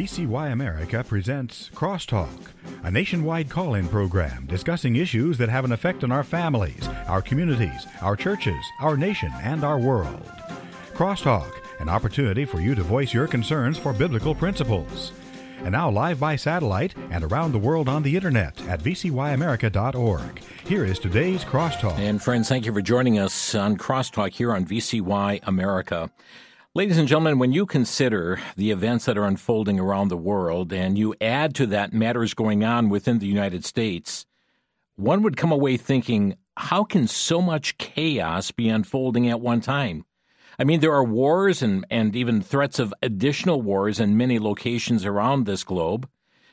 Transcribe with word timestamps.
VCY 0.00 0.50
America 0.50 1.04
presents 1.06 1.68
Crosstalk, 1.74 2.52
a 2.84 2.90
nationwide 2.90 3.50
call 3.50 3.74
in 3.74 3.86
program 3.86 4.46
discussing 4.46 4.96
issues 4.96 5.36
that 5.36 5.50
have 5.50 5.66
an 5.66 5.72
effect 5.72 6.02
on 6.02 6.10
our 6.10 6.24
families, 6.24 6.88
our 7.06 7.20
communities, 7.20 7.86
our 8.00 8.16
churches, 8.16 8.64
our 8.80 8.96
nation, 8.96 9.30
and 9.42 9.62
our 9.62 9.78
world. 9.78 10.24
Crosstalk, 10.94 11.52
an 11.80 11.90
opportunity 11.90 12.46
for 12.46 12.62
you 12.62 12.74
to 12.74 12.82
voice 12.82 13.12
your 13.12 13.26
concerns 13.26 13.76
for 13.76 13.92
biblical 13.92 14.34
principles. 14.34 15.12
And 15.58 15.72
now, 15.72 15.90
live 15.90 16.18
by 16.18 16.36
satellite 16.36 16.94
and 17.10 17.22
around 17.22 17.52
the 17.52 17.58
world 17.58 17.86
on 17.86 18.02
the 18.02 18.16
internet 18.16 18.58
at 18.68 18.80
vcyamerica.org. 18.80 20.40
Here 20.64 20.86
is 20.86 20.98
today's 20.98 21.44
Crosstalk. 21.44 21.98
And 21.98 22.22
friends, 22.22 22.48
thank 22.48 22.64
you 22.64 22.72
for 22.72 22.80
joining 22.80 23.18
us 23.18 23.54
on 23.54 23.76
Crosstalk 23.76 24.32
here 24.32 24.54
on 24.54 24.64
VCY 24.64 25.40
America. 25.42 26.10
Ladies 26.72 26.98
and 26.98 27.08
gentlemen, 27.08 27.40
when 27.40 27.50
you 27.50 27.66
consider 27.66 28.40
the 28.54 28.70
events 28.70 29.06
that 29.06 29.18
are 29.18 29.24
unfolding 29.24 29.80
around 29.80 30.06
the 30.06 30.16
world 30.16 30.72
and 30.72 30.96
you 30.96 31.16
add 31.20 31.52
to 31.56 31.66
that 31.66 31.92
matters 31.92 32.32
going 32.32 32.62
on 32.62 32.88
within 32.88 33.18
the 33.18 33.26
United 33.26 33.64
States, 33.64 34.24
one 34.94 35.24
would 35.24 35.36
come 35.36 35.50
away 35.50 35.76
thinking, 35.76 36.36
how 36.56 36.84
can 36.84 37.08
so 37.08 37.42
much 37.42 37.76
chaos 37.78 38.52
be 38.52 38.68
unfolding 38.68 39.28
at 39.28 39.40
one 39.40 39.60
time? 39.60 40.04
I 40.60 40.62
mean, 40.62 40.78
there 40.78 40.92
are 40.92 41.02
wars 41.02 41.60
and, 41.60 41.84
and 41.90 42.14
even 42.14 42.40
threats 42.40 42.78
of 42.78 42.94
additional 43.02 43.60
wars 43.60 43.98
in 43.98 44.16
many 44.16 44.38
locations 44.38 45.04
around 45.04 45.46
this 45.46 45.64
globe. 45.64 46.08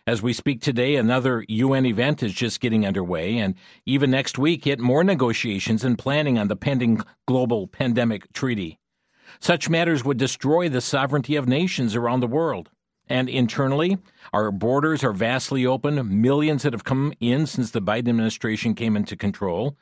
As 0.08 0.24
we 0.24 0.34
speak 0.34 0.62
today, 0.62 0.96
another 0.96 1.46
UN 1.48 1.86
event 1.86 2.24
is 2.24 2.34
just 2.34 2.60
getting 2.60 2.88
underway, 2.88 3.38
and 3.38 3.54
even 3.86 4.10
next 4.10 4.40
week, 4.40 4.66
yet 4.66 4.80
more 4.80 5.04
negotiations 5.04 5.84
and 5.84 5.96
planning 5.96 6.40
on 6.40 6.48
the 6.48 6.56
pending 6.56 7.02
global 7.28 7.68
pandemic 7.68 8.34
treaty. 8.34 8.80
Such 9.40 9.70
matters 9.70 10.04
would 10.04 10.18
destroy 10.18 10.70
the 10.70 10.82
sovereignty 10.82 11.36
of 11.36 11.48
nations 11.48 11.96
around 11.96 12.20
the 12.20 12.28
world. 12.28 12.70
And 13.10 13.30
internally, 13.30 13.98
our 14.34 14.52
borders 14.52 15.04
are 15.04 15.14
vastly 15.14 15.66
open, 15.66 16.22
millions 16.22 16.64
that 16.64 16.74
have 16.74 16.84
come 16.84 17.14
in 17.20 17.48
since 17.48 17.72
the 17.72 17.82
Biden 17.82 18.10
administration 18.10 18.76
came 18.76 18.98
into 18.98 19.16
control. 19.16 19.78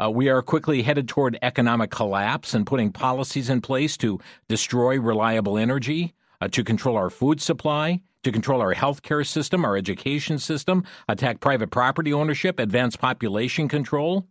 Uh, 0.00 0.10
we 0.10 0.28
are 0.28 0.42
quickly 0.42 0.82
headed 0.82 1.08
toward 1.08 1.38
economic 1.42 1.90
collapse 1.90 2.54
and 2.54 2.66
putting 2.66 2.92
policies 2.92 3.50
in 3.50 3.60
place 3.60 3.96
to 3.96 4.20
destroy 4.48 5.00
reliable 5.00 5.58
energy, 5.58 6.14
uh, 6.40 6.46
to 6.48 6.62
control 6.62 6.96
our 6.96 7.10
food 7.10 7.40
supply, 7.40 8.00
to 8.22 8.30
control 8.30 8.60
our 8.60 8.74
healthcare 8.74 9.26
system, 9.26 9.64
our 9.64 9.76
education 9.76 10.38
system, 10.38 10.84
attack 11.08 11.40
private 11.40 11.70
property 11.70 12.12
ownership, 12.12 12.60
advance 12.60 12.94
population 12.94 13.66
control. 13.66 14.26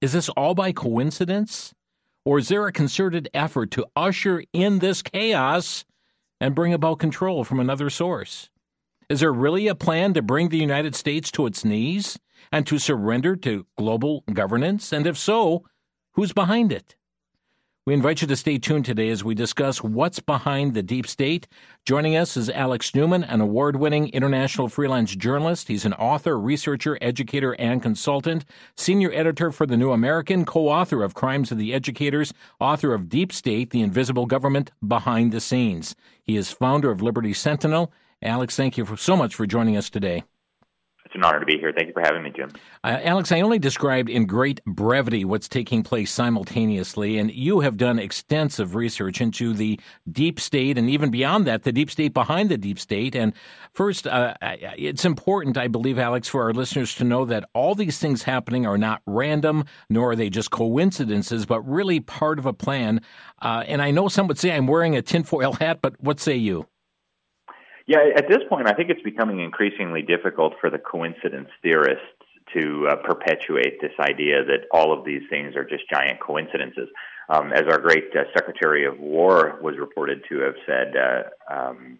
Is 0.00 0.12
this 0.12 0.28
all 0.30 0.54
by 0.54 0.72
coincidence? 0.72 1.74
Or 2.24 2.38
is 2.38 2.48
there 2.48 2.66
a 2.66 2.72
concerted 2.72 3.28
effort 3.34 3.70
to 3.72 3.86
usher 3.96 4.44
in 4.52 4.78
this 4.78 5.02
chaos 5.02 5.84
and 6.40 6.54
bring 6.54 6.72
about 6.72 6.98
control 6.98 7.44
from 7.44 7.58
another 7.58 7.90
source? 7.90 8.50
Is 9.08 9.20
there 9.20 9.32
really 9.32 9.66
a 9.66 9.74
plan 9.74 10.14
to 10.14 10.22
bring 10.22 10.48
the 10.48 10.58
United 10.58 10.94
States 10.94 11.30
to 11.32 11.46
its 11.46 11.64
knees 11.64 12.18
and 12.50 12.66
to 12.66 12.78
surrender 12.78 13.36
to 13.36 13.66
global 13.76 14.22
governance? 14.32 14.92
And 14.92 15.06
if 15.06 15.18
so, 15.18 15.64
who's 16.12 16.32
behind 16.32 16.72
it? 16.72 16.96
We 17.84 17.94
invite 17.94 18.20
you 18.22 18.28
to 18.28 18.36
stay 18.36 18.58
tuned 18.58 18.84
today 18.84 19.08
as 19.08 19.24
we 19.24 19.34
discuss 19.34 19.82
what's 19.82 20.20
behind 20.20 20.72
the 20.72 20.84
deep 20.84 21.04
state. 21.04 21.48
Joining 21.84 22.14
us 22.14 22.36
is 22.36 22.48
Alex 22.48 22.94
Newman, 22.94 23.24
an 23.24 23.40
award 23.40 23.74
winning 23.74 24.08
international 24.10 24.68
freelance 24.68 25.16
journalist. 25.16 25.66
He's 25.66 25.84
an 25.84 25.92
author, 25.94 26.38
researcher, 26.38 26.96
educator, 27.00 27.56
and 27.58 27.82
consultant, 27.82 28.44
senior 28.76 29.10
editor 29.12 29.50
for 29.50 29.66
The 29.66 29.76
New 29.76 29.90
American, 29.90 30.44
co 30.44 30.68
author 30.68 31.02
of 31.02 31.14
Crimes 31.14 31.50
of 31.50 31.58
the 31.58 31.74
Educators, 31.74 32.32
author 32.60 32.94
of 32.94 33.08
Deep 33.08 33.32
State, 33.32 33.70
The 33.70 33.80
Invisible 33.80 34.26
Government 34.26 34.70
Behind 34.86 35.32
the 35.32 35.40
Scenes. 35.40 35.96
He 36.22 36.36
is 36.36 36.52
founder 36.52 36.92
of 36.92 37.02
Liberty 37.02 37.32
Sentinel. 37.32 37.92
Alex, 38.22 38.54
thank 38.54 38.78
you 38.78 38.94
so 38.96 39.16
much 39.16 39.34
for 39.34 39.44
joining 39.44 39.76
us 39.76 39.90
today. 39.90 40.22
It's 41.12 41.18
an 41.18 41.24
honor 41.24 41.40
to 41.40 41.44
be 41.44 41.58
here. 41.58 41.74
Thank 41.76 41.88
you 41.88 41.92
for 41.92 42.00
having 42.00 42.22
me, 42.22 42.32
Jim. 42.34 42.48
Uh, 42.82 42.98
Alex, 43.02 43.30
I 43.30 43.42
only 43.42 43.58
described 43.58 44.08
in 44.08 44.24
great 44.24 44.64
brevity 44.64 45.26
what's 45.26 45.46
taking 45.46 45.82
place 45.82 46.10
simultaneously, 46.10 47.18
and 47.18 47.30
you 47.30 47.60
have 47.60 47.76
done 47.76 47.98
extensive 47.98 48.74
research 48.74 49.20
into 49.20 49.52
the 49.52 49.78
deep 50.10 50.40
state 50.40 50.78
and 50.78 50.88
even 50.88 51.10
beyond 51.10 51.46
that, 51.46 51.64
the 51.64 51.72
deep 51.72 51.90
state 51.90 52.14
behind 52.14 52.48
the 52.48 52.56
deep 52.56 52.78
state. 52.78 53.14
And 53.14 53.34
first, 53.74 54.06
uh, 54.06 54.32
it's 54.40 55.04
important, 55.04 55.58
I 55.58 55.68
believe, 55.68 55.98
Alex, 55.98 56.28
for 56.28 56.44
our 56.44 56.54
listeners 56.54 56.94
to 56.94 57.04
know 57.04 57.26
that 57.26 57.44
all 57.52 57.74
these 57.74 57.98
things 57.98 58.22
happening 58.22 58.64
are 58.66 58.78
not 58.78 59.02
random, 59.04 59.66
nor 59.90 60.12
are 60.12 60.16
they 60.16 60.30
just 60.30 60.50
coincidences, 60.50 61.44
but 61.44 61.60
really 61.60 62.00
part 62.00 62.38
of 62.38 62.46
a 62.46 62.54
plan. 62.54 63.02
Uh, 63.42 63.64
and 63.66 63.82
I 63.82 63.90
know 63.90 64.08
some 64.08 64.28
would 64.28 64.38
say 64.38 64.52
I'm 64.52 64.66
wearing 64.66 64.96
a 64.96 65.02
tinfoil 65.02 65.52
hat, 65.52 65.80
but 65.82 66.00
what 66.00 66.20
say 66.20 66.36
you? 66.36 66.68
Yeah, 67.86 67.98
at 68.16 68.28
this 68.28 68.42
point, 68.48 68.68
I 68.68 68.74
think 68.74 68.90
it's 68.90 69.02
becoming 69.02 69.40
increasingly 69.40 70.02
difficult 70.02 70.54
for 70.60 70.70
the 70.70 70.78
coincidence 70.78 71.48
theorists 71.62 72.06
to 72.54 72.88
uh, 72.88 72.96
perpetuate 72.96 73.80
this 73.80 73.92
idea 73.98 74.44
that 74.44 74.66
all 74.70 74.96
of 74.96 75.04
these 75.04 75.22
things 75.30 75.56
are 75.56 75.64
just 75.64 75.88
giant 75.90 76.20
coincidences. 76.20 76.88
Um, 77.28 77.52
as 77.52 77.62
our 77.68 77.78
great 77.78 78.10
uh, 78.14 78.24
Secretary 78.34 78.84
of 78.84 78.98
War 78.98 79.58
was 79.62 79.76
reported 79.78 80.22
to 80.28 80.40
have 80.40 80.54
said 80.66 80.94
uh, 80.96 81.22
um, 81.52 81.98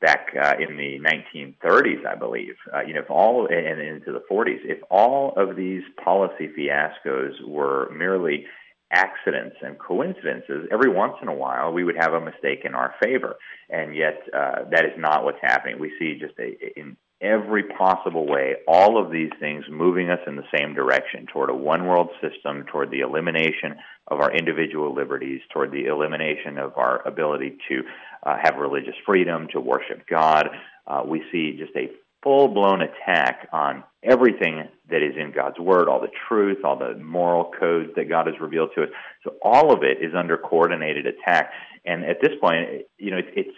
back 0.00 0.28
uh, 0.40 0.54
in 0.58 0.76
the 0.76 1.00
1930s, 1.00 2.06
I 2.06 2.14
believe, 2.14 2.54
uh, 2.72 2.82
you 2.82 2.94
know, 2.94 3.00
if 3.00 3.10
all 3.10 3.48
and 3.50 3.80
into 3.80 4.12
the 4.12 4.22
40s, 4.30 4.60
if 4.64 4.78
all 4.90 5.32
of 5.36 5.56
these 5.56 5.82
policy 6.02 6.48
fiascos 6.56 7.32
were 7.46 7.90
merely 7.92 8.46
accidents 8.90 9.56
and 9.62 9.78
coincidences, 9.78 10.66
every 10.70 10.90
once 10.90 11.14
in 11.20 11.28
a 11.28 11.34
while 11.34 11.72
we 11.72 11.84
would 11.84 11.96
have 11.96 12.14
a 12.14 12.20
mistake 12.20 12.60
in 12.64 12.74
our 12.74 12.94
favor. 13.02 13.36
And 13.68 13.94
yet, 13.94 14.20
uh, 14.34 14.64
that 14.70 14.84
is 14.84 14.92
not 14.96 15.24
what's 15.24 15.40
happening. 15.42 15.78
We 15.78 15.92
see 15.98 16.18
just 16.18 16.38
a, 16.38 16.78
in 16.78 16.96
every 17.20 17.64
possible 17.64 18.26
way 18.26 18.54
all 18.66 19.02
of 19.02 19.10
these 19.10 19.30
things 19.40 19.64
moving 19.68 20.08
us 20.08 20.20
in 20.26 20.36
the 20.36 20.44
same 20.56 20.72
direction 20.72 21.26
toward 21.32 21.50
a 21.50 21.54
one 21.54 21.86
world 21.86 22.08
system, 22.22 22.64
toward 22.70 22.90
the 22.90 23.00
elimination 23.00 23.74
of 24.06 24.20
our 24.20 24.32
individual 24.32 24.94
liberties, 24.94 25.40
toward 25.52 25.72
the 25.72 25.86
elimination 25.86 26.58
of 26.58 26.72
our 26.76 27.06
ability 27.06 27.58
to 27.68 27.82
uh, 28.22 28.36
have 28.42 28.56
religious 28.56 28.94
freedom, 29.04 29.48
to 29.52 29.60
worship 29.60 30.06
God. 30.08 30.48
Uh, 30.86 31.02
we 31.04 31.22
see 31.32 31.56
just 31.58 31.74
a 31.76 31.90
full 32.22 32.48
blown 32.48 32.82
attack 32.82 33.48
on 33.52 33.84
everything 34.02 34.68
that 34.90 35.02
is 35.02 35.14
in 35.16 35.32
God's 35.32 35.58
Word, 35.58 35.88
all 35.88 36.00
the 36.00 36.12
truth, 36.28 36.58
all 36.64 36.78
the 36.78 36.94
moral 36.96 37.50
codes 37.58 37.90
that 37.96 38.08
God 38.08 38.26
has 38.26 38.36
revealed 38.40 38.70
to 38.74 38.84
us. 38.84 38.88
So 39.24 39.34
all 39.42 39.72
of 39.72 39.82
it 39.82 40.04
is 40.04 40.14
under 40.16 40.36
coordinated 40.36 41.06
attack. 41.06 41.50
And 41.84 42.04
at 42.04 42.20
this 42.20 42.32
point, 42.40 42.82
you 42.96 43.10
know, 43.10 43.18
it's, 43.18 43.56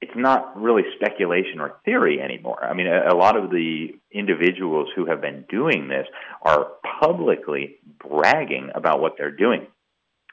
it's 0.00 0.12
not 0.16 0.60
really 0.60 0.82
speculation 0.96 1.60
or 1.60 1.76
theory 1.84 2.20
anymore. 2.20 2.64
I 2.64 2.74
mean, 2.74 2.86
a, 2.86 3.14
a, 3.14 3.16
lot 3.16 3.36
of 3.36 3.50
the 3.50 3.88
individuals 4.12 4.88
who 4.94 5.06
have 5.06 5.20
been 5.20 5.44
doing 5.48 5.88
this 5.88 6.06
are 6.42 6.68
publicly 7.00 7.76
bragging 7.98 8.70
about 8.74 9.00
what 9.00 9.14
they're 9.16 9.34
doing. 9.34 9.66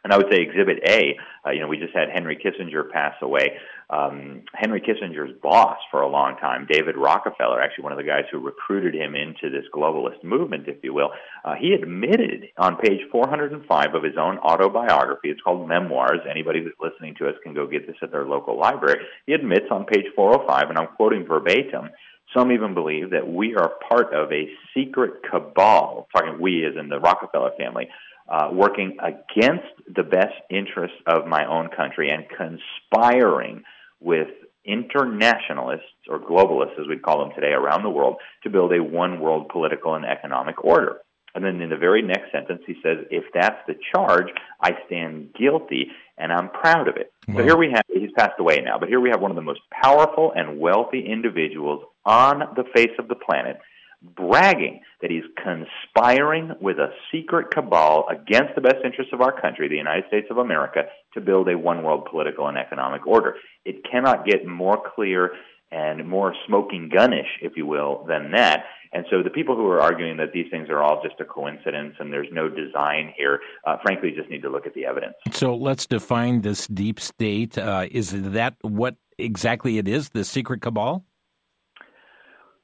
And 0.03 0.11
I 0.11 0.17
would 0.17 0.27
say 0.29 0.41
Exhibit 0.41 0.79
A, 0.87 1.17
uh, 1.45 1.51
you 1.51 1.61
know, 1.61 1.67
we 1.67 1.77
just 1.77 1.95
had 1.95 2.09
Henry 2.13 2.35
Kissinger 2.35 2.89
pass 2.91 3.15
away. 3.21 3.57
Um, 3.89 4.41
Henry 4.53 4.81
Kissinger's 4.81 5.31
boss 5.41 5.77
for 5.91 6.01
a 6.01 6.09
long 6.09 6.35
time, 6.37 6.67
David 6.69 6.97
Rockefeller, 6.97 7.61
actually 7.61 7.83
one 7.83 7.93
of 7.93 7.97
the 7.97 8.03
guys 8.03 8.23
who 8.31 8.39
recruited 8.39 8.95
him 8.95 9.15
into 9.15 9.49
this 9.49 9.65
globalist 9.73 10.23
movement, 10.23 10.67
if 10.67 10.77
you 10.83 10.93
will, 10.93 11.11
uh, 11.45 11.55
he 11.55 11.73
admitted 11.73 12.49
on 12.57 12.75
page 12.77 13.01
405 13.11 13.95
of 13.95 14.03
his 14.03 14.17
own 14.17 14.37
autobiography, 14.39 15.29
it's 15.29 15.41
called 15.41 15.67
Memoirs. 15.67 16.19
Anybody 16.29 16.63
that's 16.63 16.75
listening 16.81 17.15
to 17.19 17.27
us 17.27 17.35
can 17.43 17.53
go 17.53 17.65
get 17.65 17.87
this 17.87 17.95
at 18.01 18.11
their 18.11 18.25
local 18.25 18.59
library. 18.59 18.99
He 19.25 19.33
admits 19.33 19.67
on 19.71 19.85
page 19.85 20.05
405, 20.15 20.69
and 20.69 20.77
I'm 20.77 20.95
quoting 20.95 21.25
verbatim, 21.25 21.89
some 22.35 22.51
even 22.51 22.73
believe 22.73 23.11
that 23.11 23.27
we 23.27 23.55
are 23.55 23.73
part 23.87 24.13
of 24.13 24.31
a 24.31 24.49
secret 24.73 25.21
cabal, 25.29 26.07
talking 26.15 26.41
we 26.41 26.65
as 26.65 26.73
in 26.79 26.89
the 26.89 26.99
Rockefeller 26.99 27.51
family, 27.57 27.89
uh, 28.29 28.49
working 28.51 28.97
against 28.99 29.67
the 29.93 30.03
best 30.03 30.35
interests 30.49 30.97
of 31.07 31.27
my 31.27 31.45
own 31.45 31.69
country 31.75 32.09
and 32.09 32.25
conspiring 32.29 33.63
with 33.99 34.27
internationalists 34.65 35.83
or 36.09 36.19
globalists, 36.19 36.79
as 36.79 36.87
we 36.87 36.97
call 36.97 37.19
them 37.19 37.33
today, 37.35 37.51
around 37.51 37.83
the 37.83 37.89
world 37.89 38.15
to 38.43 38.49
build 38.49 38.71
a 38.73 38.81
one 38.81 39.19
world 39.19 39.49
political 39.49 39.95
and 39.95 40.05
economic 40.05 40.63
order. 40.63 40.99
And 41.35 41.43
then 41.43 41.61
in 41.61 41.69
the 41.69 41.77
very 41.77 42.01
next 42.01 42.31
sentence, 42.31 42.61
he 42.67 42.75
says, 42.83 43.05
if 43.09 43.23
that's 43.33 43.57
the 43.67 43.73
charge, 43.93 44.27
I 44.61 44.71
stand 44.85 45.33
guilty 45.33 45.87
and 46.17 46.31
I'm 46.31 46.49
proud 46.49 46.87
of 46.87 46.95
it. 46.95 47.11
Wow. 47.27 47.37
So 47.37 47.43
here 47.43 47.57
we 47.57 47.71
have, 47.71 47.83
he's 47.91 48.11
passed 48.15 48.39
away 48.39 48.61
now, 48.63 48.77
but 48.77 48.87
here 48.87 48.99
we 48.99 49.09
have 49.09 49.19
one 49.19 49.31
of 49.31 49.35
the 49.35 49.41
most 49.41 49.61
powerful 49.71 50.31
and 50.35 50.59
wealthy 50.59 51.03
individuals 51.05 51.83
on 52.05 52.39
the 52.55 52.65
face 52.75 52.91
of 52.99 53.07
the 53.07 53.15
planet 53.15 53.57
bragging 54.03 54.81
that 55.01 55.09
he's 55.09 55.23
conspiring 55.41 56.51
with 56.61 56.77
a 56.77 56.89
secret 57.11 57.51
cabal 57.51 58.05
against 58.09 58.55
the 58.55 58.61
best 58.61 58.77
interests 58.83 59.13
of 59.13 59.21
our 59.21 59.39
country, 59.39 59.69
the 59.69 59.75
United 59.75 60.05
States 60.07 60.27
of 60.29 60.37
America, 60.37 60.83
to 61.13 61.21
build 61.21 61.47
a 61.49 61.57
one 61.57 61.83
world 61.83 62.07
political 62.09 62.47
and 62.47 62.57
economic 62.57 63.07
order. 63.07 63.35
It 63.65 63.83
cannot 63.89 64.25
get 64.25 64.45
more 64.45 64.81
clear 64.95 65.31
and 65.71 66.07
more 66.07 66.35
smoking 66.47 66.89
gunnish, 66.93 67.29
if 67.41 67.53
you 67.55 67.65
will, 67.65 68.05
than 68.07 68.31
that. 68.31 68.65
And 68.91 69.05
so 69.09 69.23
the 69.23 69.31
people 69.31 69.55
who 69.55 69.65
are 69.67 69.81
arguing 69.81 70.17
that 70.17 70.31
these 70.31 70.45
things 70.51 70.69
are 70.69 70.83
all 70.83 71.01
just 71.01 71.19
a 71.19 71.25
coincidence 71.25 71.95
and 71.99 72.13
there's 72.13 72.27
no 72.31 72.47
design 72.47 73.11
here, 73.17 73.39
uh, 73.65 73.77
frankly, 73.81 74.11
just 74.15 74.29
need 74.29 74.43
to 74.43 74.49
look 74.49 74.67
at 74.67 74.75
the 74.75 74.85
evidence. 74.85 75.15
So 75.31 75.55
let's 75.55 75.87
define 75.87 76.41
this 76.41 76.67
deep 76.67 76.99
state. 76.99 77.57
Uh, 77.57 77.87
is 77.89 78.11
that 78.11 78.55
what 78.61 78.97
exactly 79.17 79.79
it 79.79 79.87
is, 79.87 80.09
the 80.09 80.23
secret 80.23 80.61
cabal? 80.61 81.05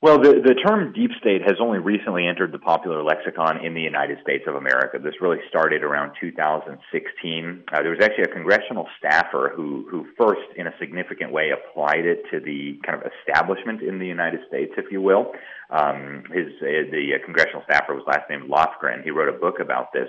Well, 0.02 0.16
the, 0.16 0.40
the 0.40 0.56
term 0.56 0.94
deep 0.94 1.12
state 1.20 1.42
has 1.44 1.60
only 1.60 1.80
recently 1.80 2.26
entered 2.26 2.54
the 2.54 2.60
popular 2.60 3.04
lexicon 3.04 3.66
in 3.66 3.74
the 3.74 3.82
United 3.82 4.20
States 4.24 4.46
of 4.48 4.56
America. 4.56 4.98
This 4.98 5.20
really 5.20 5.40
started 5.50 5.84
around 5.84 6.14
2016. 6.22 7.64
Uh, 7.68 7.82
there 7.82 7.92
was 7.92 8.00
actually 8.02 8.24
a 8.24 8.34
congressional 8.34 8.88
staffer 8.98 9.52
who, 9.54 9.86
who 9.92 10.08
first, 10.18 10.48
in 10.56 10.68
a 10.68 10.74
significant 10.80 11.34
way, 11.34 11.52
applied 11.52 12.06
it 12.06 12.24
to 12.32 12.40
the 12.40 12.80
kind 12.88 12.96
of 12.96 13.12
establishment 13.12 13.82
in 13.82 14.00
the 14.00 14.08
United 14.08 14.40
States, 14.48 14.72
if 14.78 14.86
you 14.90 15.02
will. 15.02 15.34
Um, 15.70 16.24
his 16.32 16.48
uh, 16.64 16.88
the 16.96 17.20
uh, 17.20 17.26
congressional 17.26 17.64
staffer 17.68 17.94
was 17.94 18.06
last 18.08 18.30
named 18.30 18.50
Lofgren. 18.50 19.04
He 19.04 19.12
wrote 19.12 19.28
a 19.28 19.38
book 19.38 19.60
about 19.60 19.92
this, 19.92 20.08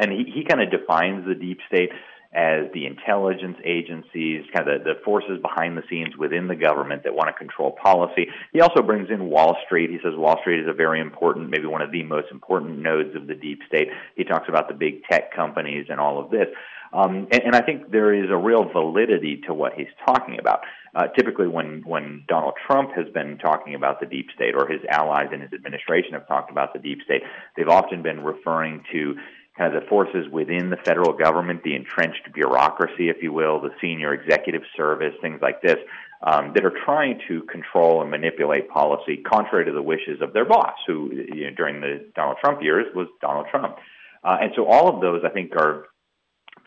and 0.00 0.10
he, 0.10 0.24
he 0.34 0.42
kind 0.48 0.62
of 0.62 0.70
defines 0.70 1.26
the 1.28 1.34
deep 1.34 1.58
state 1.68 1.90
as 2.32 2.70
the 2.74 2.86
intelligence 2.86 3.56
agencies, 3.64 4.44
kind 4.54 4.68
of 4.68 4.84
the, 4.84 4.94
the 4.94 5.00
forces 5.04 5.40
behind 5.40 5.76
the 5.76 5.82
scenes 5.88 6.16
within 6.16 6.48
the 6.48 6.56
government 6.56 7.02
that 7.04 7.14
want 7.14 7.28
to 7.28 7.32
control 7.32 7.76
policy. 7.82 8.26
He 8.52 8.60
also 8.60 8.82
brings 8.82 9.08
in 9.10 9.30
Wall 9.30 9.56
Street. 9.64 9.90
He 9.90 9.98
says 10.02 10.12
Wall 10.16 10.38
Street 10.40 10.60
is 10.60 10.68
a 10.68 10.72
very 10.72 11.00
important, 11.00 11.50
maybe 11.50 11.66
one 11.66 11.82
of 11.82 11.92
the 11.92 12.02
most 12.02 12.28
important 12.30 12.78
nodes 12.78 13.14
of 13.16 13.26
the 13.26 13.34
deep 13.34 13.60
state. 13.66 13.88
He 14.16 14.24
talks 14.24 14.48
about 14.48 14.68
the 14.68 14.74
big 14.74 15.04
tech 15.10 15.34
companies 15.34 15.86
and 15.88 16.00
all 16.00 16.18
of 16.18 16.30
this. 16.30 16.46
Um, 16.92 17.28
and, 17.30 17.42
and 17.46 17.54
I 17.54 17.60
think 17.62 17.90
there 17.90 18.14
is 18.14 18.30
a 18.30 18.36
real 18.36 18.64
validity 18.72 19.42
to 19.46 19.54
what 19.54 19.74
he's 19.74 19.86
talking 20.06 20.38
about. 20.38 20.60
Uh, 20.94 21.08
typically, 21.08 21.46
when 21.46 21.82
when 21.84 22.24
Donald 22.26 22.54
Trump 22.66 22.92
has 22.96 23.06
been 23.12 23.36
talking 23.36 23.74
about 23.74 24.00
the 24.00 24.06
deep 24.06 24.28
state, 24.34 24.54
or 24.56 24.66
his 24.66 24.80
allies 24.88 25.28
in 25.30 25.42
his 25.42 25.52
administration 25.52 26.14
have 26.14 26.26
talked 26.26 26.50
about 26.50 26.72
the 26.72 26.78
deep 26.78 27.00
state, 27.04 27.22
they've 27.54 27.68
often 27.68 28.02
been 28.02 28.24
referring 28.24 28.82
to 28.92 29.14
kind 29.56 29.74
of 29.74 29.82
the 29.82 29.88
forces 29.88 30.26
within 30.30 30.70
the 30.70 30.76
federal 30.84 31.12
government, 31.12 31.62
the 31.62 31.74
entrenched 31.74 32.32
bureaucracy, 32.34 33.08
if 33.08 33.22
you 33.22 33.32
will, 33.32 33.60
the 33.60 33.70
senior 33.80 34.12
executive 34.12 34.62
service, 34.76 35.14
things 35.20 35.40
like 35.40 35.62
this, 35.62 35.78
um, 36.22 36.52
that 36.54 36.64
are 36.64 36.72
trying 36.84 37.20
to 37.28 37.42
control 37.42 38.02
and 38.02 38.10
manipulate 38.10 38.68
policy 38.68 39.18
contrary 39.18 39.64
to 39.64 39.72
the 39.72 39.82
wishes 39.82 40.20
of 40.20 40.32
their 40.32 40.44
boss, 40.44 40.74
who 40.86 41.10
you 41.12 41.44
know, 41.44 41.56
during 41.56 41.80
the 41.80 42.08
Donald 42.14 42.38
Trump 42.42 42.62
years 42.62 42.86
was 42.94 43.08
Donald 43.20 43.46
Trump. 43.50 43.76
Uh, 44.24 44.36
and 44.40 44.52
so 44.56 44.66
all 44.66 44.94
of 44.94 45.00
those, 45.00 45.22
I 45.24 45.30
think, 45.30 45.52
are 45.56 45.86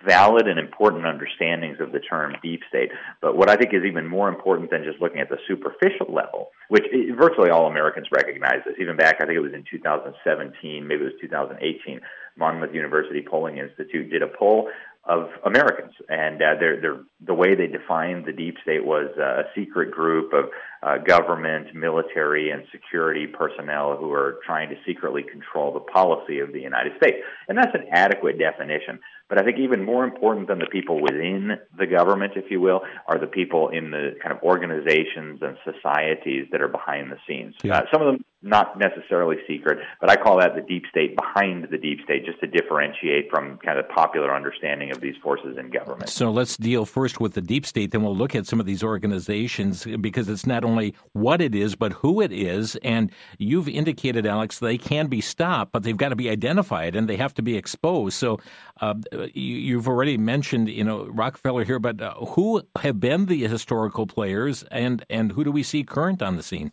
valid 0.06 0.48
and 0.48 0.58
important 0.58 1.06
understandings 1.06 1.78
of 1.80 1.92
the 1.92 2.00
term 2.00 2.34
deep 2.42 2.62
state. 2.70 2.90
But 3.22 3.36
what 3.36 3.50
I 3.50 3.56
think 3.56 3.74
is 3.74 3.84
even 3.86 4.08
more 4.08 4.30
important 4.30 4.72
than 4.72 4.84
just 4.84 5.02
looking 5.02 5.20
at 5.20 5.30
the 5.30 5.38
superficial 5.48 6.08
level, 6.14 6.50
which 6.70 6.86
virtually 7.18 7.50
all 7.50 7.68
Americans 7.68 8.08
recognize 8.12 8.62
this, 8.66 8.76
even 8.80 8.96
back, 8.96 9.16
I 9.20 9.26
think 9.26 9.36
it 9.36 9.42
was 9.42 9.54
in 9.54 9.66
2017, 9.70 10.88
maybe 10.88 11.02
it 11.02 11.06
was 11.06 11.14
2018, 11.22 12.00
Monmouth 12.38 12.74
University 12.74 13.26
Polling 13.28 13.58
Institute 13.58 14.10
did 14.10 14.22
a 14.22 14.28
poll 14.28 14.70
of 15.06 15.30
Americans, 15.44 15.94
and 16.08 16.36
uh, 16.36 16.54
they're, 16.60 16.80
they're, 16.80 17.02
the 17.26 17.34
way 17.34 17.56
they 17.56 17.66
defined 17.66 18.26
the 18.26 18.32
deep 18.32 18.58
state 18.62 18.86
was 18.86 19.10
uh, 19.18 19.42
a 19.42 19.44
secret 19.56 19.92
group 19.92 20.34
of 20.34 20.46
uh, 20.84 20.98
government, 21.00 21.74
military, 21.74 22.52
and 22.52 22.64
security 22.72 23.26
personnel 23.26 23.98
who 23.98 24.12
are 24.12 24.40
trying 24.46 24.70
to 24.70 24.76
secretly 24.86 25.24
control 25.24 25.74
the 25.74 25.80
policy 25.80 26.40
of 26.40 26.54
the 26.54 26.60
United 26.60 26.92
States. 26.98 27.18
And 27.48 27.58
that's 27.58 27.74
an 27.74 27.88
adequate 27.92 28.38
definition. 28.38 29.00
But 29.30 29.40
I 29.40 29.44
think 29.44 29.58
even 29.58 29.84
more 29.84 30.04
important 30.04 30.48
than 30.48 30.60
the 30.60 30.68
people 30.68 31.02
within 31.02 31.58
the 31.78 31.88
government, 31.88 32.34
if 32.36 32.52
you 32.52 32.62
will, 32.62 32.82
are 33.08 33.20
the 33.20 33.28
people 33.28 33.70
in 33.70 33.92
the 33.92 34.16
kind 34.22 34.36
of 34.36 34.44
organizations 34.44 35.42
and 35.42 35.58
societies 35.66 36.48
that 36.52 36.62
are 36.62 36.68
behind 36.68 37.12
the 37.12 37.18
scenes. 37.28 37.56
Yeah. 37.64 37.80
Uh, 37.80 37.82
some 37.92 38.02
of 38.02 38.14
them 38.14 38.26
not 38.42 38.80
necessarily 38.80 39.36
secret, 39.48 39.80
but 40.00 40.10
I 40.10 40.16
call 40.16 40.40
that 40.40 40.56
the 40.56 40.62
deep 40.62 40.84
state 40.90 41.16
behind 41.16 41.68
the 41.70 41.78
deep 41.78 42.00
state, 42.04 42.26
just 42.26 42.40
to 42.40 42.48
differentiate 42.48 43.30
from 43.30 43.58
kind 43.58 43.78
of 43.78 43.90
popular 43.90 44.34
understanding 44.34 44.92
of 44.92 45.02
these 45.02 45.16
forces 45.22 45.58
in 45.58 45.70
government. 45.70 46.10
So 46.10 46.32
let's 46.32 46.56
deal 46.56 46.86
first 46.86 47.20
with 47.20 47.34
the 47.34 47.42
deep 47.42 47.66
state, 47.66 47.92
then 47.92 48.02
we'll 48.02 48.16
look 48.16 48.36
at 48.36 48.48
some 48.48 48.60
of 48.60 48.66
these 48.66 48.82
organizations 48.82 49.86
because 50.00 50.30
it's 50.30 50.46
not 50.46 50.64
only 50.64 50.96
what 51.12 51.42
it 51.42 51.54
is, 51.54 51.76
but 51.76 51.92
who 51.94 52.22
it 52.22 52.32
is. 52.32 52.78
And 52.78 53.12
you've 53.38 53.68
indicated, 53.68 54.26
Alex, 54.26 54.60
they 54.60 54.78
can 54.78 55.08
be 55.08 55.20
stopped, 55.20 55.74
but 55.74 55.84
they've 55.84 55.98
got 55.98 56.10
to 56.10 56.16
be 56.16 56.30
identified 56.30 56.96
and 56.96 57.10
they 57.10 57.18
have 57.18 57.34
to 57.34 57.42
be 57.42 57.58
exposed. 57.58 58.16
So 58.16 58.40
uh, 58.80 58.96
you, 59.34 59.78
have 59.78 59.88
already 59.88 60.18
mentioned, 60.18 60.70
you 60.70 60.86
know, 60.86 61.08
Rockefeller 61.08 61.66
here, 61.66 61.80
but 61.80 62.02
uh, 62.02 62.14
who 62.14 62.64
have 62.82 63.02
been 63.02 63.26
the 63.26 63.48
historical 63.48 64.08
players 64.08 64.64
and, 64.72 65.06
and 65.10 65.34
who 65.34 65.44
do 65.44 65.52
we 65.52 65.64
see 65.64 65.84
current 65.84 66.22
on 66.22 66.38
the 66.38 66.44
scene? 66.44 66.72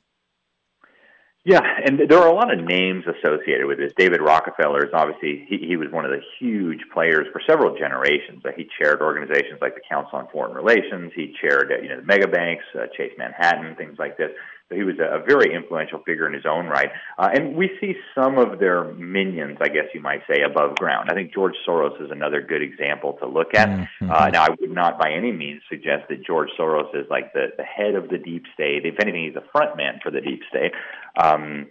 Yeah, 1.47 1.63
and 1.63 2.11
there 2.11 2.19
are 2.19 2.27
a 2.27 2.35
lot 2.35 2.53
of 2.53 2.59
names 2.59 3.05
associated 3.07 3.67
with 3.67 3.79
this. 3.79 3.93
David 3.97 4.21
Rockefeller 4.21 4.85
is 4.85 4.91
obviously 4.93 5.47
he, 5.47 5.59
he 5.59 5.77
was 5.77 5.87
one 5.93 6.05
of 6.05 6.11
the 6.11 6.19
huge 6.41 6.81
players 6.93 7.29
for 7.33 7.41
several 7.49 7.79
generations. 7.79 8.43
Uh, 8.45 8.51
he 8.57 8.67
chaired 8.83 9.01
organizations 9.01 9.61
like 9.63 9.77
the 9.77 9.81
Council 9.89 10.19
on 10.19 10.27
Foreign 10.33 10.57
Relations. 10.57 11.13
He 11.15 11.33
chaired 11.41 11.71
uh, 11.71 11.81
you 11.81 11.89
know 11.89 12.01
the 12.01 12.03
mega 12.03 12.27
banks, 12.27 12.65
uh, 12.75 12.87
Chase 12.97 13.13
Manhattan, 13.17 13.77
things 13.77 13.95
like 13.97 14.19
this. 14.19 14.33
So 14.69 14.75
he 14.75 14.83
was 14.83 14.97
a, 14.99 15.23
very 15.27 15.55
influential 15.55 16.01
figure 16.01 16.27
in 16.27 16.35
his 16.35 16.45
own 16.45 16.67
right. 16.67 16.91
Uh, 17.19 17.31
and 17.33 17.55
we 17.55 17.71
see 17.81 17.95
some 18.15 18.37
of 18.37 18.59
their 18.59 18.93
minions, 18.95 19.59
I 19.61 19.69
guess 19.69 19.85
you 19.95 20.01
might 20.01 20.23
say, 20.29 20.43
above 20.43 20.77
ground. 20.77 21.09
I 21.11 21.15
think 21.15 21.33
George 21.33 21.55
Soros 21.67 22.03
is 22.05 22.11
another 22.11 22.43
good 22.43 22.63
example 22.63 23.17
to 23.21 23.29
look 23.29 23.55
at. 23.55 23.69
Mm-hmm. 23.69 24.11
Uh, 24.11 24.29
now, 24.29 24.45
I 24.45 24.49
would 24.59 24.71
not 24.71 24.99
by 24.99 25.13
any 25.13 25.31
means 25.31 25.63
suggest 25.69 26.09
that 26.09 26.25
George 26.27 26.49
Soros 26.59 26.93
is 26.95 27.07
like 27.09 27.33
the, 27.33 27.49
the 27.57 27.63
head 27.63 27.95
of 27.95 28.09
the 28.09 28.19
deep 28.19 28.45
state. 28.55 28.85
If 28.85 28.97
anything, 29.01 29.27
he's 29.27 29.37
a 29.37 29.47
front 29.53 29.77
man 29.77 30.01
for 30.03 30.11
the 30.11 30.21
deep 30.21 30.41
state. 30.49 30.73
Um, 31.17 31.69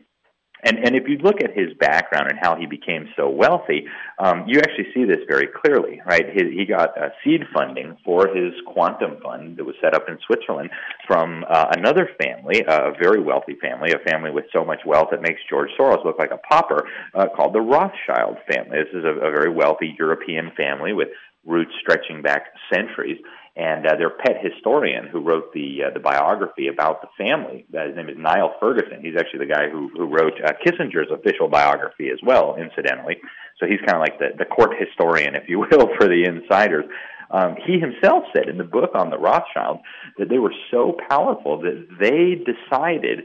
and, 0.65 0.79
and 0.79 0.95
if 0.95 1.07
you 1.07 1.17
look 1.19 1.43
at 1.43 1.51
his 1.55 1.73
background 1.79 2.29
and 2.29 2.39
how 2.41 2.55
he 2.55 2.65
became 2.65 3.07
so 3.15 3.29
wealthy, 3.29 3.85
um, 4.19 4.43
you 4.47 4.59
actually 4.59 4.87
see 4.93 5.05
this 5.05 5.23
very 5.27 5.47
clearly, 5.47 6.01
right? 6.05 6.25
His, 6.33 6.51
he 6.51 6.65
got 6.65 6.97
uh, 6.97 7.09
seed 7.23 7.41
funding 7.53 7.97
for 8.03 8.27
his 8.27 8.53
quantum 8.65 9.17
fund 9.21 9.57
that 9.57 9.63
was 9.63 9.75
set 9.79 9.93
up 9.93 10.09
in 10.09 10.17
Switzerland 10.25 10.71
from 11.07 11.45
uh, 11.49 11.67
another 11.77 12.09
family, 12.21 12.63
a 12.67 12.91
very 12.99 13.21
wealthy 13.21 13.55
family, 13.61 13.91
a 13.91 14.09
family 14.09 14.31
with 14.31 14.45
so 14.51 14.65
much 14.65 14.79
wealth 14.85 15.09
that 15.11 15.21
makes 15.21 15.39
George 15.49 15.69
Soros 15.79 16.03
look 16.03 16.17
like 16.17 16.31
a 16.31 16.39
pauper, 16.49 16.87
uh, 17.13 17.27
called 17.35 17.53
the 17.53 17.61
Rothschild 17.61 18.37
family. 18.51 18.79
This 18.79 18.93
is 18.93 19.05
a, 19.05 19.27
a 19.27 19.31
very 19.31 19.51
wealthy 19.51 19.95
European 19.99 20.51
family 20.57 20.93
with 20.93 21.09
roots 21.45 21.71
stretching 21.79 22.21
back 22.21 22.47
centuries 22.73 23.17
and 23.55 23.87
uh, 23.87 23.95
their 23.95 24.09
pet 24.09 24.37
historian 24.41 25.07
who 25.07 25.21
wrote 25.21 25.53
the 25.53 25.85
uh, 25.87 25.93
the 25.93 25.99
biography 25.99 26.67
about 26.67 27.01
the 27.01 27.07
family. 27.17 27.65
Uh, 27.73 27.87
his 27.87 27.95
name 27.95 28.09
is 28.09 28.17
Niall 28.17 28.55
Ferguson. 28.59 28.99
He's 29.01 29.15
actually 29.17 29.45
the 29.47 29.53
guy 29.53 29.69
who 29.69 29.89
who 29.95 30.05
wrote 30.05 30.33
uh, 30.43 30.51
Kissinger's 30.65 31.11
official 31.11 31.47
biography 31.47 32.09
as 32.09 32.19
well, 32.23 32.57
incidentally. 32.59 33.17
So 33.59 33.65
he's 33.65 33.79
kind 33.79 33.95
of 33.95 34.01
like 34.01 34.19
the 34.19 34.35
the 34.37 34.45
court 34.45 34.71
historian, 34.77 35.35
if 35.35 35.47
you 35.47 35.59
will, 35.71 35.89
for 35.97 36.07
the 36.07 36.25
insiders. 36.27 36.85
Um, 37.31 37.55
he 37.65 37.79
himself 37.79 38.25
said 38.35 38.49
in 38.49 38.57
the 38.57 38.63
book 38.63 38.91
on 38.93 39.09
the 39.09 39.17
Rothschilds 39.17 39.81
that 40.17 40.29
they 40.29 40.37
were 40.37 40.53
so 40.69 40.95
powerful 41.09 41.59
that 41.61 41.87
they 41.99 42.35
decided 42.35 43.23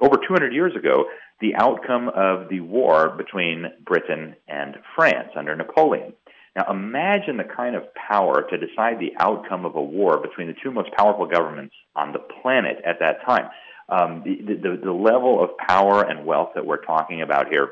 over 0.00 0.16
200 0.16 0.54
years 0.54 0.74
ago 0.74 1.04
the 1.40 1.54
outcome 1.56 2.08
of 2.08 2.48
the 2.48 2.60
war 2.60 3.10
between 3.16 3.66
Britain 3.84 4.36
and 4.48 4.76
France 4.94 5.28
under 5.36 5.54
Napoleon. 5.54 6.14
Now 6.56 6.70
imagine 6.70 7.36
the 7.38 7.44
kind 7.44 7.76
of 7.76 7.84
power 7.94 8.46
to 8.50 8.58
decide 8.58 8.98
the 8.98 9.12
outcome 9.18 9.64
of 9.64 9.74
a 9.74 9.82
war 9.82 10.18
between 10.18 10.48
the 10.48 10.54
two 10.62 10.70
most 10.70 10.90
powerful 10.92 11.26
governments 11.26 11.74
on 11.96 12.12
the 12.12 12.18
planet 12.18 12.76
at 12.84 12.98
that 13.00 13.24
time. 13.26 13.48
Um, 13.88 14.22
the, 14.24 14.54
the, 14.54 14.80
the 14.84 14.92
level 14.92 15.42
of 15.42 15.56
power 15.58 16.02
and 16.02 16.24
wealth 16.24 16.50
that 16.54 16.64
we're 16.64 16.84
talking 16.84 17.22
about 17.22 17.48
here 17.48 17.68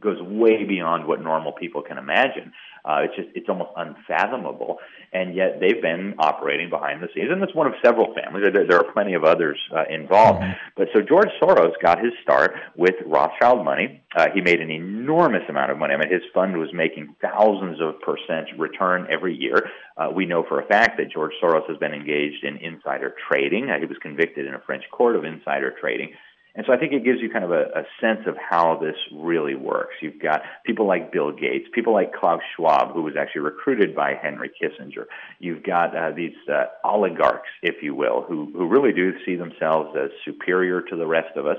goes 0.00 0.20
way 0.22 0.64
beyond 0.64 1.06
what 1.06 1.22
normal 1.22 1.52
people 1.52 1.82
can 1.82 1.98
imagine. 1.98 2.52
Uh, 2.84 3.00
it's 3.02 3.16
just 3.16 3.28
it's 3.34 3.48
almost 3.48 3.70
unfathomable, 3.76 4.78
and 5.12 5.34
yet 5.34 5.58
they've 5.58 5.82
been 5.82 6.14
operating 6.18 6.70
behind 6.70 7.02
the 7.02 7.08
scenes, 7.12 7.30
and 7.32 7.42
it's 7.42 7.54
one 7.54 7.66
of 7.66 7.72
several 7.84 8.14
families. 8.14 8.44
There, 8.52 8.64
there 8.64 8.78
are 8.78 8.92
plenty 8.92 9.14
of 9.14 9.24
others 9.24 9.58
uh, 9.74 9.84
involved, 9.90 10.40
mm-hmm. 10.40 10.52
but 10.76 10.86
so 10.94 11.00
George 11.00 11.28
Soros 11.42 11.72
got 11.82 11.98
his 11.98 12.12
start 12.22 12.54
with 12.76 12.94
Rothschild 13.04 13.64
money. 13.64 14.02
Uh, 14.14 14.28
he 14.32 14.40
made 14.40 14.60
an 14.60 14.70
enormous 14.70 15.42
amount 15.48 15.72
of 15.72 15.78
money. 15.78 15.94
I 15.94 15.96
mean, 15.96 16.12
his 16.12 16.22
fund 16.32 16.56
was 16.58 16.68
making 16.72 17.16
thousands 17.20 17.80
of 17.80 18.00
percent 18.02 18.48
return 18.56 19.08
every 19.10 19.34
year. 19.34 19.68
Uh, 19.96 20.10
we 20.14 20.24
know 20.24 20.44
for 20.46 20.60
a 20.60 20.66
fact 20.66 20.96
that 20.98 21.10
George 21.10 21.32
Soros 21.42 21.68
has 21.68 21.78
been 21.78 21.92
engaged 21.92 22.44
in 22.44 22.56
insider 22.58 23.14
trading. 23.28 23.68
Uh, 23.68 23.80
he 23.80 23.86
was 23.86 23.98
convicted 24.00 24.46
in 24.46 24.54
a 24.54 24.60
French 24.60 24.84
court 24.92 25.16
of 25.16 25.24
insider 25.24 25.74
trading. 25.80 26.12
And 26.56 26.64
so 26.66 26.72
I 26.72 26.78
think 26.78 26.92
it 26.92 27.04
gives 27.04 27.20
you 27.20 27.28
kind 27.28 27.44
of 27.44 27.50
a, 27.50 27.64
a, 27.74 27.82
sense 28.00 28.26
of 28.26 28.34
how 28.38 28.78
this 28.80 28.96
really 29.12 29.54
works. 29.54 29.94
You've 30.00 30.20
got 30.20 30.40
people 30.64 30.86
like 30.86 31.12
Bill 31.12 31.30
Gates, 31.30 31.66
people 31.74 31.92
like 31.92 32.14
Klaus 32.14 32.40
Schwab, 32.56 32.94
who 32.94 33.02
was 33.02 33.14
actually 33.14 33.42
recruited 33.42 33.94
by 33.94 34.14
Henry 34.14 34.50
Kissinger. 34.50 35.04
You've 35.38 35.62
got 35.62 35.94
uh, 35.94 36.12
these 36.12 36.34
uh, 36.50 36.64
oligarchs, 36.82 37.50
if 37.62 37.82
you 37.82 37.94
will, 37.94 38.24
who, 38.26 38.50
who 38.54 38.68
really 38.68 38.92
do 38.92 39.12
see 39.26 39.36
themselves 39.36 39.94
as 40.02 40.10
superior 40.24 40.80
to 40.80 40.96
the 40.96 41.06
rest 41.06 41.36
of 41.36 41.46
us. 41.46 41.58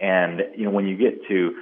And, 0.00 0.40
you 0.56 0.64
know, 0.64 0.70
when 0.70 0.86
you 0.86 0.96
get 0.96 1.20
to 1.28 1.54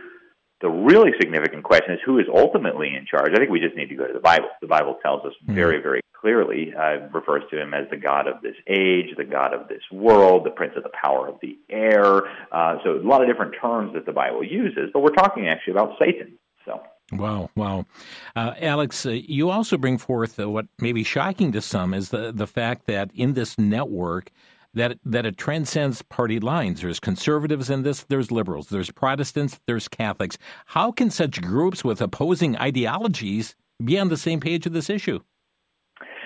the 0.61 0.69
really 0.69 1.13
significant 1.21 1.63
question 1.63 1.95
is 1.95 2.01
who 2.05 2.19
is 2.19 2.27
ultimately 2.33 2.89
in 2.89 3.07
charge. 3.07 3.33
I 3.33 3.39
think 3.39 3.51
we 3.51 3.61
just 3.61 3.77
need 3.77 3.89
to 3.89 3.95
go 3.95 4.07
to 4.07 4.13
the 4.13 4.21
Bible. 4.21 4.49
The 4.61 4.67
Bible 4.67 4.99
tells 5.03 5.25
us 5.25 5.33
hmm. 5.47 5.55
very, 5.55 5.81
very 5.81 6.01
clearly, 6.21 6.75
uh, 6.75 7.09
refers 7.13 7.45
to 7.51 7.61
him 7.61 7.75
as 7.75 7.89
the 7.91 7.97
God 7.97 8.27
of 8.27 8.43
this 8.43 8.57
age, 8.67 9.07
the 9.17 9.25
God 9.25 9.55
of 9.55 9.69
this 9.69 9.83
world, 9.93 10.45
the 10.45 10.51
Prince 10.51 10.73
of 10.77 10.83
the 10.83 10.91
power 11.03 11.29
of 11.29 11.37
the 11.41 11.57
air. 11.71 12.23
Uh, 12.51 12.79
so 12.83 12.97
a 12.97 13.07
lot 13.07 13.23
of 13.23 13.29
different 13.29 13.55
terms 13.61 13.95
that 13.95 14.05
the 14.05 14.13
Bible 14.13 14.43
uses, 14.43 14.91
but 14.93 15.01
we're 15.01 15.15
talking 15.15 15.49
actually 15.49 15.75
about 15.75 15.93
Satan. 15.99 16.39
So. 16.65 16.81
Wow, 17.13 17.51
wow. 17.55 17.87
Uh, 18.37 18.55
Alex, 18.61 19.07
uh, 19.07 19.11
you 19.11 19.51
also 19.51 19.79
bring 19.79 19.97
forth 19.97 20.39
uh, 20.39 20.51
what 20.51 20.67
may 20.79 20.93
be 20.93 21.05
shocking 21.05 21.53
to 21.53 21.63
some 21.63 21.95
is 21.95 22.11
the, 22.11 22.33
the 22.33 22.47
fact 22.47 22.87
that 22.87 23.11
in 23.15 23.35
this 23.35 23.57
network, 23.59 24.31
that 24.75 24.99
that 25.05 25.27
it 25.27 25.37
transcends 25.37 26.03
party 26.03 26.39
lines. 26.41 26.83
There's 26.83 27.01
conservatives 27.01 27.71
in 27.71 27.83
this, 27.83 28.05
there's 28.09 28.31
liberals, 28.31 28.69
there's 28.69 28.91
Protestants, 28.91 29.61
there's 29.67 29.89
Catholics. 29.89 30.39
How 30.67 30.93
can 30.93 31.11
such 31.11 31.43
groups 31.43 31.85
with 31.85 32.01
opposing 32.01 32.57
ideologies 32.57 33.57
be 33.83 33.99
on 33.99 34.09
the 34.09 34.17
same 34.17 34.41
page 34.41 34.67
of 34.67 34.73
this 34.73 34.91
issue? 34.91 35.21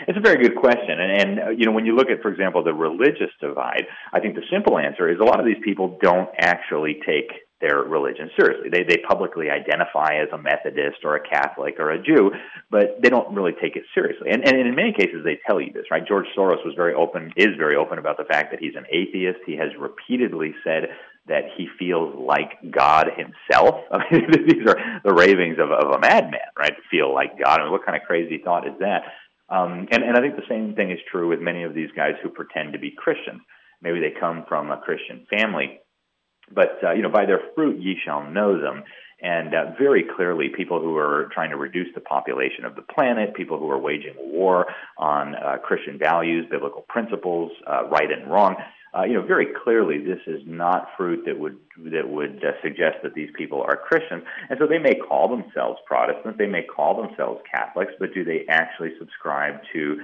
It's 0.08 0.18
a 0.18 0.20
very 0.20 0.42
good 0.42 0.56
question, 0.56 1.00
and, 1.00 1.12
and 1.12 1.40
uh, 1.40 1.50
you 1.50 1.64
know 1.64 1.72
when 1.72 1.87
you 1.87 1.94
look 1.94 2.11
at, 2.11 2.22
for 2.22 2.30
example, 2.30 2.64
the 2.64 2.75
religious 2.75 3.30
divide, 3.40 3.84
I 4.12 4.20
think 4.20 4.34
the 4.34 4.42
simple 4.50 4.78
answer 4.78 5.08
is 5.08 5.18
a 5.20 5.25
lot 5.25 5.38
of 5.38 5.46
these 5.46 5.62
people 5.62 5.99
don't 6.02 6.28
actually 6.40 7.00
take 7.06 7.30
their 7.62 7.78
religion 7.78 8.31
seriously. 8.38 8.69
They 8.69 8.83
they 8.83 8.99
publicly 9.09 9.49
identify 9.49 10.21
as 10.21 10.28
a 10.33 10.38
Methodist 10.38 10.99
or 11.04 11.16
a 11.16 11.26
Catholic 11.26 11.78
or 11.78 11.92
a 11.92 12.02
Jew, 12.02 12.33
but 12.71 13.00
they 13.00 13.09
don't 13.09 13.35
really 13.35 13.52
take 13.52 13.76
it 13.76 13.85
seriously. 13.95 14.31
And 14.31 14.47
and 14.47 14.59
in 14.59 14.75
many 14.75 14.92
cases 14.92 15.25
they 15.25 15.38
tell 15.47 15.61
you 15.61 15.73
this, 15.73 15.87
right? 15.90 16.07
George 16.07 16.26
Soros 16.37 16.64
was 16.66 16.75
very 16.76 16.92
open 16.92 17.33
is 17.37 17.57
very 17.57 17.76
open 17.76 17.99
about 17.99 18.19
the 18.19 18.25
fact 18.25 18.50
that 18.50 18.61
he's 18.61 18.75
an 18.76 18.85
atheist. 18.90 19.38
He 19.47 19.57
has 19.57 19.71
repeatedly 19.78 20.54
said 20.64 20.90
that 21.28 21.45
he 21.57 21.69
feels 21.78 22.14
like 22.19 22.59
God 22.71 23.07
himself. 23.16 23.85
I 23.92 24.02
mean, 24.11 24.28
these 24.47 24.66
are 24.66 25.00
the 25.04 25.14
ravings 25.14 25.59
of, 25.59 25.71
of 25.71 25.95
a 25.95 26.00
madman, 26.00 26.50
right? 26.59 26.75
To 26.75 26.83
feel 26.90 27.14
like 27.14 27.38
God. 27.38 27.61
I 27.61 27.62
mean, 27.62 27.73
what 27.73 27.87
kind 27.87 27.97
of 27.97 28.07
crazy 28.07 28.42
thought 28.45 28.66
is 28.66 28.75
that? 28.81 29.02
Um, 29.49 29.87
and, 29.90 30.02
and 30.02 30.16
I 30.16 30.21
think 30.21 30.37
the 30.37 30.49
same 30.49 30.75
thing 30.75 30.90
is 30.90 30.99
true 31.11 31.28
with 31.28 31.40
many 31.40 31.62
of 31.62 31.75
these 31.75 31.90
guys 31.95 32.14
who 32.23 32.31
pretend 32.31 32.73
to 32.73 32.78
be 32.78 32.90
Christians. 32.90 33.42
Maybe 33.83 34.00
they 34.00 34.19
come 34.19 34.45
from 34.49 34.71
a 34.71 34.78
Christian 34.78 35.26
family, 35.28 35.81
but 36.50 36.78
uh, 36.82 36.92
you 36.92 37.02
know, 37.02 37.11
by 37.11 37.26
their 37.26 37.40
fruit 37.54 37.80
ye 37.80 37.96
shall 38.04 38.28
know 38.30 38.61
them. 38.61 38.84
And 39.25 39.54
uh, 39.54 39.66
very 39.78 40.04
clearly, 40.16 40.49
people 40.49 40.80
who 40.80 40.96
are 40.96 41.30
trying 41.32 41.50
to 41.50 41.56
reduce 41.56 41.87
the 41.94 42.00
population 42.00 42.64
of 42.64 42.75
the 42.75 42.82
planet, 42.82 43.34
people 43.34 43.56
who 43.56 43.70
are 43.70 43.78
waging 43.78 44.14
war 44.18 44.66
on 44.99 45.37
uh, 45.37 45.58
Christian 45.62 45.96
values, 45.96 46.44
biblical 46.50 46.84
principles, 46.88 47.52
uh, 47.64 47.87
right 47.88 48.11
and 48.11 48.28
wrong, 48.28 48.56
uh, 48.94 49.04
you 49.04 49.14
know, 49.14 49.22
very 49.22 49.46
clearly 49.64 49.99
this 49.99 50.18
is 50.26 50.42
not 50.44 50.88
fruit 50.99 51.25
that 51.25 51.38
would 51.38 51.56
that 51.84 52.08
would 52.08 52.44
uh, 52.44 52.52
suggest 52.62 52.96
that 53.02 53.14
these 53.14 53.30
people 53.37 53.62
are 53.62 53.76
Christians. 53.76 54.22
And 54.50 54.58
so 54.58 54.66
they 54.66 54.78
may 54.78 54.94
call 54.94 55.28
themselves 55.28 55.78
Protestants, 55.87 56.37
they 56.37 56.46
may 56.46 56.62
call 56.62 57.00
themselves 57.00 57.40
Catholics, 57.50 57.92
but 57.99 58.12
do 58.12 58.25
they 58.25 58.44
actually 58.49 58.90
subscribe 58.99 59.61
to 59.72 60.00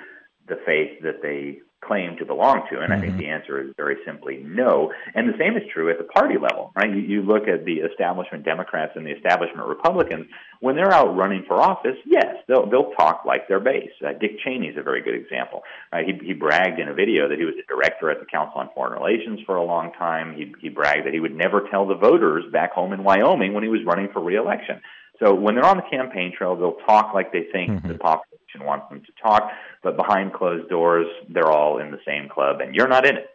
the 0.49 0.57
faith 0.65 1.03
that 1.03 1.21
they 1.21 1.61
claim 1.89 2.17
to 2.19 2.25
belong 2.25 2.69
to? 2.71 2.81
And 2.81 2.93
mm-hmm. 2.93 2.93
I 2.93 3.01
think 3.01 3.13
mm-hmm. 3.15 3.21
the 3.21 3.29
answer 3.29 3.61
is 3.61 3.75
very 3.77 3.97
simply 4.07 4.45
no. 4.45 4.93
And 5.15 5.29
the 5.29 5.39
same 5.39 5.57
is 5.57 5.65
true 5.73 5.91
at 5.91 5.99
the 5.99 6.05
party 6.05 6.37
level, 6.39 6.71
right? 6.77 6.91
You, 6.91 7.01
you 7.01 7.23
look 7.23 7.49
at 7.49 7.65
the 7.65 7.81
establishment 7.81 8.45
Democrats 8.45 8.93
and 8.95 9.07
the 9.07 9.11
establishment 9.11 9.67
Republicans. 9.67 10.27
When 10.61 10.77
they're 10.77 10.93
out 10.93 11.17
running 11.17 11.45
for 11.49 11.61
office, 11.61 11.97
yes, 12.05 12.37
they'll 12.47 12.69
they'll 12.69 12.93
talk 12.93 13.25
like 13.25 13.49
their 13.49 13.61
base. 13.61 13.91
Uh, 14.05 14.13
Dick 14.21 14.39
Cheney 14.45 14.67
is 14.67 14.77
a 14.77 14.83
very 14.83 15.03
good 15.03 15.15
example. 15.15 15.63
Uh, 15.93 15.99
he 16.05 16.13
he 16.25 16.35
bragged 16.35 16.79
in 16.79 16.89
a 16.89 16.95
video 16.95 17.29
that 17.29 17.39
he 17.39 17.45
was 17.45 17.55
a 17.59 17.67
director 17.67 18.11
at 18.11 18.21
the 18.21 18.27
Council 18.27 18.61
on 18.61 18.69
Foreign 18.75 18.93
Relations 18.93 19.41
for 19.47 19.57
a 19.57 19.65
long 19.65 19.93
time. 19.99 20.37
He 20.37 20.53
he 20.61 20.69
bragged 20.69 21.07
that 21.07 21.15
he 21.15 21.21
would 21.21 21.35
never 21.35 21.67
tell 21.71 21.87
the 21.87 21.95
voters 21.95 22.45
back 22.53 22.73
home 22.73 22.93
in 22.93 23.03
Wyoming 23.03 23.55
when 23.55 23.63
he 23.63 23.71
was 23.71 23.81
running 23.87 24.09
for 24.13 24.21
reelection. 24.21 24.81
So 25.21 25.35
when 25.35 25.55
they're 25.55 25.67
on 25.67 25.79
the 25.79 25.83
campaign 25.91 26.33
trail, 26.37 26.55
they'll 26.57 26.79
talk 26.87 27.13
like 27.13 27.33
they 27.33 27.47
think 27.53 27.71
mm-hmm. 27.71 27.89
the 27.89 27.99
population 27.99 28.65
wants 28.65 28.89
them 28.89 29.01
to 29.01 29.13
talk, 29.21 29.51
but 29.83 29.97
behind 29.97 30.33
closed 30.33 30.69
doors, 30.69 31.07
they're 31.29 31.51
all 31.51 31.79
in 31.79 31.91
the 31.91 31.99
same 32.07 32.29
club, 32.29 32.61
and 32.61 32.75
you're 32.75 32.89
not 32.89 33.05
in 33.07 33.17
it. 33.17 33.31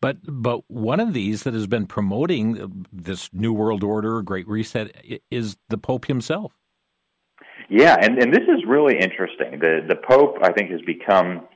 But 0.00 0.18
but 0.26 0.62
one 0.68 1.00
of 1.00 1.14
these 1.14 1.44
that 1.44 1.54
has 1.54 1.66
been 1.66 1.86
promoting 1.86 2.86
this 2.92 3.30
new 3.32 3.52
world 3.52 3.82
order, 3.82 4.20
Great 4.22 4.46
Reset, 4.46 5.20
is 5.30 5.56
the 5.68 5.78
Pope 5.78 6.06
himself. 6.06 6.52
Yeah, 7.70 7.96
and 7.98 8.18
and 8.18 8.32
this 8.32 8.42
is 8.42 8.64
really 8.66 8.98
interesting. 8.98 9.58
The 9.60 9.84
the 9.86 9.96
Pope, 9.96 10.36
I 10.42 10.52
think, 10.52 10.70
has 10.70 10.82
become 10.82 11.48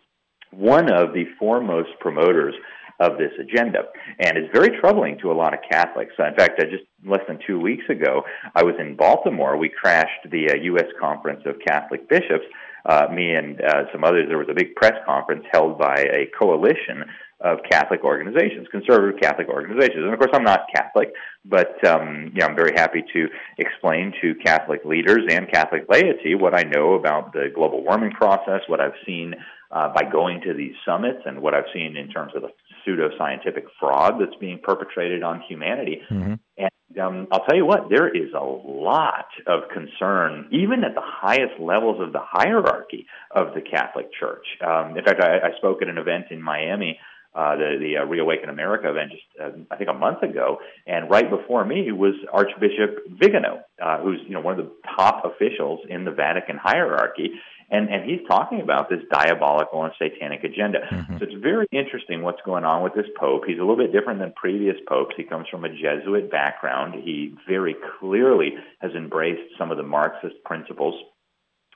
one 0.50 0.90
of 0.90 1.12
the 1.12 1.24
foremost 1.38 1.90
promoters 2.00 2.54
of 3.00 3.18
this 3.18 3.32
agenda. 3.38 3.80
And 4.18 4.36
it's 4.36 4.52
very 4.52 4.78
troubling 4.80 5.18
to 5.20 5.30
a 5.30 5.34
lot 5.34 5.54
of 5.54 5.60
Catholics. 5.70 6.12
In 6.18 6.34
fact, 6.34 6.60
just 6.70 6.84
less 7.06 7.22
than 7.28 7.38
two 7.46 7.60
weeks 7.60 7.84
ago, 7.88 8.22
I 8.54 8.62
was 8.64 8.74
in 8.78 8.96
Baltimore. 8.96 9.56
We 9.56 9.68
crashed 9.68 10.30
the 10.30 10.50
uh, 10.50 10.54
U.S. 10.54 10.88
Conference 11.00 11.42
of 11.46 11.56
Catholic 11.66 12.08
Bishops. 12.08 12.44
Uh, 12.84 13.06
me 13.12 13.34
and 13.34 13.60
uh, 13.60 13.84
some 13.92 14.04
others, 14.04 14.26
there 14.28 14.38
was 14.38 14.48
a 14.50 14.54
big 14.54 14.74
press 14.74 14.94
conference 15.06 15.44
held 15.52 15.78
by 15.78 15.94
a 15.94 16.30
coalition 16.38 17.04
of 17.40 17.58
Catholic 17.70 18.02
organizations, 18.02 18.66
conservative 18.70 19.20
Catholic 19.20 19.48
organizations. 19.48 20.02
And 20.02 20.12
of 20.12 20.18
course, 20.18 20.32
I'm 20.34 20.42
not 20.42 20.66
Catholic, 20.74 21.12
but 21.44 21.84
um, 21.86 22.32
you 22.34 22.40
know, 22.40 22.46
I'm 22.46 22.56
very 22.56 22.72
happy 22.74 23.04
to 23.12 23.28
explain 23.58 24.12
to 24.20 24.34
Catholic 24.44 24.84
leaders 24.84 25.22
and 25.30 25.50
Catholic 25.50 25.84
laity 25.88 26.34
what 26.34 26.54
I 26.54 26.62
know 26.62 26.94
about 26.94 27.32
the 27.32 27.50
global 27.54 27.84
warming 27.84 28.10
process, 28.10 28.62
what 28.66 28.80
I've 28.80 28.98
seen 29.06 29.34
uh, 29.70 29.92
by 29.92 30.02
going 30.10 30.40
to 30.42 30.54
these 30.54 30.74
summits, 30.84 31.20
and 31.26 31.40
what 31.40 31.54
I've 31.54 31.70
seen 31.72 31.96
in 31.96 32.08
terms 32.08 32.32
of 32.34 32.42
the 32.42 32.48
pseudoscientific 32.88 33.64
fraud 33.78 34.14
that's 34.21 34.35
being 34.40 34.59
perpetrated 34.62 35.23
on 35.23 35.42
humanity. 35.49 36.00
Mm-hmm. 36.11 36.35
And 36.57 36.99
um, 37.00 37.28
I'll 37.30 37.45
tell 37.45 37.57
you 37.57 37.66
what, 37.66 37.90
there 37.90 38.09
is 38.09 38.33
a 38.35 38.45
lot 38.45 39.26
of 39.47 39.68
concern, 39.73 40.49
even 40.50 40.85
at 40.85 40.95
the 40.95 41.02
highest 41.04 41.61
levels 41.61 42.00
of 42.00 42.12
the 42.12 42.23
hierarchy 42.23 43.07
of 43.30 43.54
the 43.54 43.61
Catholic 43.61 44.07
Church. 44.18 44.47
Um, 44.66 44.97
in 44.97 45.04
fact, 45.04 45.21
I, 45.21 45.49
I 45.49 45.59
spoke 45.59 45.83
at 45.83 45.88
an 45.88 45.99
event 45.99 46.26
in 46.30 46.40
Miami 46.40 46.99
uh, 47.35 47.57
the 47.57 47.76
the 47.78 47.99
uh, 47.99 48.04
Reawaken 48.04 48.49
America 48.49 48.90
event 48.90 49.12
just 49.12 49.23
uh, 49.40 49.50
I 49.71 49.76
think 49.76 49.90
a 49.90 49.95
month 49.95 50.23
ago, 50.23 50.59
and 50.87 51.11
right 51.11 51.28
before 51.28 51.64
me 51.64 51.92
was 51.92 52.14
Archbishop 52.33 53.04
Vigano, 53.11 53.62
uh, 53.80 54.00
who's 54.00 54.18
you 54.26 54.35
know 54.35 54.40
one 54.40 54.59
of 54.59 54.64
the 54.64 54.73
top 54.97 55.25
officials 55.25 55.80
in 55.88 56.04
the 56.04 56.11
Vatican 56.11 56.57
hierarchy, 56.57 57.30
and 57.70 57.88
and 57.90 58.08
he's 58.08 58.20
talking 58.28 58.60
about 58.60 58.88
this 58.88 59.00
diabolical 59.10 59.84
and 59.84 59.92
satanic 59.98 60.44
agenda. 60.44 60.80
Mm-hmm. 60.90 61.18
So 61.18 61.25
it's 61.25 61.42
very 61.42 61.66
interesting 61.70 62.22
what's 62.22 62.40
going 62.44 62.64
on 62.64 62.82
with 62.82 62.94
this 62.94 63.06
pope. 63.18 63.42
He's 63.46 63.58
a 63.58 63.60
little 63.60 63.76
bit 63.76 63.92
different 63.92 64.20
than 64.20 64.32
previous 64.32 64.76
popes. 64.88 65.14
He 65.16 65.25
comes 65.25 65.46
from 65.50 65.64
a 65.64 65.68
Jesuit 65.68 66.30
background. 66.30 66.94
He 66.94 67.34
very 67.46 67.76
clearly 67.98 68.54
has 68.80 68.92
embraced 68.92 69.56
some 69.58 69.70
of 69.70 69.76
the 69.76 69.82
Marxist 69.82 70.37
principles 70.44 70.94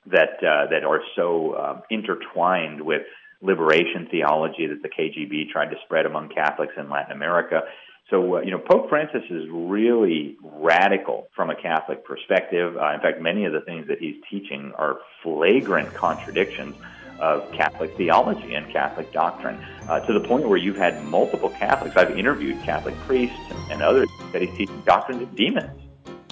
that 0.07 0.43
uh, 0.43 0.71
that 0.71 0.85
are 0.85 1.01
so 1.15 1.53
uh, 1.53 1.81
intertwined 1.91 2.81
with 2.81 3.03
liberation 3.43 4.09
theology 4.11 4.69
that 4.69 4.83
the 4.83 4.89
KGB 4.89 5.51
tried 5.51 5.71
to 5.71 5.77
spread 5.85 6.07
among 6.07 6.29
Catholics 6.31 6.75
in 6.79 6.89
Latin 6.89 7.13
America. 7.13 7.63
So, 8.11 8.37
uh, 8.37 8.41
you 8.41 8.51
know, 8.51 8.59
Pope 8.59 8.89
Francis 8.89 9.23
is 9.31 9.45
really 9.51 10.37
radical 10.43 11.29
from 11.35 11.51
a 11.51 11.57
Catholic 11.57 12.05
perspective. 12.05 12.77
Uh, 12.77 12.93
in 12.93 13.01
fact, 13.01 13.21
many 13.21 13.45
of 13.45 13.53
the 13.53 13.61
things 13.63 13.89
that 13.89 13.99
he's 13.99 14.17
teaching 14.31 14.73
are 14.77 14.99
flagrant 15.23 15.95
contradictions 15.95 16.77
of 17.21 17.51
Catholic 17.53 17.97
theology 17.97 18.55
and 18.55 18.71
Catholic 18.73 19.13
doctrine, 19.13 19.65
uh, 19.89 20.01
to 20.01 20.13
the 20.13 20.21
point 20.21 20.49
where 20.49 20.59
you've 20.59 20.77
had 20.77 21.03
multiple 21.05 21.51
Catholics. 21.51 21.97
I've 21.97 22.19
interviewed 22.19 22.61
Catholic 22.65 22.97
priests 23.01 23.39
and, 23.71 23.81
others 23.83 24.09
that 24.33 24.43
he's 24.43 24.55
teaching 24.57 24.81
doctrines 24.83 25.23
of 25.23 25.35
demons. 25.35 25.71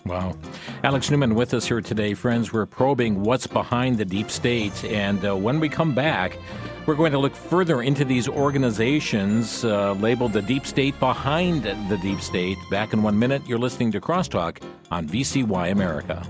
Wow. 0.05 0.37
Alex 0.85 1.11
Newman 1.11 1.35
with 1.35 1.53
us 1.55 1.67
here 1.67 1.81
today. 1.81 2.15
Friends, 2.15 2.53
we're 2.53 2.67
probing 2.67 3.23
what's 3.23 3.47
behind 3.47 3.99
the 3.99 4.05
deep 4.05 4.31
state. 4.31 4.85
And 4.85 5.25
uh, 5.25 5.37
when 5.37 5.61
we 5.61 5.69
come 5.69 5.95
back, 5.95 6.39
we're 6.91 6.97
going 6.97 7.13
to 7.13 7.19
look 7.19 7.37
further 7.37 7.83
into 7.83 8.05
these 8.05 8.27
organizations 8.27 9.65
uh, 9.65 9.93
labeled 9.93 10.33
the 10.33 10.43
deep 10.43 10.67
state 10.67 10.99
behind 10.99 11.63
the 11.63 11.99
deep 12.03 12.21
state. 12.21 12.59
Back 12.69 12.93
in 12.93 13.05
one 13.05 13.17
minute, 13.17 13.47
you're 13.47 13.61
listening 13.61 13.93
to 13.93 14.01
Crosstalk 14.01 14.61
on 14.91 15.07
VCY 15.07 15.71
America. 15.71 16.21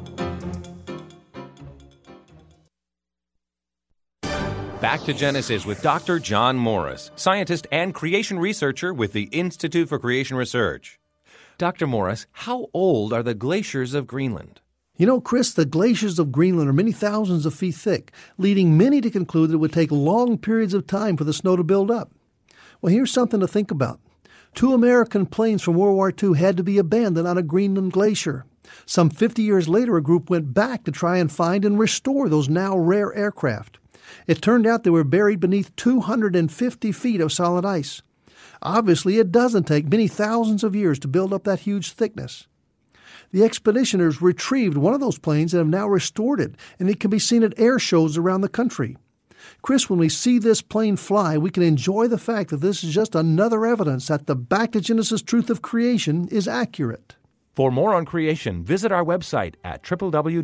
Back 4.82 5.00
to 5.04 5.14
Genesis 5.14 5.64
with 5.64 5.80
Dr. 5.80 6.18
John 6.18 6.58
Morris, 6.58 7.10
scientist 7.16 7.66
and 7.72 7.94
creation 7.94 8.38
researcher 8.38 8.92
with 8.92 9.14
the 9.14 9.30
Institute 9.32 9.88
for 9.88 9.98
Creation 9.98 10.36
Research. 10.36 11.00
Dr. 11.56 11.86
Morris, 11.86 12.26
how 12.32 12.66
old 12.74 13.14
are 13.14 13.22
the 13.22 13.32
glaciers 13.32 13.94
of 13.94 14.06
Greenland? 14.06 14.59
You 15.00 15.07
know, 15.07 15.19
Chris, 15.19 15.54
the 15.54 15.64
glaciers 15.64 16.19
of 16.19 16.30
Greenland 16.30 16.69
are 16.69 16.75
many 16.75 16.92
thousands 16.92 17.47
of 17.47 17.54
feet 17.54 17.75
thick, 17.75 18.12
leading 18.37 18.76
many 18.76 19.00
to 19.00 19.09
conclude 19.09 19.49
that 19.49 19.54
it 19.54 19.57
would 19.57 19.73
take 19.73 19.90
long 19.90 20.37
periods 20.37 20.75
of 20.75 20.87
time 20.87 21.16
for 21.16 21.25
the 21.25 21.33
snow 21.33 21.57
to 21.57 21.64
build 21.64 21.90
up. 21.90 22.12
Well, 22.83 22.92
here's 22.92 23.11
something 23.11 23.40
to 23.40 23.49
think 23.49 23.71
about. 23.71 23.99
Two 24.54 24.75
American 24.75 25.25
planes 25.25 25.62
from 25.62 25.76
World 25.76 25.97
War 25.97 26.12
II 26.23 26.37
had 26.37 26.59
to 26.59 26.62
be 26.62 26.76
abandoned 26.76 27.26
on 27.26 27.38
a 27.38 27.42
Greenland 27.42 27.92
glacier. 27.92 28.45
Some 28.85 29.09
50 29.09 29.40
years 29.40 29.71
later, 29.71 29.97
a 29.97 30.02
group 30.02 30.28
went 30.28 30.52
back 30.52 30.85
to 30.85 30.90
try 30.90 31.16
and 31.16 31.33
find 31.33 31.64
and 31.64 31.78
restore 31.78 32.28
those 32.28 32.50
now 32.50 32.76
rare 32.76 33.11
aircraft. 33.14 33.78
It 34.26 34.42
turned 34.42 34.66
out 34.66 34.85
they 34.85 34.90
were 34.90 35.02
buried 35.02 35.40
beneath 35.40 35.75
250 35.76 36.92
feet 36.92 37.23
of 37.23 37.33
solid 37.33 37.64
ice. 37.64 38.02
Obviously, 38.61 39.19
it 39.19 39.33
doesn't 39.33 39.64
take 39.64 39.88
many 39.88 40.09
thousands 40.09 40.62
of 40.62 40.76
years 40.76 40.99
to 40.99 41.09
build 41.09 41.33
up 41.33 41.45
that 41.45 41.61
huge 41.61 41.92
thickness. 41.92 42.49
The 43.32 43.40
expeditioners 43.40 44.20
retrieved 44.20 44.76
one 44.76 44.94
of 44.94 45.00
those 45.00 45.18
planes 45.18 45.54
and 45.54 45.58
have 45.58 45.68
now 45.68 45.88
restored 45.88 46.40
it, 46.40 46.56
and 46.78 46.90
it 46.90 47.00
can 47.00 47.10
be 47.10 47.18
seen 47.18 47.42
at 47.42 47.58
air 47.58 47.78
shows 47.78 48.18
around 48.18 48.40
the 48.40 48.49
country. 48.49 48.96
Chris, 49.62 49.88
when 49.88 49.99
we 49.99 50.08
see 50.08 50.38
this 50.38 50.62
plane 50.62 50.96
fly, 50.96 51.38
we 51.38 51.50
can 51.50 51.62
enjoy 51.62 52.08
the 52.08 52.18
fact 52.18 52.50
that 52.50 52.58
this 52.58 52.82
is 52.84 52.92
just 52.92 53.14
another 53.14 53.64
evidence 53.64 54.08
that 54.08 54.26
the 54.26 54.34
back 54.34 54.72
to 54.72 54.80
Genesis 54.80 55.22
truth 55.22 55.49
of 55.50 55.62
creation 55.62 56.28
is 56.28 56.49
accurate. 56.49 57.16
For 57.54 57.70
more 57.70 57.94
on 57.94 58.04
creation, 58.04 58.64
visit 58.64 58.92
our 58.92 59.04
website 59.04 59.54
at 59.64 59.82
www.icr.org. 59.82 60.40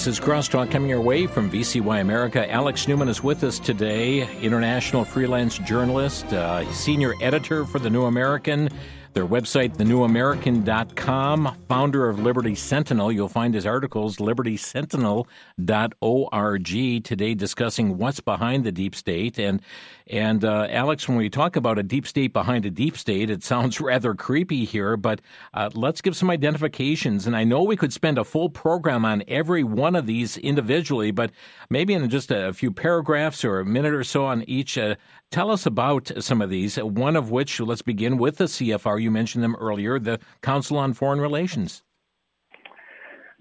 This 0.00 0.18
is 0.18 0.18
Crosstalk 0.18 0.70
coming 0.70 0.88
your 0.88 1.02
way 1.02 1.26
from 1.26 1.50
VCY 1.50 2.00
America. 2.00 2.50
Alex 2.50 2.88
Newman 2.88 3.10
is 3.10 3.22
with 3.22 3.44
us 3.44 3.58
today, 3.58 4.26
international 4.40 5.04
freelance 5.04 5.58
journalist, 5.58 6.24
uh, 6.32 6.64
senior 6.72 7.12
editor 7.20 7.66
for 7.66 7.78
The 7.78 7.90
New 7.90 8.04
American, 8.04 8.70
their 9.12 9.26
website, 9.26 9.76
thenewamerican.com, 9.76 11.56
founder 11.68 12.08
of 12.08 12.20
Liberty 12.20 12.54
Sentinel. 12.54 13.10
You'll 13.10 13.28
find 13.28 13.54
his 13.54 13.66
articles, 13.66 14.18
libertysentinel.org, 14.18 17.04
today 17.04 17.34
discussing 17.34 17.98
what's 17.98 18.20
behind 18.20 18.62
the 18.64 18.72
deep 18.72 18.94
state. 18.94 19.38
And, 19.38 19.60
and 20.06 20.44
uh, 20.44 20.68
Alex, 20.70 21.08
when 21.08 21.16
we 21.16 21.28
talk 21.28 21.56
about 21.56 21.78
a 21.78 21.82
deep 21.82 22.06
state 22.06 22.32
behind 22.32 22.64
a 22.66 22.70
deep 22.70 22.96
state, 22.96 23.30
it 23.30 23.42
sounds 23.42 23.80
rather 23.80 24.14
creepy 24.14 24.64
here, 24.64 24.96
but 24.96 25.20
uh, 25.54 25.70
let's 25.74 26.00
give 26.00 26.16
some 26.16 26.30
identifications. 26.30 27.26
And 27.26 27.36
I 27.36 27.42
know 27.44 27.64
we 27.64 27.76
could 27.76 27.92
spend 27.92 28.18
a 28.18 28.24
full 28.24 28.48
program 28.48 29.04
on 29.04 29.24
every 29.26 29.64
one 29.64 29.96
of 29.96 30.06
these 30.06 30.36
individually, 30.36 31.10
but 31.10 31.32
maybe 31.68 31.94
in 31.94 32.08
just 32.08 32.30
a 32.30 32.52
few 32.52 32.70
paragraphs 32.70 33.44
or 33.44 33.58
a 33.58 33.64
minute 33.64 33.94
or 33.94 34.04
so 34.04 34.24
on 34.24 34.44
each, 34.44 34.78
uh, 34.78 34.94
Tell 35.30 35.52
us 35.52 35.64
about 35.64 36.10
some 36.18 36.42
of 36.42 36.50
these, 36.50 36.76
one 36.76 37.14
of 37.14 37.30
which, 37.30 37.60
let's 37.60 37.82
begin 37.82 38.18
with 38.18 38.38
the 38.38 38.46
CFR. 38.46 39.00
You 39.00 39.12
mentioned 39.12 39.44
them 39.44 39.54
earlier, 39.60 40.00
the 40.00 40.18
Council 40.42 40.76
on 40.76 40.92
Foreign 40.92 41.20
Relations. 41.20 41.84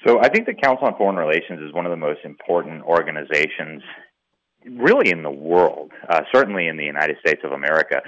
So 0.05 0.19
I 0.19 0.29
think 0.29 0.45
the 0.45 0.53
Council 0.53 0.85
on 0.85 0.95
Foreign 0.97 1.15
Relations 1.15 1.59
is 1.61 1.73
one 1.73 1.87
of 1.87 1.89
the 1.89 1.97
most 1.97 2.19
important 2.23 2.83
organizations 2.83 3.81
really 4.65 5.09
in 5.09 5.23
the 5.23 5.31
world, 5.31 5.91
uh, 6.07 6.21
certainly 6.31 6.67
in 6.67 6.77
the 6.77 6.83
United 6.83 7.17
States 7.25 7.41
of 7.43 7.53
America. 7.53 8.01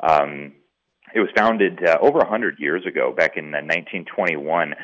Um, 0.00 0.54
it 1.14 1.20
was 1.20 1.28
founded 1.36 1.78
uh, 1.86 1.98
over 2.00 2.18
100 2.18 2.58
years 2.58 2.86
ago, 2.86 3.12
back 3.14 3.36
in 3.36 3.54
uh, 3.54 3.60
1921 3.60 4.74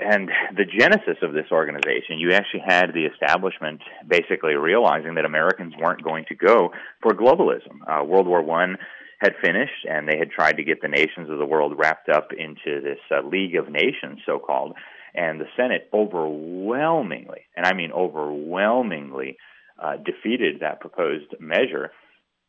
and 0.00 0.30
the 0.56 0.64
genesis 0.64 1.18
of 1.22 1.32
this 1.32 1.46
organization, 1.50 2.18
you 2.18 2.32
actually 2.32 2.62
had 2.66 2.92
the 2.94 3.04
establishment 3.04 3.80
basically 4.06 4.54
realizing 4.54 5.14
that 5.14 5.24
Americans 5.24 5.74
weren't 5.78 6.02
going 6.02 6.24
to 6.28 6.34
go 6.34 6.70
for 7.02 7.12
globalism. 7.12 7.80
Uh, 7.86 8.04
World 8.04 8.26
War 8.26 8.42
One 8.42 8.76
had 9.20 9.34
finished, 9.42 9.86
and 9.88 10.08
they 10.08 10.18
had 10.18 10.30
tried 10.30 10.56
to 10.56 10.64
get 10.64 10.82
the 10.82 10.88
nations 10.88 11.30
of 11.30 11.38
the 11.38 11.46
world 11.46 11.74
wrapped 11.76 12.08
up 12.08 12.30
into 12.36 12.80
this 12.80 12.98
uh, 13.10 13.26
League 13.26 13.54
of 13.54 13.70
Nations, 13.70 14.18
so 14.26 14.38
called. 14.38 14.74
And 15.14 15.40
the 15.40 15.46
Senate 15.56 15.88
overwhelmingly, 15.92 17.42
and 17.56 17.66
I 17.66 17.74
mean 17.74 17.92
overwhelmingly, 17.92 19.36
uh, 19.80 19.96
defeated 19.96 20.60
that 20.60 20.80
proposed 20.80 21.34
measure. 21.38 21.90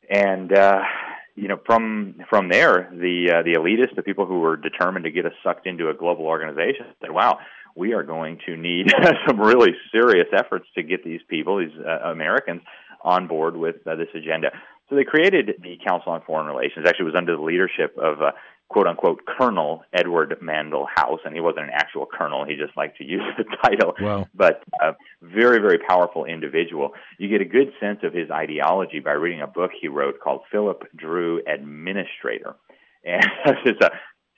And 0.10 0.52
uh, 0.52 0.82
you 1.36 1.48
know, 1.48 1.60
from 1.66 2.16
from 2.30 2.50
there, 2.50 2.90
the 2.92 3.34
uh, 3.36 3.44
the 3.44 3.54
elitists, 3.58 3.96
the 3.96 4.04
people 4.04 4.26
who 4.26 4.40
were 4.40 4.56
determined 4.56 5.06
to 5.06 5.12
get 5.12 5.26
us 5.26 5.34
sucked 5.44 5.66
into 5.66 5.90
a 5.90 5.94
global 5.94 6.26
organization, 6.26 6.86
said, 7.02 7.12
"Wow, 7.12 7.40
we 7.76 7.94
are 7.94 8.04
going 8.04 8.40
to 8.46 8.56
need 8.56 8.92
some 9.28 9.40
really 9.40 9.72
serious 9.92 10.28
efforts 10.32 10.66
to 10.76 10.84
get 10.84 11.04
these 11.04 11.22
people, 11.28 11.58
these 11.58 11.76
uh, 11.80 12.10
Americans, 12.10 12.62
on 13.02 13.28
board 13.28 13.58
with 13.58 13.76
uh, 13.88 13.96
this 13.96 14.10
agenda." 14.14 14.50
So 14.90 14.96
they 14.96 15.06
created 15.06 15.56
the 15.62 15.78
Council 15.86 16.12
on 16.12 16.22
Foreign 16.22 16.46
Relations. 16.46 16.86
Actually, 16.88 17.06
it 17.06 17.14
was 17.14 17.16
under 17.18 17.36
the 17.36 17.42
leadership 17.42 17.98
of 17.98 18.22
uh, 18.22 18.32
quote 18.74 18.88
unquote 18.88 19.22
Colonel 19.26 19.84
Edward 19.94 20.36
Mandell 20.42 20.88
House, 20.96 21.20
and 21.24 21.34
he 21.34 21.40
wasn't 21.40 21.66
an 21.66 21.72
actual 21.72 22.06
colonel; 22.06 22.44
he 22.44 22.56
just 22.56 22.76
liked 22.76 22.98
to 22.98 23.04
use 23.18 23.22
the 23.38 23.46
title. 23.64 23.94
Wow. 24.02 24.28
But 24.34 24.64
uh, 24.84 24.94
very, 25.22 25.60
very 25.60 25.78
powerful 25.78 26.26
individual. 26.26 26.92
You 27.20 27.30
get 27.30 27.42
a 27.42 27.46
good 27.46 27.72
sense 27.80 28.00
of 28.04 28.14
his 28.14 28.30
ideology 28.32 29.00
by 29.00 29.12
reading 29.12 29.42
a 29.42 29.48
book 29.48 29.72
he 29.80 29.88
wrote 29.88 30.20
called 30.20 30.42
Philip 30.52 30.84
Dru 30.96 31.42
Administrator, 31.48 32.56
and 33.06 33.26
it's 33.66 33.82
a 33.82 33.92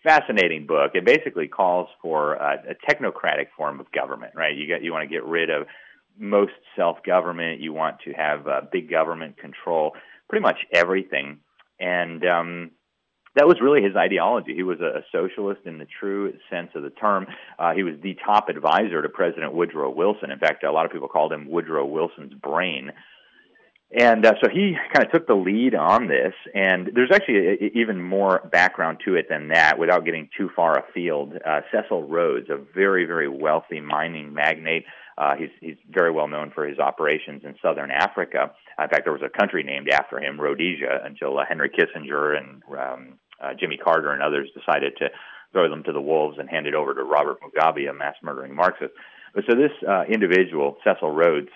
fascinating 0.04 0.68
book. 0.68 0.92
It 0.94 1.06
basically 1.06 1.48
calls 1.48 1.88
for 2.02 2.40
uh, 2.40 2.58
a 2.70 2.92
technocratic 2.92 3.48
form 3.58 3.80
of 3.80 3.92
government. 3.92 4.34
Right? 4.36 4.56
You 4.56 4.68
get 4.68 4.84
you 4.84 4.92
want 4.92 5.10
to 5.10 5.14
get 5.14 5.24
rid 5.24 5.50
of 5.50 5.68
most 6.20 6.54
self 6.76 6.98
government. 7.04 7.62
You 7.62 7.72
want 7.72 8.02
to 8.06 8.12
have 8.12 8.48
uh, 8.48 8.62
big 8.70 8.90
government 8.90 9.38
control 9.38 9.94
pretty 10.28 10.44
much 10.44 10.58
everything, 10.74 11.38
and 11.80 12.26
um, 12.26 12.72
that 13.36 13.48
was 13.48 13.58
really 13.62 13.82
his 13.82 13.96
ideology. 13.96 14.56
He 14.56 14.64
was 14.64 14.80
a, 14.80 15.04
socialist 15.12 15.62
in 15.66 15.78
the 15.78 15.88
true 16.00 16.34
sense 16.50 16.70
of 16.76 16.84
the 16.84 16.90
term. 16.90 17.28
Uh, 17.60 17.74
he 17.74 17.84
was 17.84 17.96
the 18.02 18.18
top 18.26 18.50
advisor 18.50 19.02
to 19.02 19.10
President 19.10 19.54
Woodrow 19.54 19.90
Wilson. 19.90 20.32
In 20.32 20.40
fact, 20.40 20.64
a 20.64 20.72
lot 20.72 20.86
of 20.86 20.92
people 20.92 21.08
called 21.08 21.32
him 21.32 21.50
Woodrow 21.50 21.86
Wilson's 21.86 22.34
brain. 22.34 22.92
And 23.98 24.26
uh, 24.26 24.34
so 24.42 24.50
he 24.52 24.76
kind 24.94 25.06
of 25.06 25.12
took 25.12 25.28
the 25.28 25.36
lead 25.36 25.76
on 25.76 26.08
this. 26.08 26.34
And 26.54 26.92
there's 26.94 27.12
actually 27.14 27.48
a, 27.48 27.52
a, 27.52 27.72
even 27.76 28.02
more 28.02 28.42
background 28.52 29.00
to 29.06 29.16
it 29.16 29.28
than 29.30 29.50
that 29.50 29.78
without 29.78 30.06
getting 30.06 30.30
too 30.38 30.50
far 30.56 30.80
afield. 30.80 31.34
Uh, 31.46 31.62
Cecil 31.72 32.08
Rhodes, 32.08 32.50
a 32.50 32.58
very, 32.74 33.06
very 33.06 33.28
wealthy 33.28 33.80
mining 33.80 34.34
magnate, 34.34 34.86
uh, 35.18 35.36
he's, 35.38 35.50
he's 35.62 35.78
very 35.90 36.12
well 36.12 36.28
known 36.28 36.52
for 36.54 36.68
his 36.68 36.78
operations 36.78 37.44
in 37.46 37.56
southern 37.62 37.90
Africa. 37.90 38.52
In 38.78 38.90
fact, 38.90 39.06
there 39.06 39.14
was 39.14 39.22
a 39.22 39.30
country 39.30 39.64
named 39.64 39.90
after 39.90 40.20
him, 40.20 40.40
Rhodesia, 40.40 41.02
until 41.06 41.38
uh, 41.38 41.46
Henry 41.48 41.70
Kissinger 41.70 42.38
and 42.38 42.62
um, 42.78 43.20
uh, 43.42 43.54
Jimmy 43.60 43.78
Carter 43.78 44.12
and 44.12 44.22
others 44.22 44.50
decided 44.58 44.98
to 44.98 45.10
throw 45.52 45.70
them 45.70 45.84
to 45.84 45.94
the 45.94 46.02
wolves 46.02 46.38
and 46.40 46.50
hand 46.50 46.68
it 46.68 46.76
over 46.76 46.94
to 46.94 47.04
Robert 47.04 47.38
Mugabe, 47.42 47.90
a 47.90 47.94
mass 47.94 48.16
murdering 48.22 48.56
Marxist. 48.56 48.94
But 49.34 49.44
so 49.50 49.56
this 49.56 49.72
uh, 49.88 50.04
individual, 50.04 50.78
Cecil 50.84 51.12
Rhodes, 51.12 51.50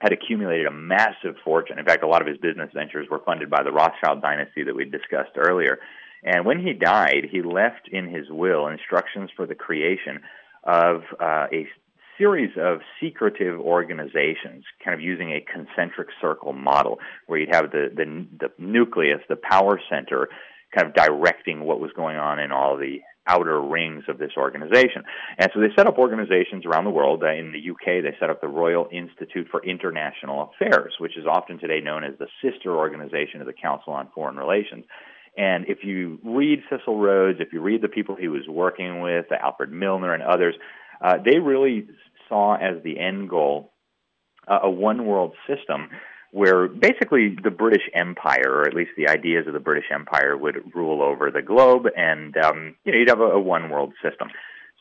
had 0.00 0.12
accumulated 0.12 0.66
a 0.66 0.72
massive 0.72 1.36
fortune. 1.44 1.78
In 1.78 1.84
fact, 1.84 2.02
a 2.02 2.06
lot 2.06 2.20
of 2.20 2.28
his 2.28 2.38
business 2.38 2.70
ventures 2.74 3.08
were 3.10 3.22
funded 3.24 3.48
by 3.48 3.62
the 3.62 3.72
Rothschild 3.72 4.20
dynasty 4.20 4.64
that 4.64 4.74
we 4.74 4.84
discussed 4.84 5.36
earlier. 5.36 5.78
And 6.24 6.44
when 6.44 6.58
he 6.58 6.72
died, 6.72 7.28
he 7.30 7.42
left 7.42 7.88
in 7.90 8.08
his 8.08 8.26
will 8.30 8.66
instructions 8.66 9.30
for 9.36 9.46
the 9.46 9.54
creation 9.54 10.20
of 10.64 11.02
uh, 11.20 11.46
a 11.52 11.66
series 12.18 12.50
of 12.58 12.78
secretive 13.00 13.60
organizations, 13.60 14.64
kind 14.84 14.94
of 14.94 15.00
using 15.00 15.32
a 15.32 15.40
concentric 15.40 16.08
circle 16.20 16.52
model, 16.52 16.98
where 17.26 17.38
you'd 17.38 17.54
have 17.54 17.70
the, 17.70 17.90
the, 17.94 18.26
the 18.40 18.48
nucleus, 18.58 19.20
the 19.28 19.36
power 19.36 19.80
center, 19.90 20.28
kind 20.74 20.88
of 20.88 20.94
directing 20.94 21.64
what 21.64 21.80
was 21.80 21.90
going 21.94 22.16
on 22.16 22.38
in 22.38 22.52
all 22.52 22.76
the 22.76 22.98
outer 23.26 23.60
rings 23.60 24.04
of 24.08 24.18
this 24.18 24.32
organization. 24.36 25.02
And 25.38 25.50
so 25.54 25.60
they 25.60 25.68
set 25.74 25.86
up 25.86 25.98
organizations 25.98 26.66
around 26.66 26.84
the 26.84 26.90
world. 26.90 27.22
Uh, 27.22 27.32
in 27.32 27.52
the 27.52 27.70
UK, 27.70 28.02
they 28.02 28.14
set 28.20 28.28
up 28.28 28.40
the 28.40 28.48
Royal 28.48 28.86
Institute 28.92 29.48
for 29.50 29.64
International 29.64 30.50
Affairs, 30.52 30.94
which 30.98 31.16
is 31.16 31.24
often 31.26 31.58
today 31.58 31.80
known 31.80 32.04
as 32.04 32.14
the 32.18 32.26
sister 32.42 32.76
organization 32.76 33.40
of 33.40 33.46
the 33.46 33.54
Council 33.54 33.92
on 33.92 34.08
Foreign 34.14 34.36
Relations. 34.36 34.84
And 35.36 35.64
if 35.68 35.78
you 35.82 36.18
read 36.22 36.60
Cecil 36.70 36.98
Rhodes, 36.98 37.38
if 37.40 37.52
you 37.52 37.60
read 37.60 37.82
the 37.82 37.88
people 37.88 38.14
he 38.14 38.28
was 38.28 38.46
working 38.46 39.00
with, 39.00 39.26
Alfred 39.32 39.72
Milner 39.72 40.14
and 40.14 40.22
others, 40.22 40.54
uh, 41.00 41.14
they 41.24 41.38
really 41.38 41.88
saw 42.28 42.54
as 42.54 42.82
the 42.84 43.00
end 43.00 43.28
goal 43.30 43.72
uh, 44.46 44.60
a 44.62 44.70
one 44.70 45.06
world 45.06 45.34
system 45.48 45.88
where 46.34 46.66
basically 46.66 47.36
the 47.44 47.50
British 47.50 47.88
Empire, 47.94 48.48
or 48.48 48.62
at 48.66 48.74
least 48.74 48.90
the 48.96 49.08
ideas 49.08 49.46
of 49.46 49.52
the 49.52 49.60
British 49.60 49.84
Empire, 49.94 50.36
would 50.36 50.74
rule 50.74 51.00
over 51.00 51.30
the 51.30 51.42
globe, 51.42 51.86
and 51.96 52.36
um, 52.36 52.74
you 52.84 52.90
know 52.90 52.98
you'd 52.98 53.08
have 53.08 53.20
a, 53.20 53.30
a 53.30 53.40
one 53.40 53.70
world 53.70 53.92
system. 54.02 54.28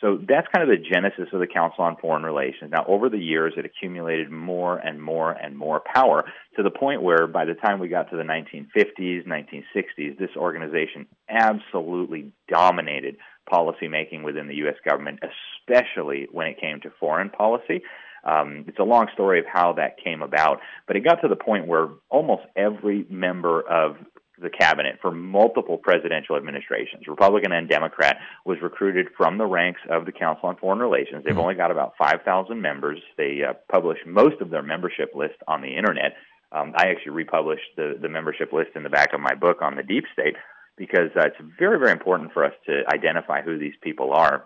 So 0.01 0.17
that's 0.27 0.47
kind 0.53 0.67
of 0.67 0.75
the 0.75 0.83
genesis 0.83 1.29
of 1.31 1.39
the 1.39 1.47
Council 1.47 1.83
on 1.83 1.95
Foreign 1.97 2.23
Relations. 2.23 2.71
Now, 2.71 2.83
over 2.87 3.07
the 3.07 3.19
years, 3.19 3.53
it 3.55 3.65
accumulated 3.65 4.31
more 4.31 4.77
and 4.77 5.01
more 5.01 5.31
and 5.31 5.55
more 5.55 5.81
power 5.93 6.25
to 6.57 6.63
the 6.63 6.71
point 6.71 7.03
where 7.03 7.27
by 7.27 7.45
the 7.45 7.53
time 7.53 7.79
we 7.79 7.87
got 7.87 8.09
to 8.09 8.17
the 8.17 8.23
1950s, 8.23 9.25
1960s, 9.27 10.17
this 10.17 10.31
organization 10.35 11.05
absolutely 11.29 12.33
dominated 12.49 13.15
policymaking 13.47 14.23
within 14.23 14.47
the 14.47 14.55
U.S. 14.55 14.75
government, 14.83 15.19
especially 15.21 16.27
when 16.31 16.47
it 16.47 16.59
came 16.59 16.81
to 16.81 16.91
foreign 16.99 17.29
policy. 17.29 17.83
Um, 18.23 18.65
it's 18.67 18.79
a 18.79 18.83
long 18.83 19.07
story 19.13 19.39
of 19.39 19.45
how 19.51 19.73
that 19.73 19.97
came 20.03 20.21
about, 20.21 20.59
but 20.87 20.95
it 20.95 21.01
got 21.01 21.15
to 21.21 21.27
the 21.27 21.35
point 21.35 21.67
where 21.67 21.89
almost 22.09 22.43
every 22.55 23.05
member 23.09 23.61
of 23.61 23.97
the 24.41 24.49
cabinet 24.49 24.97
for 25.01 25.11
multiple 25.11 25.77
presidential 25.77 26.35
administrations, 26.35 27.07
Republican 27.07 27.51
and 27.51 27.69
Democrat, 27.69 28.17
was 28.45 28.57
recruited 28.61 29.07
from 29.15 29.37
the 29.37 29.45
ranks 29.45 29.81
of 29.89 30.05
the 30.05 30.11
Council 30.11 30.49
on 30.49 30.57
Foreign 30.57 30.79
Relations. 30.79 31.23
They've 31.23 31.33
mm-hmm. 31.33 31.41
only 31.41 31.55
got 31.55 31.71
about 31.71 31.93
5,000 31.97 32.59
members. 32.61 32.99
They 33.17 33.41
uh, 33.47 33.53
publish 33.71 33.99
most 34.05 34.41
of 34.41 34.49
their 34.49 34.63
membership 34.63 35.11
list 35.15 35.35
on 35.47 35.61
the 35.61 35.75
internet. 35.75 36.13
Um, 36.51 36.73
I 36.75 36.87
actually 36.87 37.13
republished 37.13 37.75
the, 37.77 37.97
the 37.99 38.09
membership 38.09 38.53
list 38.53 38.71
in 38.75 38.83
the 38.83 38.89
back 38.89 39.13
of 39.13 39.19
my 39.19 39.33
book 39.33 39.61
on 39.61 39.75
the 39.75 39.83
deep 39.83 40.05
state 40.13 40.35
because 40.77 41.09
uh, 41.15 41.27
it's 41.27 41.37
very, 41.59 41.77
very 41.77 41.91
important 41.91 42.33
for 42.33 42.43
us 42.43 42.53
to 42.65 42.83
identify 42.91 43.41
who 43.41 43.57
these 43.57 43.75
people 43.81 44.13
are. 44.13 44.45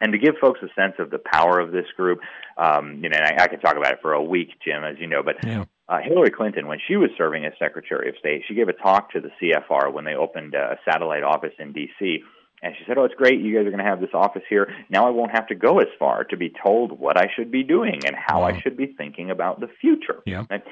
And 0.00 0.12
to 0.12 0.18
give 0.18 0.34
folks 0.40 0.60
a 0.62 0.68
sense 0.78 0.94
of 0.98 1.10
the 1.10 1.18
power 1.18 1.58
of 1.58 1.72
this 1.72 1.86
group, 1.96 2.20
um, 2.58 3.00
you 3.02 3.08
know, 3.08 3.16
I, 3.18 3.44
I 3.44 3.46
could 3.48 3.62
talk 3.62 3.76
about 3.76 3.92
it 3.92 3.98
for 4.02 4.12
a 4.12 4.22
week, 4.22 4.50
Jim, 4.64 4.84
as 4.84 4.96
you 4.98 5.06
know, 5.06 5.22
but 5.22 5.36
yeah. 5.42 5.64
uh, 5.88 5.98
Hillary 6.04 6.30
Clinton, 6.30 6.66
when 6.66 6.78
she 6.86 6.96
was 6.96 7.10
serving 7.16 7.46
as 7.46 7.52
Secretary 7.58 8.08
of 8.08 8.14
State, 8.18 8.42
she 8.46 8.54
gave 8.54 8.68
a 8.68 8.74
talk 8.74 9.12
to 9.12 9.20
the 9.20 9.30
CFR 9.40 9.92
when 9.92 10.04
they 10.04 10.14
opened 10.14 10.54
a 10.54 10.78
satellite 10.84 11.22
office 11.22 11.54
in 11.58 11.72
D.C., 11.72 12.22
And 12.62 12.74
she 12.76 12.84
said, 12.86 12.96
"Oh, 12.98 13.04
it's 13.04 13.14
great. 13.14 13.40
You 13.40 13.54
guys 13.54 13.66
are 13.66 13.70
going 13.70 13.84
to 13.84 13.90
have 13.90 14.00
this 14.00 14.14
office 14.14 14.42
here. 14.48 14.72
Now 14.88 15.06
I 15.06 15.10
won't 15.10 15.32
have 15.32 15.46
to 15.48 15.54
go 15.54 15.78
as 15.78 15.88
far 15.98 16.24
to 16.24 16.36
be 16.36 16.52
told 16.64 16.98
what 16.98 17.16
I 17.18 17.26
should 17.34 17.50
be 17.50 17.62
doing 17.62 18.00
and 18.06 18.16
how 18.16 18.40
wow. 18.40 18.48
I 18.48 18.60
should 18.60 18.76
be 18.76 18.94
thinking 18.98 19.30
about 19.30 19.60
the 19.60 19.68
future." 19.80 20.22
Yeah. 20.24 20.44
And 20.48 20.62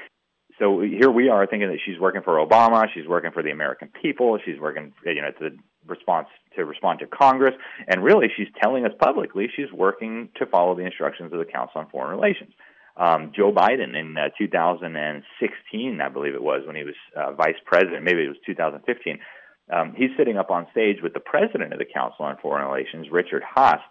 so 0.59 0.81
here 0.81 1.11
we 1.11 1.29
are 1.29 1.45
thinking 1.45 1.69
that 1.69 1.79
she's 1.85 1.99
working 1.99 2.21
for 2.21 2.35
Obama, 2.45 2.85
she's 2.93 3.07
working 3.07 3.31
for 3.31 3.43
the 3.43 3.51
American 3.51 3.89
people, 4.01 4.37
she's 4.45 4.59
working, 4.59 4.93
you 5.05 5.21
know, 5.21 5.31
to 5.39 5.57
response 5.85 6.27
to 6.55 6.65
respond 6.65 6.99
to 6.99 7.07
Congress, 7.07 7.53
and 7.87 8.03
really 8.03 8.27
she's 8.35 8.47
telling 8.61 8.85
us 8.85 8.91
publicly 8.99 9.49
she's 9.55 9.71
working 9.73 10.29
to 10.37 10.45
follow 10.45 10.75
the 10.75 10.83
instructions 10.83 11.33
of 11.33 11.39
the 11.39 11.45
Council 11.45 11.81
on 11.81 11.89
Foreign 11.89 12.17
Relations. 12.17 12.53
Um, 12.97 13.33
Joe 13.35 13.51
Biden 13.51 13.93
in 13.99 14.15
uh, 14.17 14.29
2016, 14.37 15.99
I 15.99 16.07
believe 16.09 16.33
it 16.33 16.41
was, 16.41 16.61
when 16.65 16.77
he 16.77 16.83
was 16.83 16.95
uh, 17.15 17.33
vice 17.33 17.59
president, 17.65 18.03
maybe 18.03 18.23
it 18.23 18.29
was 18.29 18.37
2015. 18.45 19.19
Um, 19.73 19.93
he's 19.97 20.11
sitting 20.17 20.37
up 20.37 20.49
on 20.49 20.67
stage 20.71 20.97
with 21.03 21.13
the 21.13 21.19
president 21.19 21.73
of 21.73 21.79
the 21.79 21.85
Council 21.85 22.23
on 22.23 22.37
Foreign 22.41 22.65
Relations, 22.65 23.07
Richard 23.11 23.43
Haass, 23.43 23.81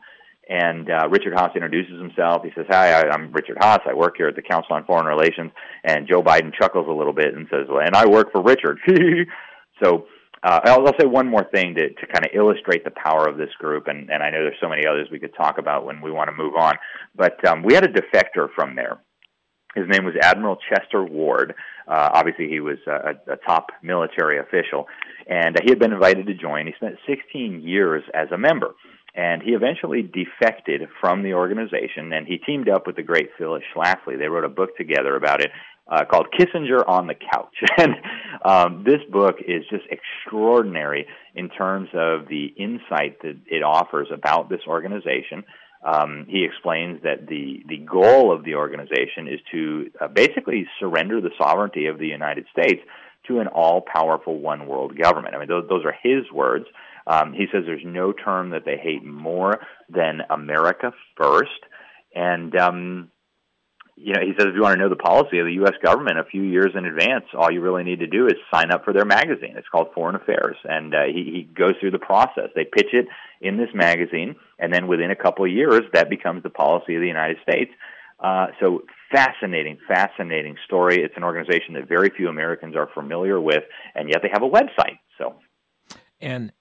and 0.48 0.90
uh, 0.90 1.08
Richard 1.08 1.34
Haass 1.34 1.54
introduces 1.54 1.98
himself. 1.98 2.42
He 2.44 2.50
says, 2.54 2.66
"Hi, 2.68 3.02
I'm 3.08 3.32
Richard 3.32 3.56
Haass. 3.60 3.80
I 3.86 3.94
work 3.94 4.14
here 4.16 4.28
at 4.28 4.36
the 4.36 4.42
Council 4.42 4.74
on 4.76 4.84
Foreign 4.84 5.06
Relations." 5.06 5.52
And 5.84 6.08
Joe 6.08 6.22
Biden 6.22 6.52
chuckles 6.54 6.86
a 6.88 6.92
little 6.92 7.12
bit 7.12 7.34
and 7.34 7.46
says, 7.50 7.66
"Well, 7.68 7.80
and 7.80 7.94
I 7.96 8.06
work 8.06 8.32
for 8.32 8.42
Richard." 8.42 8.78
so 9.82 10.06
uh, 10.42 10.60
I'll, 10.64 10.86
I'll 10.86 10.98
say 11.00 11.06
one 11.06 11.28
more 11.28 11.46
thing 11.54 11.74
to, 11.76 11.88
to 11.88 12.06
kind 12.06 12.26
of 12.26 12.32
illustrate 12.34 12.84
the 12.84 12.90
power 12.90 13.26
of 13.26 13.38
this 13.38 13.50
group, 13.58 13.88
and, 13.88 14.10
and 14.10 14.22
I 14.22 14.30
know 14.30 14.42
there's 14.42 14.60
so 14.60 14.68
many 14.68 14.86
others 14.86 15.08
we 15.10 15.18
could 15.18 15.34
talk 15.34 15.58
about 15.58 15.86
when 15.86 16.02
we 16.02 16.10
want 16.10 16.28
to 16.28 16.36
move 16.36 16.54
on. 16.54 16.74
But 17.16 17.42
um, 17.46 17.62
we 17.62 17.74
had 17.74 17.84
a 17.84 17.88
defector 17.88 18.48
from 18.54 18.76
there. 18.76 18.98
His 19.74 19.86
name 19.88 20.04
was 20.04 20.14
Admiral 20.22 20.58
Chester 20.68 21.02
Ward. 21.02 21.54
Uh, 21.88 22.10
obviously, 22.12 22.48
he 22.48 22.60
was 22.60 22.78
a, 22.86 23.32
a 23.32 23.36
top 23.46 23.68
military 23.82 24.38
official, 24.38 24.86
and 25.26 25.56
uh, 25.56 25.60
he 25.64 25.70
had 25.70 25.78
been 25.78 25.92
invited 25.92 26.26
to 26.26 26.34
join. 26.34 26.66
He 26.66 26.74
spent 26.76 26.96
16 27.08 27.62
years 27.62 28.04
as 28.14 28.28
a 28.30 28.38
member 28.38 28.74
and 29.14 29.42
he 29.42 29.50
eventually 29.50 30.02
defected 30.02 30.82
from 31.00 31.22
the 31.22 31.34
organization 31.34 32.12
and 32.12 32.26
he 32.26 32.38
teamed 32.38 32.68
up 32.68 32.86
with 32.86 32.96
the 32.96 33.02
great 33.02 33.30
Phyllis 33.38 33.62
Schlafly. 33.74 34.18
They 34.18 34.26
wrote 34.26 34.44
a 34.44 34.48
book 34.48 34.76
together 34.76 35.14
about 35.14 35.40
it 35.40 35.50
uh, 35.86 36.04
called 36.04 36.28
Kissinger 36.36 36.82
on 36.86 37.06
the 37.06 37.14
Couch. 37.14 37.54
and 37.78 37.94
um, 38.44 38.84
this 38.84 39.00
book 39.10 39.36
is 39.46 39.64
just 39.70 39.84
extraordinary 39.90 41.06
in 41.34 41.48
terms 41.48 41.88
of 41.94 42.26
the 42.28 42.46
insight 42.56 43.20
that 43.22 43.36
it 43.46 43.62
offers 43.62 44.08
about 44.12 44.48
this 44.48 44.60
organization. 44.66 45.44
Um, 45.84 46.26
he 46.28 46.44
explains 46.44 47.02
that 47.02 47.26
the, 47.28 47.62
the 47.68 47.76
goal 47.76 48.34
of 48.34 48.44
the 48.44 48.54
organization 48.54 49.28
is 49.28 49.40
to 49.52 49.90
uh, 50.00 50.08
basically 50.08 50.66
surrender 50.80 51.20
the 51.20 51.30
sovereignty 51.38 51.86
of 51.86 51.98
the 51.98 52.06
United 52.06 52.46
States 52.50 52.80
to 53.28 53.40
an 53.40 53.48
all 53.48 53.82
powerful 53.82 54.38
one 54.38 54.66
world 54.66 54.98
government. 54.98 55.34
I 55.34 55.38
mean, 55.38 55.48
those, 55.48 55.66
those 55.68 55.84
are 55.84 55.94
his 56.02 56.30
words. 56.32 56.64
Um, 57.06 57.32
he 57.32 57.46
says 57.52 57.64
there's 57.66 57.82
no 57.84 58.12
term 58.12 58.50
that 58.50 58.64
they 58.64 58.76
hate 58.76 59.04
more 59.04 59.60
than 59.88 60.20
America 60.30 60.92
first. 61.16 61.50
And, 62.14 62.56
um, 62.56 63.10
you 63.96 64.14
know, 64.14 64.20
he 64.22 64.32
says 64.38 64.48
if 64.48 64.54
you 64.54 64.62
want 64.62 64.74
to 64.74 64.80
know 64.80 64.88
the 64.88 64.96
policy 64.96 65.38
of 65.38 65.46
the 65.46 65.54
U.S. 65.54 65.74
government 65.84 66.18
a 66.18 66.24
few 66.24 66.42
years 66.42 66.72
in 66.74 66.84
advance, 66.84 67.24
all 67.34 67.50
you 67.50 67.60
really 67.60 67.84
need 67.84 68.00
to 68.00 68.06
do 68.06 68.26
is 68.26 68.34
sign 68.52 68.72
up 68.72 68.84
for 68.84 68.92
their 68.92 69.04
magazine. 69.04 69.54
It's 69.56 69.68
called 69.68 69.88
Foreign 69.94 70.16
Affairs, 70.16 70.56
and 70.64 70.94
uh, 70.94 71.04
he, 71.06 71.24
he 71.24 71.42
goes 71.42 71.74
through 71.78 71.92
the 71.92 71.98
process. 71.98 72.48
They 72.54 72.64
pitch 72.64 72.92
it 72.92 73.06
in 73.40 73.56
this 73.56 73.68
magazine, 73.74 74.34
and 74.58 74.72
then 74.72 74.88
within 74.88 75.10
a 75.10 75.16
couple 75.16 75.44
of 75.44 75.50
years, 75.50 75.82
that 75.92 76.10
becomes 76.10 76.42
the 76.42 76.50
policy 76.50 76.96
of 76.96 77.02
the 77.02 77.06
United 77.06 77.36
States. 77.48 77.70
Uh, 78.18 78.46
so 78.60 78.82
fascinating, 79.12 79.78
fascinating 79.86 80.56
story. 80.64 81.02
It's 81.02 81.16
an 81.16 81.24
organization 81.24 81.74
that 81.74 81.88
very 81.88 82.10
few 82.16 82.28
Americans 82.28 82.74
are 82.74 82.88
familiar 82.94 83.40
with, 83.40 83.62
and 83.94 84.08
yet 84.08 84.22
they 84.22 84.30
have 84.32 84.42
a 84.42 84.48
website. 84.48 84.98
So, 85.18 85.34
and 86.20 86.52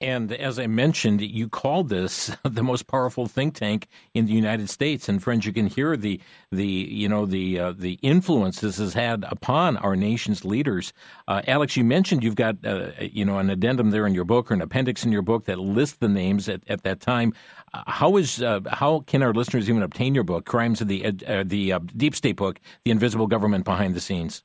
and 0.00 0.32
as 0.32 0.58
I 0.58 0.66
mentioned, 0.66 1.20
you 1.20 1.48
called 1.48 1.88
this 1.88 2.36
the 2.44 2.62
most 2.62 2.86
powerful 2.86 3.26
think 3.26 3.54
tank 3.54 3.88
in 4.12 4.26
the 4.26 4.32
United 4.32 4.68
States. 4.68 5.08
And 5.08 5.22
friends, 5.22 5.46
you 5.46 5.52
can 5.52 5.66
hear 5.66 5.96
the 5.96 6.20
the 6.50 6.66
you 6.66 7.08
know 7.08 7.26
the 7.26 7.58
uh, 7.58 7.72
the 7.72 7.94
influence 8.02 8.60
this 8.60 8.78
has 8.78 8.94
had 8.94 9.24
upon 9.28 9.76
our 9.78 9.96
nation's 9.96 10.44
leaders. 10.44 10.92
Uh, 11.28 11.42
Alex, 11.46 11.76
you 11.76 11.84
mentioned 11.84 12.22
you've 12.22 12.34
got 12.34 12.56
uh, 12.64 12.90
you 13.00 13.24
know 13.24 13.38
an 13.38 13.50
addendum 13.50 13.90
there 13.90 14.06
in 14.06 14.14
your 14.14 14.24
book 14.24 14.50
or 14.50 14.54
an 14.54 14.62
appendix 14.62 15.04
in 15.04 15.12
your 15.12 15.22
book 15.22 15.44
that 15.46 15.58
lists 15.58 15.98
the 15.98 16.08
names 16.08 16.48
at, 16.48 16.62
at 16.68 16.82
that 16.82 17.00
time. 17.00 17.32
Uh, 17.72 17.82
how 17.86 18.16
is 18.16 18.42
uh, 18.42 18.60
how 18.68 19.00
can 19.00 19.22
our 19.22 19.32
listeners 19.32 19.68
even 19.70 19.82
obtain 19.82 20.14
your 20.14 20.24
book, 20.24 20.44
Crimes 20.44 20.80
of 20.80 20.88
the 20.88 21.06
uh, 21.06 21.44
the 21.46 21.74
Deep 21.96 22.14
State 22.14 22.36
book, 22.36 22.60
The 22.84 22.90
Invisible 22.90 23.26
Government 23.26 23.64
Behind 23.64 23.94
the 23.94 24.00
Scenes? 24.00 24.42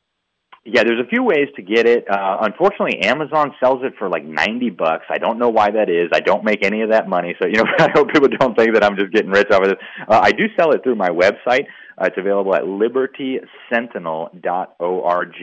Yeah, 0.72 0.84
there's 0.84 1.04
a 1.04 1.08
few 1.08 1.24
ways 1.24 1.48
to 1.56 1.62
get 1.62 1.88
it. 1.88 2.06
Uh, 2.10 2.38
unfortunately, 2.42 3.00
Amazon 3.00 3.54
sells 3.60 3.84
it 3.84 3.94
for 3.98 4.08
like 4.08 4.24
90 4.24 4.70
bucks. 4.72 5.06
I 5.10 5.18
don't 5.18 5.40
know 5.40 5.50
why 5.50 5.72
that 5.72 5.90
is. 5.90 6.10
I 6.14 6.20
don't 6.20 6.44
make 6.44 6.64
any 6.64 6.82
of 6.82 6.92
that 6.92 7.10
money. 7.10 7.36
So, 7.42 7.48
you 7.48 7.56
know, 7.56 7.66
I 7.80 7.90
hope 7.94 8.14
people 8.14 8.30
don't 8.40 8.56
think 8.56 8.76
that 8.76 8.84
I'm 8.84 8.96
just 8.96 9.12
getting 9.12 9.32
rich 9.32 9.50
off 9.52 9.64
of 9.64 9.70
this. 9.70 9.80
Uh, 10.08 10.20
I 10.22 10.32
do 10.32 10.46
sell 10.58 10.72
it 10.72 10.84
through 10.84 10.96
my 10.96 11.10
website. 11.10 11.66
Uh, 11.98 12.06
it's 12.06 12.18
available 12.18 12.54
at 12.56 12.64
libertysentinel.org. 12.64 15.36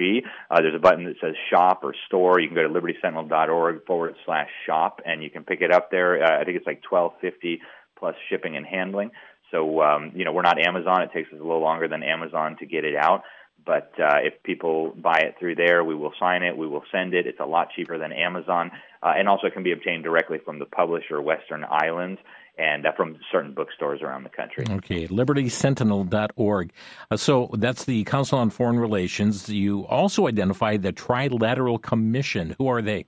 Uh, 0.51 0.61
there's 0.61 0.75
a 0.75 0.79
button 0.79 1.05
that 1.05 1.17
says 1.21 1.35
shop 1.51 1.81
or 1.83 1.95
store. 2.07 2.41
You 2.41 2.49
can 2.49 2.55
go 2.55 2.62
to 2.62 2.69
libertysentinel.org 2.69 3.85
forward 3.85 4.15
slash 4.25 4.49
shop 4.65 5.01
and 5.05 5.23
you 5.23 5.29
can 5.31 5.45
pick 5.45 5.61
it 5.61 5.71
up 5.73 5.91
there. 5.91 6.23
Uh, 6.23 6.41
I 6.41 6.45
think 6.45 6.57
it's 6.57 6.67
like 6.67 6.83
1250 6.89 7.61
plus 7.99 8.15
shipping 8.31 8.57
and 8.57 8.65
handling. 8.65 9.11
So, 9.51 9.83
um, 9.83 10.12
you 10.15 10.25
know, 10.25 10.33
we're 10.33 10.43
not 10.43 10.65
Amazon. 10.65 11.03
It 11.03 11.11
takes 11.12 11.33
us 11.33 11.41
a 11.41 11.43
little 11.43 11.62
longer 11.62 11.89
than 11.89 12.03
Amazon 12.03 12.57
to 12.59 12.67
get 12.67 12.85
it 12.85 12.97
out. 12.97 13.23
But 13.67 13.93
uh, 13.99 14.19
if 14.23 14.43
people 14.45 14.95
buy 14.97 15.19
it 15.19 15.35
through 15.39 15.57
there, 15.57 15.83
we 15.83 15.97
will 15.97 16.13
sign 16.21 16.45
it, 16.45 16.57
we 16.57 16.69
will 16.69 16.85
send 16.93 17.15
it. 17.15 17.27
It's 17.27 17.41
a 17.41 17.45
lot 17.45 17.69
cheaper 17.75 17.99
than 17.99 18.13
Amazon, 18.13 18.71
uh, 19.03 19.15
and 19.17 19.29
also 19.29 19.51
can 19.53 19.65
be 19.65 19.73
obtained 19.73 20.05
directly 20.05 20.39
from 20.39 20.61
the 20.61 20.67
publisher, 20.67 21.21
Western 21.21 21.65
Islands, 21.69 22.21
and 22.57 22.87
uh, 22.87 22.93
from 22.97 23.19
certain 23.33 23.53
bookstores 23.53 24.03
around 24.03 24.23
the 24.23 24.31
country. 24.31 24.65
Okay, 24.71 25.09
libertysentinel.org. 25.09 26.73
Uh, 27.11 27.17
so 27.17 27.51
that's 27.55 27.85
the 27.85 28.05
Council 28.05 28.39
on 28.39 28.51
Foreign 28.51 28.79
Relations. 28.79 29.49
You 29.49 29.85
also 29.87 30.29
identify 30.29 30.77
the 30.77 30.93
Trilateral 30.93 31.83
Commission. 31.83 32.55
Who 32.59 32.69
are 32.69 32.81
they? 32.81 33.07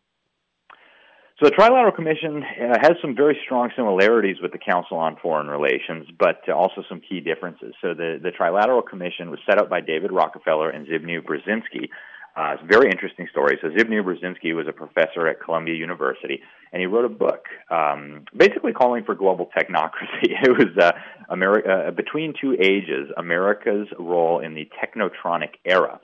So 1.40 1.48
the 1.48 1.54
Trilateral 1.54 1.94
Commission 1.94 2.42
uh, 2.42 2.78
has 2.80 2.94
some 3.00 3.14
very 3.14 3.38
strong 3.44 3.70
similarities 3.76 4.38
with 4.42 4.50
the 4.50 4.58
Council 4.58 4.96
on 4.96 5.16
Foreign 5.22 5.46
Relations, 5.46 6.08
but 6.18 6.48
also 6.48 6.82
some 6.88 7.00
key 7.00 7.20
differences. 7.20 7.74
So 7.80 7.94
the, 7.94 8.18
the 8.20 8.30
Trilateral 8.30 8.84
Commission 8.84 9.30
was 9.30 9.38
set 9.48 9.56
up 9.56 9.70
by 9.70 9.80
David 9.80 10.10
Rockefeller 10.10 10.70
and 10.70 10.88
Zbigniew 10.88 11.22
Brzezinski. 11.24 11.90
Uh, 12.36 12.54
it's 12.54 12.62
a 12.64 12.66
very 12.66 12.90
interesting 12.90 13.28
story. 13.30 13.56
So 13.62 13.68
Zbigniew 13.68 14.02
Brzezinski 14.02 14.52
was 14.52 14.66
a 14.68 14.72
professor 14.72 15.28
at 15.28 15.40
Columbia 15.40 15.76
University, 15.76 16.40
and 16.72 16.80
he 16.80 16.86
wrote 16.86 17.04
a 17.04 17.08
book 17.08 17.44
um, 17.70 18.24
basically 18.36 18.72
calling 18.72 19.04
for 19.04 19.14
global 19.14 19.48
technocracy. 19.56 20.34
It 20.42 20.50
was 20.50 20.76
uh, 20.76 20.90
America, 21.28 21.70
uh, 21.70 21.90
between 21.92 22.34
two 22.40 22.56
ages, 22.60 23.10
America's 23.16 23.86
role 23.96 24.40
in 24.40 24.54
the 24.54 24.68
technetronic 24.82 25.50
era. 25.64 26.00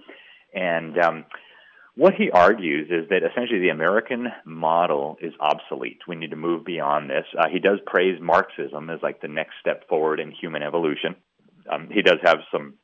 And 0.54 0.96
um, 0.98 1.24
what 1.96 2.14
he 2.14 2.30
argues 2.30 2.88
is 2.90 3.08
that 3.10 3.22
essentially 3.22 3.60
the 3.60 3.68
American 3.68 4.28
model 4.44 5.16
is 5.20 5.32
obsolete. 5.38 6.00
We 6.08 6.16
need 6.16 6.30
to 6.30 6.36
move 6.36 6.64
beyond 6.64 7.08
this. 7.08 7.24
Uh, 7.38 7.48
he 7.48 7.60
does 7.60 7.78
praise 7.86 8.20
Marxism 8.20 8.90
as 8.90 9.00
like 9.02 9.20
the 9.20 9.28
next 9.28 9.54
step 9.60 9.88
forward 9.88 10.18
in 10.18 10.32
human 10.32 10.62
evolution. 10.62 11.14
Um, 11.70 11.88
he 11.90 12.02
does 12.02 12.18
have 12.24 12.38
some 12.50 12.74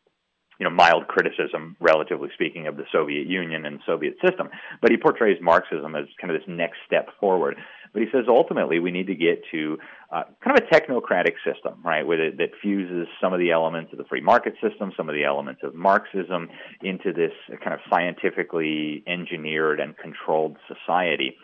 you 0.60 0.64
know, 0.64 0.70
mild 0.70 1.08
criticism, 1.08 1.74
relatively 1.80 2.28
speaking, 2.34 2.66
of 2.66 2.76
the 2.76 2.84
Soviet 2.92 3.26
Union 3.26 3.64
and 3.64 3.80
Soviet 3.86 4.16
system. 4.22 4.50
But 4.82 4.90
he 4.90 4.98
portrays 4.98 5.38
Marxism 5.40 5.96
as 5.96 6.04
kind 6.20 6.32
of 6.32 6.38
this 6.38 6.46
next 6.46 6.76
step 6.86 7.08
forward. 7.18 7.56
But 7.92 8.02
he 8.02 8.08
says 8.12 8.24
ultimately 8.28 8.78
we 8.78 8.90
need 8.90 9.08
to 9.08 9.14
get 9.14 9.42
to 9.50 9.78
uh, 10.12 10.22
kind 10.42 10.58
of 10.58 10.64
a 10.64 10.74
technocratic 10.74 11.34
system, 11.44 11.80
right, 11.84 12.06
with 12.06 12.20
it, 12.20 12.38
that 12.38 12.50
fuses 12.62 13.08
some 13.20 13.32
of 13.32 13.38
the 13.40 13.50
elements 13.50 13.92
of 13.92 13.98
the 13.98 14.04
free 14.04 14.20
market 14.20 14.54
system, 14.62 14.92
some 14.96 15.08
of 15.08 15.14
the 15.14 15.24
elements 15.24 15.62
of 15.64 15.74
Marxism 15.74 16.48
into 16.82 17.12
this 17.12 17.32
kind 17.62 17.74
of 17.74 17.80
scientifically 17.88 19.02
engineered 19.06 19.80
and 19.80 19.96
controlled 19.96 20.56
society. 20.68 21.36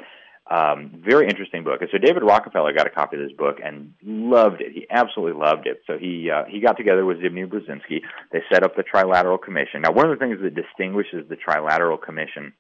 Um, 0.49 1.03
very 1.05 1.27
interesting 1.27 1.65
book. 1.65 1.81
And 1.81 1.91
so 1.91 1.99
David 1.99 2.23
Rockefeller 2.23 2.73
got 2.73 2.87
a 2.87 2.91
copy 2.91 3.17
of 3.17 3.23
this 3.23 3.37
book 3.37 3.57
and 3.65 3.95
loved 4.05 4.61
it. 4.61 4.73
He 4.73 4.87
absolutely 4.89 5.41
loved 5.41 5.67
it. 5.67 5.83
So 5.89 5.99
he 5.99 6.31
uh, 6.31 6.45
he 6.49 6.61
got 6.61 6.77
together 6.77 7.05
with 7.05 7.17
Zbigniew 7.17 7.49
Brzezinski. 7.49 8.03
They 8.31 8.43
set 8.53 8.63
up 8.63 8.77
the 8.77 8.85
Trilateral 8.85 9.43
Commission. 9.43 9.83
Now, 9.83 9.91
one 9.91 10.09
of 10.09 10.17
the 10.17 10.25
things 10.25 10.39
that 10.43 10.55
distinguishes 10.55 11.29
the 11.29 11.35
Trilateral 11.35 12.01
Commission 12.01 12.53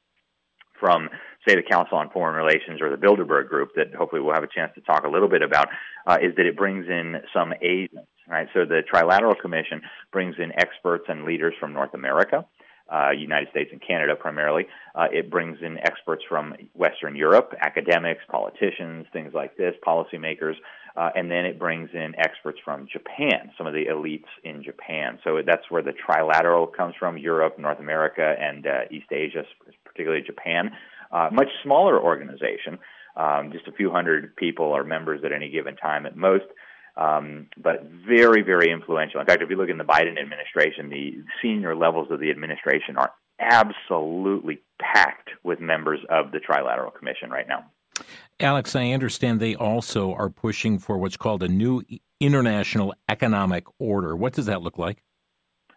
from, 0.80 1.08
say, 1.46 1.54
the 1.54 1.62
Council 1.62 1.98
on 1.98 2.10
Foreign 2.10 2.34
Relations 2.34 2.80
or 2.80 2.90
the 2.90 2.96
Bilderberg 2.96 3.48
Group, 3.48 3.70
that 3.76 3.94
hopefully 3.94 4.20
we'll 4.20 4.34
have 4.34 4.44
a 4.44 4.48
chance 4.48 4.72
to 4.74 4.80
talk 4.80 5.04
a 5.04 5.08
little 5.08 5.28
bit 5.28 5.42
about, 5.42 5.68
uh, 6.06 6.18
is 6.20 6.34
that 6.36 6.46
it 6.46 6.56
brings 6.56 6.86
in 6.88 7.16
some 7.32 7.52
agents. 7.62 8.08
Right. 8.28 8.48
So 8.54 8.64
the 8.64 8.82
Trilateral 8.92 9.38
Commission 9.38 9.82
brings 10.10 10.34
in 10.38 10.50
experts 10.58 11.04
and 11.08 11.24
leaders 11.24 11.54
from 11.60 11.72
North 11.72 11.94
America 11.94 12.44
uh, 12.92 13.10
United 13.10 13.48
States 13.50 13.70
and 13.72 13.80
Canada 13.84 14.14
primarily. 14.14 14.66
Uh, 14.94 15.06
it 15.12 15.30
brings 15.30 15.58
in 15.62 15.78
experts 15.78 16.22
from 16.28 16.54
Western 16.74 17.16
Europe, 17.16 17.52
academics, 17.60 18.22
politicians, 18.30 19.06
things 19.12 19.32
like 19.34 19.56
this, 19.56 19.74
policymakers, 19.86 20.54
uh, 20.96 21.10
and 21.14 21.30
then 21.30 21.44
it 21.44 21.58
brings 21.58 21.90
in 21.92 22.14
experts 22.18 22.58
from 22.64 22.86
Japan, 22.90 23.50
some 23.58 23.66
of 23.66 23.74
the 23.74 23.86
elites 23.86 24.28
in 24.44 24.62
Japan. 24.62 25.18
So 25.24 25.40
that's 25.44 25.70
where 25.70 25.82
the 25.82 25.92
trilateral 25.92 26.72
comes 26.72 26.94
from: 26.98 27.18
Europe, 27.18 27.58
North 27.58 27.80
America, 27.80 28.34
and 28.38 28.66
uh, 28.66 28.80
East 28.90 29.10
Asia, 29.10 29.44
particularly 29.84 30.22
Japan. 30.22 30.70
Much 31.12 31.48
smaller 31.62 32.00
organization. 32.00 32.78
Um, 33.16 33.50
just 33.52 33.66
a 33.66 33.72
few 33.72 33.90
hundred 33.90 34.36
people 34.36 34.72
are 34.72 34.84
members 34.84 35.22
at 35.24 35.32
any 35.32 35.48
given 35.48 35.76
time 35.76 36.06
at 36.06 36.16
most. 36.16 36.44
Um, 36.96 37.48
but 37.56 37.84
very, 37.84 38.42
very 38.42 38.70
influential. 38.70 39.20
In 39.20 39.26
fact, 39.26 39.42
if 39.42 39.50
you 39.50 39.56
look 39.56 39.68
in 39.68 39.78
the 39.78 39.84
Biden 39.84 40.18
administration, 40.18 40.88
the 40.88 41.22
senior 41.42 41.76
levels 41.76 42.08
of 42.10 42.20
the 42.20 42.30
administration 42.30 42.96
are 42.96 43.12
absolutely 43.38 44.60
packed 44.80 45.30
with 45.42 45.60
members 45.60 46.00
of 46.08 46.32
the 46.32 46.38
Trilateral 46.38 46.94
Commission 46.94 47.30
right 47.30 47.46
now. 47.46 47.66
Alex, 48.40 48.74
I 48.74 48.90
understand 48.90 49.40
they 49.40 49.54
also 49.54 50.12
are 50.12 50.30
pushing 50.30 50.78
for 50.78 50.98
what's 50.98 51.16
called 51.16 51.42
a 51.42 51.48
new 51.48 51.82
international 52.20 52.94
economic 53.08 53.64
order. 53.78 54.16
What 54.16 54.32
does 54.32 54.46
that 54.46 54.62
look 54.62 54.78
like? 54.78 55.02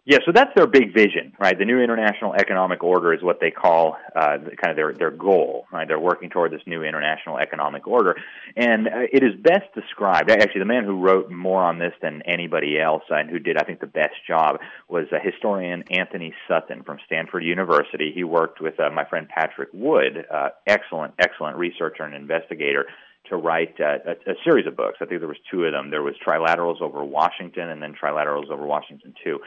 Yeah, 0.06 0.18
so 0.24 0.32
that's 0.32 0.50
their 0.56 0.66
big 0.66 0.94
vision, 0.94 1.34
right? 1.38 1.58
The 1.58 1.66
new 1.66 1.78
international 1.78 2.32
economic 2.32 2.82
order 2.82 3.12
is 3.12 3.22
what 3.22 3.38
they 3.38 3.50
call 3.50 3.98
uh, 4.16 4.38
kind 4.38 4.70
of 4.70 4.76
their 4.76 4.94
their 4.94 5.10
goal, 5.10 5.66
right? 5.70 5.86
They're 5.86 6.00
working 6.00 6.30
toward 6.30 6.52
this 6.52 6.62
new 6.66 6.82
international 6.82 7.36
economic 7.36 7.86
order, 7.86 8.16
and 8.56 8.88
uh, 8.88 9.06
it 9.12 9.22
is 9.22 9.34
best 9.42 9.74
described. 9.74 10.30
Actually, 10.30 10.60
the 10.60 10.64
man 10.64 10.84
who 10.84 10.98
wrote 10.98 11.30
more 11.30 11.62
on 11.62 11.78
this 11.78 11.92
than 12.00 12.22
anybody 12.22 12.80
else 12.80 13.02
and 13.10 13.28
who 13.28 13.38
did, 13.38 13.58
I 13.58 13.64
think, 13.64 13.80
the 13.80 13.86
best 13.86 14.14
job 14.26 14.60
was 14.88 15.04
a 15.12 15.18
historian 15.18 15.84
Antony 15.90 16.32
Sutton 16.48 16.82
from 16.82 16.98
Stanford 17.04 17.44
University. 17.44 18.10
He 18.14 18.24
worked 18.24 18.58
with 18.62 18.80
uh, 18.80 18.88
my 18.88 19.04
friend 19.04 19.28
Patrick 19.28 19.68
Wood, 19.74 20.24
uh, 20.32 20.48
excellent, 20.66 21.12
excellent 21.18 21.58
researcher 21.58 22.04
and 22.04 22.14
investigator 22.14 22.86
to 23.28 23.36
write 23.36 23.78
uh, 23.78 23.98
a, 24.06 24.30
a, 24.30 24.34
series 24.44 24.66
of 24.66 24.78
books. 24.78 24.96
I 25.02 25.04
think 25.04 25.20
there 25.20 25.28
was 25.28 25.36
two 25.50 25.66
of 25.66 25.72
them. 25.72 25.90
There 25.90 26.02
was 26.02 26.14
Trilaterals 26.26 26.80
over 26.80 27.04
Washington, 27.04 27.68
and 27.68 27.82
then 27.82 27.94
Trilaterals 27.94 28.50
over 28.50 28.64
Washington 28.64 29.12
Two 29.22 29.40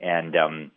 and 0.00 0.36
um, 0.36 0.70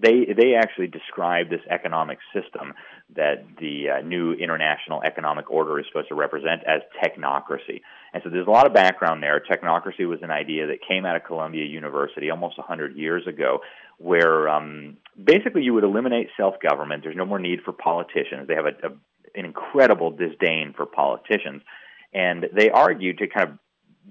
they 0.00 0.26
they 0.36 0.54
actually 0.54 0.86
describe 0.86 1.50
this 1.50 1.60
economic 1.68 2.18
system 2.32 2.74
that 3.16 3.44
the 3.58 3.86
uh, 3.90 4.00
new 4.02 4.32
international 4.32 5.02
economic 5.02 5.50
order 5.50 5.78
is 5.78 5.86
supposed 5.88 6.08
to 6.08 6.14
represent 6.14 6.62
as 6.66 6.80
technocracy. 7.02 7.80
And 8.12 8.22
so 8.22 8.30
there's 8.30 8.46
a 8.46 8.50
lot 8.50 8.66
of 8.66 8.74
background 8.74 9.22
there. 9.22 9.40
Technocracy 9.40 10.08
was 10.08 10.20
an 10.22 10.30
idea 10.30 10.68
that 10.68 10.78
came 10.86 11.04
out 11.04 11.16
of 11.16 11.24
Columbia 11.24 11.64
University 11.64 12.30
almost 12.30 12.56
100 12.58 12.96
years 12.96 13.26
ago, 13.26 13.60
where 13.98 14.48
um, 14.48 14.96
basically 15.22 15.62
you 15.62 15.74
would 15.74 15.84
eliminate 15.84 16.28
self-government. 16.36 17.02
There's 17.02 17.16
no 17.16 17.26
more 17.26 17.38
need 17.38 17.60
for 17.64 17.72
politicians. 17.72 18.46
They 18.46 18.54
have 18.54 18.66
a, 18.66 18.86
a, 18.86 18.90
an 19.34 19.44
incredible 19.44 20.10
disdain 20.12 20.72
for 20.76 20.86
politicians, 20.86 21.62
and 22.14 22.46
they 22.56 22.70
argued 22.70 23.18
to 23.18 23.26
kind 23.26 23.50
of 23.50 23.58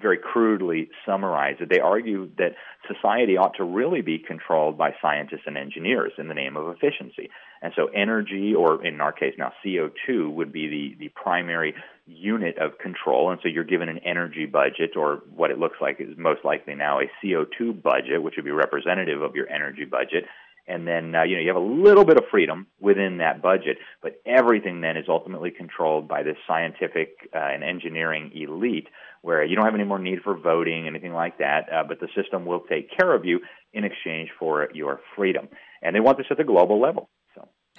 very 0.02 0.18
crudely 0.18 0.90
summarize 1.06 1.58
it. 1.60 1.70
They 1.70 1.80
argue 1.80 2.30
that 2.38 2.56
society 2.88 3.38
ought 3.38 3.56
to 3.58 3.64
really 3.64 4.02
be 4.02 4.20
controlled 4.20 4.78
by 4.78 4.96
scientists 5.02 5.44
and 5.46 5.58
engineers 5.58 6.14
in 6.18 6.28
the 6.28 6.34
name 6.34 6.58
of 6.58 6.70
efficiency. 6.70 7.30
And 7.62 7.74
so 7.76 7.88
energy, 7.88 8.54
or 8.56 8.86
in 8.86 9.02
our 9.02 9.12
case 9.12 9.36
now 9.38 9.52
CO2, 9.66 10.32
would 10.34 10.52
be 10.52 10.68
the, 10.68 11.06
the 11.06 11.10
primary 11.10 11.76
unit 12.06 12.58
of 12.58 12.78
control. 12.80 13.32
And 13.32 13.40
so 13.44 13.50
you're 13.50 13.64
given 13.64 13.90
an 13.90 14.00
energy 14.00 14.46
budget, 14.46 14.96
or 14.96 15.22
what 15.36 15.52
it 15.52 15.60
looks 15.60 15.78
like 15.82 16.00
is 16.00 16.18
most 16.18 16.44
likely 16.44 16.76
now 16.76 17.00
a 17.00 17.12
CO2 17.24 17.82
budget, 17.82 18.24
which 18.24 18.36
would 18.38 18.46
be 18.46 18.52
representative 18.52 19.22
of 19.22 19.36
your 19.36 19.50
energy 19.50 19.86
budget 19.86 20.26
and 20.70 20.88
then 20.88 21.16
uh, 21.16 21.24
you 21.24 21.36
know 21.36 21.42
you 21.42 21.48
have 21.48 21.56
a 21.56 21.60
little 21.60 22.06
bit 22.06 22.18
of 22.18 22.24
freedom 22.32 22.68
within 22.80 23.18
that 23.18 23.42
budget, 23.42 23.78
but 24.02 24.22
everything 24.26 24.82
then 24.82 24.96
is 24.96 25.06
ultimately 25.10 25.52
controlled 25.52 26.08
by 26.08 26.24
this 26.24 26.38
scientific 26.48 27.30
uh, 27.36 27.40
and 27.40 27.64
engineering 27.64 28.32
elite, 28.34 28.88
where 29.22 29.44
you 29.44 29.56
don't 29.56 29.66
have 29.66 29.76
any 29.76 29.84
more 29.84 30.00
need 30.00 30.20
for 30.24 30.38
voting, 30.38 30.88
anything 30.88 31.14
like 31.14 31.40
that, 31.40 31.66
uh, 31.74 31.84
but 31.88 32.00
the 32.00 32.08
system 32.16 32.46
will 32.46 32.62
take 32.62 32.90
care 32.98 33.14
of 33.14 33.26
you 33.26 33.40
in 33.74 33.84
exchange 33.84 34.30
for 34.38 34.70
your 34.74 35.02
freedom, 35.16 35.50
and 35.82 35.96
they 35.96 36.00
want 36.00 36.18
this 36.18 36.28
at 36.30 36.38
the 36.38 36.44
global 36.44 36.80
level. 36.80 37.10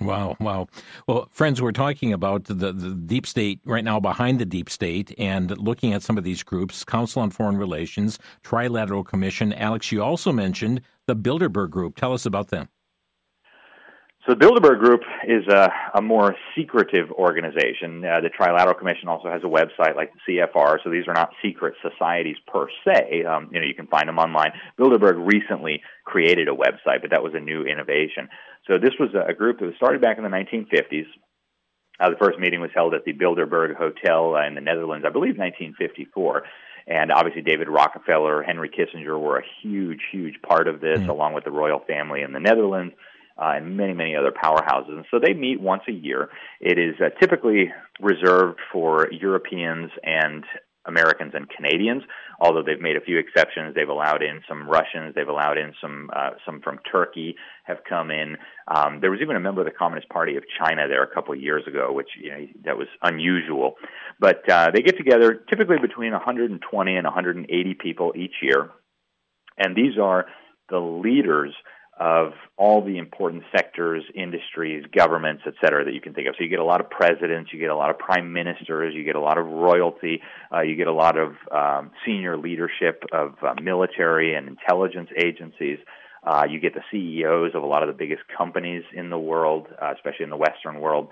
Wow, 0.01 0.37
wow. 0.41 0.67
Well, 1.07 1.29
friends, 1.31 1.61
we're 1.61 1.73
talking 1.73 2.13
about 2.13 2.45
the, 2.45 2.55
the 2.55 2.95
deep 2.95 3.27
state 3.27 3.61
right 3.67 3.85
now 3.85 4.01
behind 4.01 4.39
the 4.39 4.47
deep 4.47 4.71
state 4.71 5.15
and 5.19 5.57
looking 5.59 5.93
at 5.93 6.03
some 6.03 6.17
of 6.17 6.25
these 6.25 6.43
groups 6.43 6.85
Council 6.85 7.21
on 7.21 7.31
Foreign 7.31 7.59
Relations, 7.59 8.19
Trilateral 8.43 9.05
Commission. 9.05 9.53
Alex, 9.53 9.93
you 9.93 10.03
also 10.03 10.33
mentioned 10.33 10.81
the 11.07 11.15
Bilderberg 11.15 11.71
Group. 11.71 11.97
Tell 11.97 12.15
us 12.15 12.25
about 12.25 12.49
them. 12.49 12.69
So 14.27 14.35
the 14.35 14.45
Bilderberg 14.45 14.81
Group 14.81 15.01
is 15.27 15.49
a, 15.49 15.73
a 15.95 16.03
more 16.03 16.37
secretive 16.55 17.11
organization. 17.11 18.05
Uh, 18.05 18.21
the 18.21 18.29
Trilateral 18.29 18.79
Commission 18.79 19.09
also 19.09 19.31
has 19.31 19.41
a 19.45 19.47
website 19.47 19.97
like 19.97 20.13
the 20.13 20.37
CFR, 20.37 20.77
so 20.85 20.91
these 20.91 21.09
are 21.09 21.15
not 21.15 21.31
secret 21.43 21.73
societies 21.81 22.37
per 22.47 22.67
se. 22.85 23.25
Um, 23.25 23.49
you 23.51 23.61
know, 23.61 23.67
you 23.67 23.75
can 23.75 23.87
find 23.87 24.09
them 24.09 24.19
online. 24.19 24.53
Bilderberg 24.79 25.27
recently 25.27 25.81
created 26.05 26.49
a 26.49 26.53
website, 26.53 27.01
but 27.01 27.11
that 27.13 27.23
was 27.23 27.33
a 27.35 27.41
new 27.41 27.65
innovation. 27.65 28.29
So 28.67 28.77
this 28.77 28.93
was 29.01 29.09
a, 29.15 29.33
group 29.33 29.59
that 29.61 29.65
was 29.65 29.75
started 29.77 30.03
back 30.03 30.19
in 30.19 30.25
the 30.25 30.29
1950s. 30.29 31.07
Uh, 31.99 32.11
the 32.11 32.17
first 32.17 32.39
meeting 32.39 32.61
was 32.61 32.71
held 32.75 32.93
at 32.93 33.07
the 33.07 33.15
Bilderberg 33.15 33.75
Hotel 33.75 34.35
uh, 34.37 34.47
in 34.47 34.55
the 34.55 34.61
Netherlands, 34.61 35.07
I 35.09 35.11
believe 35.11 35.39
1954. 35.39 36.43
And 36.87 37.11
obviously, 37.11 37.41
David 37.41 37.69
Rockefeller, 37.69 38.43
Henry 38.43 38.69
Kissinger 38.69 39.19
were 39.19 39.39
a 39.39 39.45
huge, 39.63 40.01
huge 40.13 40.43
part 40.47 40.69
of 40.69 40.83
this, 40.83 41.01
mm. 41.01 41.09
along 41.09 41.33
with 41.33 41.45
the 41.45 41.51
royal 41.51 41.81
family 41.87 42.21
in 42.21 42.33
the 42.33 42.41
Netherlands 42.41 42.95
uh, 43.39 43.53
and 43.57 43.77
many, 43.77 43.95
many 43.95 44.17
other 44.17 44.33
powerhouses. 44.33 44.91
And 44.91 45.05
so 45.11 45.19
they 45.19 45.35
meet 45.35 45.61
once 45.61 45.83
a 45.89 45.93
year. 45.93 46.31
It 46.61 46.79
is 46.79 46.95
uh, 47.01 47.11
typically 47.21 47.73
reserved 48.01 48.59
for 48.73 49.09
Europeans 49.13 49.91
and 50.03 50.45
Americans 50.87 51.33
and 51.35 51.47
Canadians, 51.49 52.03
although 52.41 52.63
they've 52.63 52.81
made 52.81 52.97
a 52.97 53.01
few 53.01 53.19
exceptions. 53.19 53.75
They've 53.75 53.89
allowed 53.89 54.23
in 54.23 54.41
some 54.49 54.69
Russians, 54.69 55.15
they've 55.15 55.29
allowed 55.29 55.59
in 55.59 55.75
some 55.81 56.11
uh, 56.15 56.31
some 56.47 56.61
from 56.63 56.79
Turkey 56.91 57.37
have 57.65 57.79
come 57.89 58.11
in. 58.11 58.37
Um, 58.67 59.01
there 59.01 59.11
was 59.11 59.21
even 59.21 59.37
a 59.37 59.41
member 59.41 59.61
of 59.61 59.67
the 59.67 59.79
Communist 59.79 60.09
Party 60.09 60.37
of 60.37 60.45
China 60.59 60.89
there 60.89 61.03
a 61.03 61.15
couple 61.15 61.35
of 61.35 61.41
years 61.41 61.65
ago, 61.67 61.93
which 61.93 62.09
you 62.19 62.31
know 62.31 62.47
that 62.65 62.79
was 62.79 62.89
unusual. 63.03 63.75
But 64.19 64.49
uh, 64.49 64.71
they 64.75 64.81
get 64.81 64.97
together 64.97 65.35
typically 65.51 65.79
between 65.81 66.13
120 66.13 66.97
and 66.97 67.05
180 67.05 67.75
people 67.75 68.13
each 68.17 68.35
year, 68.41 68.71
and 69.59 69.77
these 69.77 69.99
are 70.01 70.27
the 70.71 70.79
leaders 70.79 71.53
of 72.01 72.33
all 72.57 72.83
the 72.83 72.97
important 72.97 73.43
sectors, 73.55 74.03
industries, 74.15 74.85
governments, 74.97 75.43
et 75.47 75.53
cetera, 75.63 75.85
that 75.85 75.93
you 75.93 76.01
can 76.01 76.15
think 76.15 76.27
of. 76.27 76.35
So 76.39 76.43
you 76.43 76.49
get 76.49 76.59
a 76.59 76.65
lot 76.65 76.81
of 76.81 76.89
presidents, 76.89 77.53
you 77.53 77.61
get 77.61 77.69
a 77.69 77.77
lot 77.77 77.91
of 77.91 77.99
prime 77.99 78.33
ministers, 78.33 78.95
you 78.95 79.05
get 79.05 79.17
a 79.17 79.21
lot 79.21 79.37
of 79.37 79.47
royalty, 79.47 80.23
uh, 80.51 80.63
you 80.63 80.77
get 80.77 80.87
a 80.87 80.95
lot 80.95 81.19
of 81.19 81.35
um, 81.53 81.91
senior 82.07 82.39
leadership 82.39 83.05
of 83.13 83.35
uh, 83.43 83.55
military 83.63 84.35
and 84.35 84.49
intelligence 84.49 85.11
agencies. 85.23 85.79
Uh, 86.27 86.45
you 86.49 86.59
get 86.59 86.73
the 86.75 86.83
CEOs 86.91 87.55
of 87.55 87.63
a 87.63 87.67
lot 87.67 87.83
of 87.83 87.89
the 87.89 87.95
biggest 87.95 88.23
companies 88.37 88.83
in 88.95 89.11
the 89.11 89.19
world, 89.19 89.67
uh, 89.81 89.93
especially 89.95 90.25
in 90.25 90.31
the 90.31 90.37
Western 90.37 90.81
world 90.81 91.09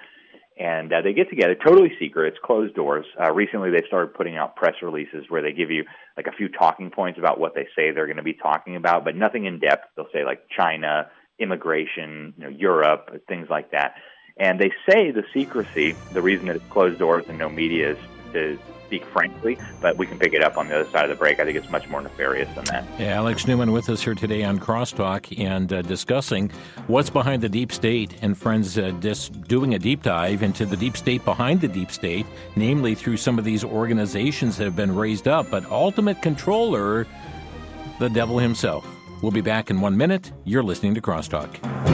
and 0.59 0.93
uh, 0.93 1.03
they 1.03 1.13
get 1.13 1.31
together 1.31 1.55
totally 1.55 1.93
secret. 2.01 2.29
It's 2.29 2.45
closed 2.45 2.75
doors. 2.75 3.07
Uh, 3.21 3.33
recently, 3.33 3.71
they've 3.71 3.87
started 3.87 4.15
putting 4.15 4.37
out 4.37 4.57
press 4.57 4.75
releases 4.83 5.25
where 5.29 5.43
they 5.43 5.53
give 5.53 5.71
you 5.71 5.85
like 6.17 6.27
a 6.27 6.33
few 6.33 6.49
talking 6.49 6.91
points 6.91 7.19
about 7.19 7.39
what 7.39 7.55
they 7.55 7.69
say 7.77 7.93
they're 7.93 8.07
going 8.07 8.17
to 8.17 8.23
be 8.23 8.35
talking 8.35 8.75
about, 8.75 9.05
but 9.05 9.15
nothing 9.15 9.45
in 9.45 9.61
depth. 9.61 9.87
They'll 9.95 10.09
say 10.13 10.25
like 10.25 10.43
China, 10.57 11.11
immigration, 11.39 12.35
you 12.37 12.45
know, 12.45 12.51
Europe, 12.51 13.23
things 13.29 13.47
like 13.49 13.71
that. 13.71 13.95
And 14.37 14.61
they 14.61 14.71
say 14.89 15.11
the 15.11 15.25
secrecy, 15.33 16.01
the 16.11 16.23
reason 16.23 16.47
that 16.47 16.57
it's 16.57 16.65
closed 16.71 16.99
doors 16.99 17.25
and 17.29 17.39
no 17.39 17.49
media 17.49 17.93
is 17.93 17.99
to 18.33 18.59
speak 18.89 19.05
frankly, 19.07 19.59
but 19.83 19.99
we 19.99 20.07
can 20.07 20.19
pick 20.19 20.33
it 20.33 20.43
up 20.43 20.57
on 20.57 20.67
the 20.67 20.81
other 20.81 20.91
side 20.91 21.05
of 21.05 21.11
the 21.11 21.15
break. 21.15 21.39
I 21.39 21.45
think 21.45 21.59
it's 21.59 21.69
much 21.69 21.87
more 21.89 22.01
nefarious 22.01 22.49
than 22.55 22.65
that. 22.67 22.85
Yeah, 22.99 23.17
Alex 23.17 23.47
Newman 23.47 23.71
with 23.71 23.91
us 23.91 24.03
here 24.03 24.15
today 24.15 24.45
on 24.45 24.59
Crosstalk 24.59 25.39
and 25.39 25.71
uh, 25.71 25.83
discussing 25.83 26.51
what's 26.87 27.11
behind 27.11 27.43
the 27.43 27.51
deep 27.51 27.71
state 27.71 28.15
and 28.23 28.37
friends 28.37 28.79
uh, 28.79 28.93
just 29.01 29.43
doing 29.43 29.75
a 29.75 29.79
deep 29.79 30.03
dive 30.03 30.43
into 30.43 30.65
the 30.65 30.77
deep 30.77 30.97
state 30.97 31.23
behind 31.27 31.61
the 31.61 31.69
deep 31.69 31.91
state, 31.91 32.25
namely 32.57 32.95
through 32.95 33.19
some 33.19 33.39
of 33.39 33.45
these 33.45 33.63
organizations 33.63 34.57
that 34.57 34.65
have 34.65 34.77
been 34.77 34.95
raised 34.95 35.29
up, 35.29 35.51
but 35.51 35.67
ultimate 35.67 36.23
controller, 36.23 37.07
the 37.99 38.09
devil 38.09 38.39
himself. 38.39 38.87
We'll 39.23 39.33
be 39.33 39.43
back 39.43 39.69
in 39.69 39.83
one 39.83 39.97
minute. 39.97 40.33
You're 40.45 40.63
listening 40.63 40.95
to 40.95 41.03
Crosstalk. 41.03 41.88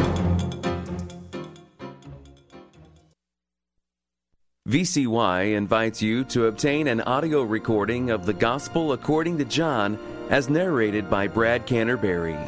VCY 4.67 5.57
invites 5.57 6.01
you 6.01 6.25
to 6.25 6.47
obtain 6.47 6.87
an 6.87 7.03
audio 7.03 7.43
recording 7.43 8.09
of 8.09 8.25
the 8.25 8.33
Gospel 8.33 8.95
according 8.95 9.37
to 9.37 9.45
John 9.45 9.99
as 10.31 10.49
narrated 10.49 11.11
by 11.11 11.27
Brad 11.27 11.67
Canterbury. 11.67 12.39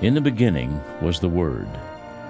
In 0.00 0.14
the 0.14 0.20
beginning 0.22 0.80
was 1.02 1.20
the 1.20 1.28
Word, 1.28 1.68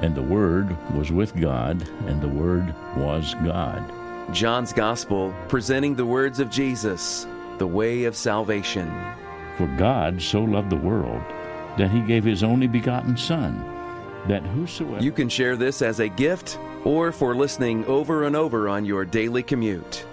and 0.03 0.17
the 0.17 0.23
Word 0.23 0.77
was 0.97 1.13
with 1.13 1.33
God, 1.41 1.89
and 2.09 2.21
the 2.21 2.27
Word 2.27 2.75
was 2.97 3.37
God. 3.45 4.35
John's 4.35 4.73
Gospel 4.73 5.33
presenting 5.47 5.95
the 5.95 6.05
words 6.05 6.41
of 6.41 6.51
Jesus, 6.51 7.25
the 7.59 7.69
way 7.69 8.03
of 8.03 8.17
salvation. 8.17 8.93
For 9.59 9.69
God 9.79 10.21
so 10.21 10.43
loved 10.43 10.71
the 10.71 10.77
world 10.77 11.23
that 11.79 11.93
he 11.93 12.01
gave 12.01 12.25
his 12.25 12.43
only 12.43 12.67
begotten 12.67 13.17
Son, 13.17 13.57
that 14.27 14.43
whosoever. 14.43 15.05
You 15.05 15.13
can 15.13 15.29
share 15.29 15.55
this 15.55 15.83
as 15.83 16.01
a 16.01 16.09
gift 16.09 16.59
or 16.87 17.11
for 17.11 17.35
listening 17.35 17.85
over 17.87 18.25
and 18.25 18.37
over 18.37 18.69
on 18.69 18.85
your 18.85 19.05
daily 19.05 19.43
commute. 19.43 20.07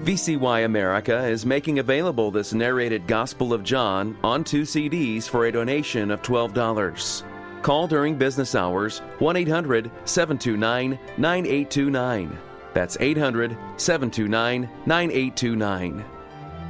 VCY 0.00 0.64
America 0.64 1.26
is 1.26 1.44
making 1.44 1.78
available 1.78 2.30
this 2.30 2.54
narrated 2.54 3.06
Gospel 3.06 3.52
of 3.52 3.62
John 3.62 4.16
on 4.24 4.42
two 4.42 4.62
CDs 4.62 5.28
for 5.28 5.44
a 5.44 5.52
donation 5.52 6.10
of 6.10 6.22
$12. 6.22 7.22
Call 7.60 7.86
during 7.86 8.16
business 8.16 8.54
hours 8.54 9.00
1 9.18 9.36
800 9.36 9.90
729 10.06 10.98
9829. 11.18 12.38
That's 12.72 12.96
800 12.98 13.50
729 13.76 14.68
9829. 14.86 16.04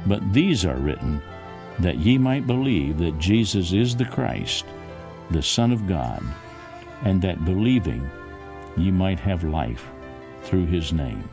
But 0.05 0.33
these 0.33 0.65
are 0.65 0.77
written 0.77 1.21
that 1.79 1.97
ye 1.97 2.17
might 2.17 2.45
believe 2.45 2.97
that 2.97 3.19
Jesus 3.19 3.71
is 3.71 3.95
the 3.95 4.05
Christ, 4.05 4.65
the 5.31 5.41
Son 5.41 5.71
of 5.71 5.87
God, 5.87 6.23
and 7.03 7.21
that 7.21 7.43
believing 7.43 8.09
ye 8.77 8.91
might 8.91 9.19
have 9.19 9.43
life 9.43 9.89
through 10.43 10.65
his 10.65 10.93
name. 10.93 11.27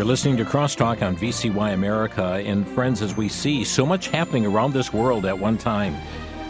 You're 0.00 0.06
listening 0.06 0.38
to 0.38 0.46
Crosstalk 0.46 1.02
on 1.02 1.14
VCY 1.14 1.74
America. 1.74 2.42
And 2.46 2.66
friends, 2.68 3.02
as 3.02 3.16
we 3.18 3.28
see 3.28 3.64
so 3.64 3.84
much 3.84 4.08
happening 4.08 4.46
around 4.46 4.72
this 4.72 4.94
world 4.94 5.26
at 5.26 5.38
one 5.38 5.58
time, 5.58 5.94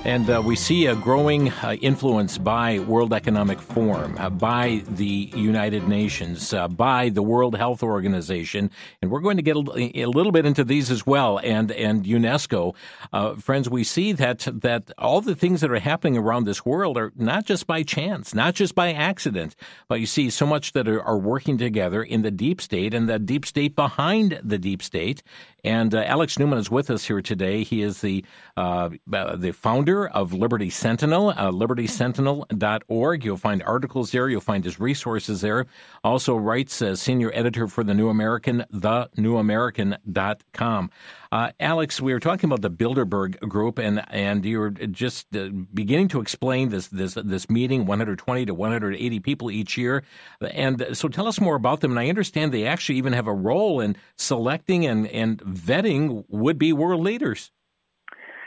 and 0.04 0.30
uh, 0.30 0.40
we 0.42 0.56
see 0.56 0.86
a 0.86 0.96
growing 0.96 1.50
uh, 1.50 1.76
influence 1.82 2.38
by 2.38 2.78
World 2.78 3.12
Economic 3.12 3.60
Forum, 3.60 4.16
uh, 4.18 4.30
by 4.30 4.82
the 4.88 5.30
United 5.34 5.88
Nations, 5.88 6.54
uh, 6.54 6.68
by 6.68 7.10
the 7.10 7.22
World 7.22 7.54
Health 7.54 7.82
Organization, 7.82 8.70
and 9.02 9.10
we're 9.10 9.20
going 9.20 9.36
to 9.36 9.42
get 9.42 9.56
a, 9.56 10.02
a 10.02 10.06
little 10.06 10.32
bit 10.32 10.46
into 10.46 10.64
these 10.64 10.90
as 10.90 11.06
well, 11.06 11.38
and 11.44 11.70
and 11.72 12.04
UNESCO, 12.04 12.74
uh, 13.12 13.34
friends. 13.34 13.68
We 13.68 13.84
see 13.84 14.12
that 14.12 14.48
that 14.62 14.90
all 14.96 15.20
the 15.20 15.34
things 15.34 15.60
that 15.60 15.70
are 15.70 15.78
happening 15.78 16.16
around 16.16 16.44
this 16.44 16.64
world 16.64 16.96
are 16.96 17.12
not 17.14 17.44
just 17.44 17.66
by 17.66 17.82
chance, 17.82 18.34
not 18.34 18.54
just 18.54 18.74
by 18.74 18.92
accident, 18.92 19.54
but 19.86 20.00
you 20.00 20.06
see 20.06 20.30
so 20.30 20.46
much 20.46 20.72
that 20.72 20.88
are, 20.88 21.02
are 21.02 21.18
working 21.18 21.58
together 21.58 22.02
in 22.02 22.22
the 22.22 22.30
deep 22.30 22.62
state 22.62 22.94
and 22.94 23.06
the 23.06 23.18
deep 23.18 23.44
state 23.44 23.76
behind 23.76 24.40
the 24.42 24.58
deep 24.58 24.82
state. 24.82 25.22
And 25.62 25.94
uh, 25.94 25.98
Alex 26.06 26.38
Newman 26.38 26.58
is 26.58 26.70
with 26.70 26.88
us 26.88 27.04
here 27.04 27.20
today. 27.20 27.64
He 27.64 27.82
is 27.82 28.00
the 28.00 28.24
the 28.56 29.52
founder 29.54 29.89
founder 29.90 30.08
of 30.08 30.32
Liberty 30.32 30.70
Sentinel, 30.70 31.30
uh, 31.30 31.50
libertysentinel.org. 31.50 33.24
You'll 33.24 33.36
find 33.36 33.60
articles 33.64 34.12
there. 34.12 34.28
You'll 34.28 34.40
find 34.40 34.64
his 34.64 34.78
resources 34.78 35.40
there. 35.40 35.66
Also 36.04 36.36
writes 36.36 36.80
as 36.80 37.02
senior 37.02 37.32
editor 37.34 37.66
for 37.66 37.82
The 37.82 37.94
New 37.94 38.08
American, 38.08 38.64
thenewamerican.com. 38.72 40.90
Uh, 41.32 41.50
Alex, 41.58 42.00
we 42.00 42.12
were 42.12 42.20
talking 42.20 42.48
about 42.48 42.60
the 42.60 42.70
Bilderberg 42.70 43.40
Group, 43.48 43.78
and 43.78 44.04
and 44.10 44.44
you 44.44 44.60
were 44.60 44.70
just 44.70 45.34
uh, 45.36 45.48
beginning 45.72 46.08
to 46.08 46.20
explain 46.20 46.68
this 46.68 46.86
this 46.88 47.14
this 47.14 47.48
meeting, 47.50 47.86
120 47.86 48.46
to 48.46 48.54
180 48.54 49.20
people 49.20 49.50
each 49.50 49.76
year, 49.76 50.04
and 50.40 50.86
so 50.92 51.08
tell 51.08 51.26
us 51.28 51.40
more 51.40 51.56
about 51.56 51.80
them. 51.80 51.92
And 51.92 52.00
I 52.00 52.08
understand 52.08 52.52
they 52.52 52.66
actually 52.66 52.98
even 52.98 53.12
have 53.12 53.28
a 53.28 53.34
role 53.34 53.80
in 53.80 53.96
selecting 54.16 54.86
and 54.86 55.06
and 55.08 55.40
vetting 55.42 56.24
would 56.28 56.58
be 56.58 56.72
world 56.72 57.02
leaders. 57.02 57.50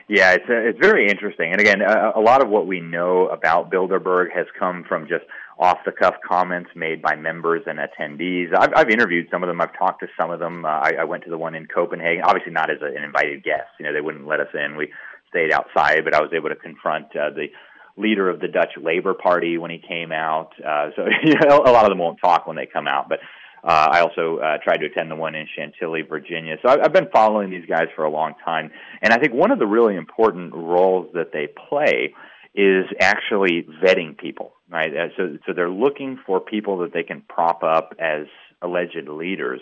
Yeah, 0.07 0.33
it's 0.33 0.45
uh, 0.49 0.53
it's 0.53 0.79
very 0.79 1.07
interesting. 1.09 1.51
And 1.51 1.61
again, 1.61 1.81
a, 1.81 2.13
a 2.15 2.19
lot 2.19 2.43
of 2.43 2.49
what 2.49 2.67
we 2.67 2.81
know 2.81 3.27
about 3.27 3.71
Bilderberg 3.71 4.31
has 4.35 4.45
come 4.59 4.83
from 4.87 5.07
just 5.07 5.23
off 5.57 5.77
the 5.85 5.91
cuff 5.91 6.15
comments 6.27 6.69
made 6.75 7.01
by 7.01 7.15
members 7.15 7.61
and 7.67 7.79
attendees. 7.79 8.53
I've, 8.57 8.71
I've 8.75 8.89
interviewed 8.89 9.27
some 9.31 9.43
of 9.43 9.47
them. 9.47 9.61
I've 9.61 9.77
talked 9.77 10.01
to 10.01 10.07
some 10.19 10.31
of 10.31 10.39
them. 10.39 10.65
Uh, 10.65 10.69
I, 10.69 10.91
I 11.01 11.03
went 11.05 11.23
to 11.23 11.29
the 11.29 11.37
one 11.37 11.55
in 11.55 11.67
Copenhagen, 11.67 12.23
obviously 12.25 12.51
not 12.51 12.69
as 12.69 12.77
a, 12.81 12.87
an 12.87 13.03
invited 13.03 13.43
guest. 13.43 13.69
You 13.79 13.85
know, 13.85 13.93
they 13.93 14.01
wouldn't 14.01 14.27
let 14.27 14.39
us 14.39 14.47
in. 14.53 14.75
We 14.75 14.91
stayed 15.29 15.53
outside, 15.53 16.03
but 16.03 16.13
I 16.13 16.21
was 16.21 16.31
able 16.33 16.49
to 16.49 16.55
confront 16.55 17.05
uh, 17.15 17.29
the 17.29 17.47
leader 17.95 18.29
of 18.29 18.39
the 18.39 18.47
Dutch 18.47 18.71
Labor 18.81 19.13
Party 19.13 19.57
when 19.57 19.71
he 19.71 19.77
came 19.77 20.11
out. 20.11 20.49
Uh, 20.59 20.89
so 20.95 21.05
you 21.23 21.35
know, 21.35 21.63
a 21.65 21.71
lot 21.71 21.85
of 21.85 21.89
them 21.89 21.99
won't 21.99 22.19
talk 22.21 22.47
when 22.47 22.55
they 22.55 22.65
come 22.65 22.87
out, 22.87 23.07
but 23.07 23.19
uh, 23.63 23.87
I 23.91 24.01
also 24.01 24.37
uh, 24.37 24.57
tried 24.63 24.77
to 24.77 24.87
attend 24.87 25.09
the 25.09 25.15
one 25.15 25.35
in 25.35 25.47
Chantilly, 25.55 26.01
Virginia. 26.01 26.57
So 26.61 26.69
I've 26.69 26.91
been 26.91 27.09
following 27.13 27.49
these 27.49 27.65
guys 27.65 27.87
for 27.95 28.03
a 28.03 28.09
long 28.09 28.33
time, 28.43 28.71
and 29.01 29.13
I 29.13 29.17
think 29.17 29.33
one 29.33 29.51
of 29.51 29.59
the 29.59 29.67
really 29.67 29.95
important 29.95 30.53
roles 30.53 31.09
that 31.13 31.31
they 31.31 31.47
play 31.69 32.13
is 32.55 32.85
actually 32.99 33.65
vetting 33.83 34.17
people, 34.17 34.53
right? 34.69 34.95
Uh, 34.95 35.07
so, 35.17 35.37
so 35.45 35.53
they're 35.53 35.69
looking 35.69 36.19
for 36.25 36.39
people 36.39 36.79
that 36.79 36.93
they 36.93 37.03
can 37.03 37.21
prop 37.27 37.63
up 37.63 37.95
as 37.99 38.27
alleged 38.61 39.07
leaders. 39.07 39.61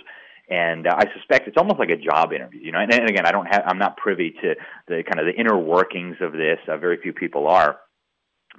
And 0.50 0.86
uh, 0.86 0.96
I 0.98 1.06
suspect 1.16 1.48
it's 1.48 1.58
almost 1.58 1.80
like 1.80 1.90
a 1.90 1.96
job 1.96 2.34
interview, 2.34 2.60
you 2.60 2.72
know. 2.74 2.80
And, 2.80 2.92
and 2.92 3.10
again, 3.10 3.26
I 3.26 3.32
don't 3.32 3.46
have, 3.46 3.64
I'm 3.66 3.78
not 3.78 3.96
privy 3.96 4.32
to 4.42 4.56
the 4.88 5.04
kind 5.04 5.20
of 5.20 5.34
the 5.34 5.40
inner 5.40 5.58
workings 5.58 6.18
of 6.20 6.34
this. 6.34 6.58
Uh, 6.68 6.76
very 6.78 6.98
few 7.02 7.14
people 7.14 7.48
are, 7.48 7.78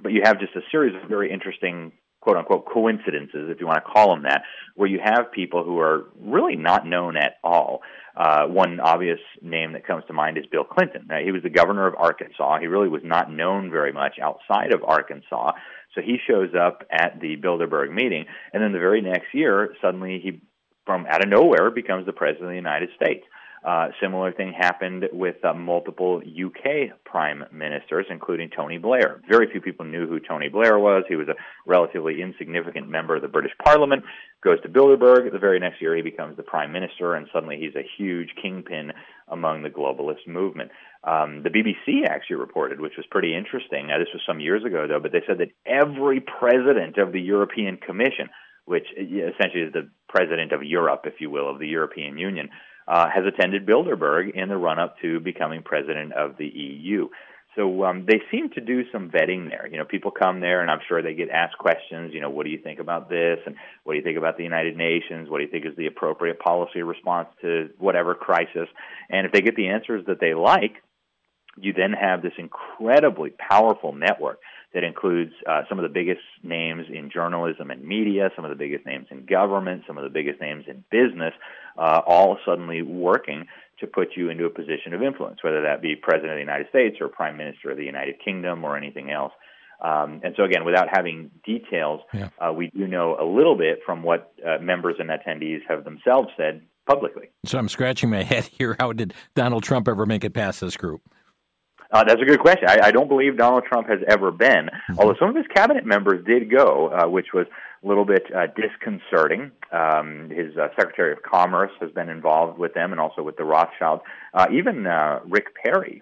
but 0.01 0.11
you 0.11 0.21
have 0.23 0.39
just 0.39 0.55
a 0.55 0.61
series 0.71 0.95
of 0.95 1.07
very 1.07 1.31
interesting 1.31 1.91
quote 2.23 2.37
unquote 2.37 2.65
coincidences, 2.65 3.49
if 3.49 3.59
you 3.59 3.67
want 3.67 3.83
to 3.83 3.91
call 3.91 4.15
them 4.15 4.23
that, 4.23 4.43
where 4.75 4.87
you 4.87 4.99
have 5.03 5.31
people 5.33 5.63
who 5.63 5.77
are 5.79 6.05
really 6.21 6.55
not 6.55 6.87
known 6.87 7.17
at 7.17 7.35
all. 7.43 7.81
Uh, 8.15 8.45
one 8.45 8.79
obvious 8.79 9.19
name 9.41 9.73
that 9.73 9.85
comes 9.85 10.03
to 10.07 10.13
mind 10.13 10.37
is 10.37 10.45
Bill 10.45 10.63
Clinton. 10.63 11.09
he 11.23 11.31
was 11.31 11.43
the 11.43 11.49
governor 11.49 11.85
of 11.85 11.95
Arkansas. 11.97 12.59
He 12.59 12.67
really 12.67 12.87
was 12.87 13.01
not 13.03 13.31
known 13.31 13.69
very 13.71 13.91
much 13.91 14.19
outside 14.21 14.71
of 14.71 14.83
Arkansas. 14.83 15.51
So 15.95 16.01
he 16.01 16.17
shows 16.27 16.49
up 16.59 16.83
at 16.91 17.19
the 17.19 17.35
Bilderberg 17.35 17.91
meeting, 17.91 18.25
and 18.53 18.63
then 18.63 18.71
the 18.71 18.79
very 18.79 19.01
next 19.01 19.33
year, 19.33 19.75
suddenly 19.81 20.19
he, 20.23 20.41
from 20.85 21.05
out 21.09 21.23
of 21.23 21.29
nowhere, 21.29 21.71
becomes 21.71 22.05
the 22.05 22.13
president 22.13 22.45
of 22.45 22.51
the 22.51 22.55
United 22.55 22.89
States. 22.95 23.25
Uh, 23.63 23.87
similar 24.01 24.33
thing 24.33 24.51
happened 24.51 25.05
with 25.13 25.35
uh, 25.45 25.53
multiple 25.53 26.21
UK 26.21 26.99
prime 27.05 27.45
ministers, 27.53 28.05
including 28.09 28.49
Tony 28.53 28.77
Blair. 28.77 29.21
Very 29.29 29.49
few 29.49 29.61
people 29.61 29.85
knew 29.85 30.05
who 30.05 30.19
Tony 30.19 30.49
Blair 30.49 30.77
was. 30.77 31.05
He 31.07 31.15
was 31.15 31.29
a 31.29 31.35
relatively 31.65 32.21
insignificant 32.21 32.89
member 32.89 33.15
of 33.15 33.21
the 33.21 33.29
British 33.29 33.53
Parliament. 33.63 34.03
Goes 34.43 34.61
to 34.63 34.69
Bilderberg. 34.69 35.31
The 35.31 35.39
very 35.39 35.61
next 35.61 35.81
year, 35.81 35.95
he 35.95 36.01
becomes 36.01 36.35
the 36.35 36.43
prime 36.43 36.73
minister, 36.73 37.15
and 37.15 37.27
suddenly 37.31 37.57
he's 37.57 37.75
a 37.75 37.87
huge 37.97 38.29
kingpin 38.41 38.91
among 39.29 39.63
the 39.63 39.69
globalist 39.69 40.27
movement. 40.27 40.71
Um, 41.05 41.43
the 41.43 41.49
BBC 41.49 42.05
actually 42.05 42.37
reported, 42.37 42.81
which 42.81 42.97
was 42.97 43.05
pretty 43.11 43.33
interesting. 43.33 43.87
Now, 43.87 43.99
this 43.99 44.09
was 44.13 44.23
some 44.27 44.41
years 44.41 44.65
ago, 44.65 44.87
though, 44.87 44.99
but 44.99 45.13
they 45.13 45.23
said 45.25 45.37
that 45.37 45.51
every 45.65 46.19
president 46.19 46.97
of 46.97 47.13
the 47.13 47.21
European 47.21 47.77
Commission, 47.77 48.29
which 48.65 48.87
essentially 48.97 49.63
is 49.63 49.73
the 49.73 49.89
president 50.09 50.51
of 50.51 50.63
Europe, 50.63 51.03
if 51.05 51.15
you 51.19 51.29
will, 51.29 51.49
of 51.49 51.59
the 51.59 51.67
European 51.67 52.17
Union, 52.17 52.49
uh, 52.87 53.09
has 53.13 53.25
attended 53.25 53.65
Bilderberg 53.65 54.35
in 54.35 54.49
the 54.49 54.57
run 54.57 54.79
up 54.79 54.95
to 55.01 55.19
becoming 55.19 55.63
president 55.63 56.13
of 56.13 56.37
the 56.37 56.47
EU. 56.47 57.09
So 57.55 57.85
um, 57.85 58.05
they 58.07 58.19
seem 58.31 58.49
to 58.51 58.61
do 58.61 58.81
some 58.91 59.11
vetting 59.11 59.49
there. 59.49 59.67
You 59.67 59.77
know, 59.77 59.85
people 59.85 60.09
come 60.11 60.39
there, 60.39 60.61
and 60.61 60.71
I'm 60.71 60.79
sure 60.87 61.03
they 61.03 61.13
get 61.13 61.29
asked 61.29 61.57
questions. 61.59 62.11
You 62.13 62.19
know, 62.19 62.29
what 62.29 62.45
do 62.45 62.51
you 62.51 62.57
think 62.57 62.79
about 62.79 63.09
this, 63.09 63.39
and 63.45 63.55
what 63.83 63.93
do 63.93 63.99
you 63.99 64.03
think 64.03 64.17
about 64.17 64.37
the 64.37 64.43
United 64.43 64.75
Nations? 64.75 65.29
What 65.29 65.37
do 65.37 65.43
you 65.43 65.51
think 65.51 65.65
is 65.65 65.75
the 65.77 65.85
appropriate 65.85 66.39
policy 66.39 66.81
response 66.81 67.29
to 67.41 67.69
whatever 67.77 68.15
crisis? 68.15 68.67
And 69.09 69.27
if 69.27 69.31
they 69.31 69.41
get 69.41 69.55
the 69.55 69.67
answers 69.67 70.05
that 70.07 70.19
they 70.19 70.33
like, 70.33 70.73
you 71.55 71.73
then 71.73 71.93
have 71.93 72.23
this 72.23 72.33
incredibly 72.39 73.29
powerful 73.29 73.93
network 73.93 74.39
that 74.73 74.83
includes 74.83 75.33
uh, 75.47 75.61
some 75.69 75.79
of 75.79 75.83
the 75.83 75.93
biggest 75.93 76.21
names 76.41 76.85
in 76.91 77.09
journalism 77.11 77.69
and 77.69 77.83
media, 77.83 78.29
some 78.35 78.43
of 78.43 78.49
the 78.49 78.55
biggest 78.55 78.85
names 78.85 79.07
in 79.11 79.25
government, 79.25 79.83
some 79.85 79.97
of 79.97 80.03
the 80.03 80.09
biggest 80.09 80.41
names 80.41 80.65
in 80.67 80.83
business, 80.89 81.33
uh, 81.77 82.01
all 82.05 82.37
suddenly 82.45 82.81
working 82.81 83.45
to 83.79 83.87
put 83.87 84.09
you 84.15 84.29
into 84.29 84.45
a 84.45 84.49
position 84.49 84.93
of 84.93 85.01
influence, 85.01 85.43
whether 85.43 85.61
that 85.61 85.81
be 85.81 85.95
President 85.95 86.31
of 86.31 86.37
the 86.37 86.41
United 86.41 86.67
States 86.69 86.97
or 87.01 87.07
Prime 87.07 87.37
Minister 87.37 87.71
of 87.71 87.77
the 87.77 87.85
United 87.85 88.15
Kingdom 88.23 88.63
or 88.63 88.77
anything 88.77 89.11
else. 89.11 89.33
Um, 89.81 90.21
and 90.23 90.33
so, 90.37 90.43
again, 90.43 90.63
without 90.63 90.87
having 90.91 91.29
details, 91.45 92.01
yeah. 92.13 92.29
uh, 92.39 92.53
we 92.53 92.69
do 92.75 92.87
know 92.87 93.17
a 93.19 93.25
little 93.25 93.57
bit 93.57 93.79
from 93.85 94.01
what 94.01 94.33
uh, 94.45 94.57
members 94.61 94.95
and 94.99 95.09
attendees 95.09 95.59
have 95.67 95.83
themselves 95.83 96.29
said 96.37 96.61
publicly. 96.87 97.29
So 97.45 97.57
I'm 97.57 97.69
scratching 97.69 98.09
my 98.09 98.23
head 98.23 98.45
here. 98.45 98.75
How 98.79 98.93
did 98.93 99.13
Donald 99.35 99.63
Trump 99.63 99.87
ever 99.87 100.05
make 100.05 100.23
it 100.23 100.33
past 100.33 100.61
this 100.61 100.77
group? 100.77 101.01
Uh, 101.93 102.03
that's 102.03 102.21
a 102.21 102.25
good 102.25 102.39
question. 102.39 102.67
I, 102.67 102.87
I 102.87 102.91
don't 102.91 103.07
believe 103.07 103.37
Donald 103.37 103.65
Trump 103.65 103.87
has 103.87 103.99
ever 104.07 104.31
been, 104.31 104.65
mm-hmm. 104.65 104.99
although 104.99 105.15
some 105.19 105.29
of 105.29 105.35
his 105.35 105.45
cabinet 105.53 105.85
members 105.85 106.25
did 106.25 106.49
go, 106.49 106.87
uh, 106.87 107.07
which 107.07 107.27
was 107.33 107.45
a 107.83 107.87
little 107.87 108.05
bit 108.05 108.23
uh, 108.35 108.47
disconcerting. 108.47 109.51
Um, 109.71 110.31
his 110.31 110.57
uh, 110.57 110.69
Secretary 110.75 111.11
of 111.11 111.21
Commerce 111.21 111.71
has 111.79 111.91
been 111.91 112.09
involved 112.09 112.57
with 112.57 112.73
them, 112.73 112.91
and 112.91 112.99
also 112.99 113.21
with 113.21 113.37
the 113.37 113.43
Rothschilds. 113.43 114.01
Uh, 114.33 114.47
even 114.51 114.87
uh, 114.87 115.19
Rick 115.27 115.47
Perry, 115.63 116.01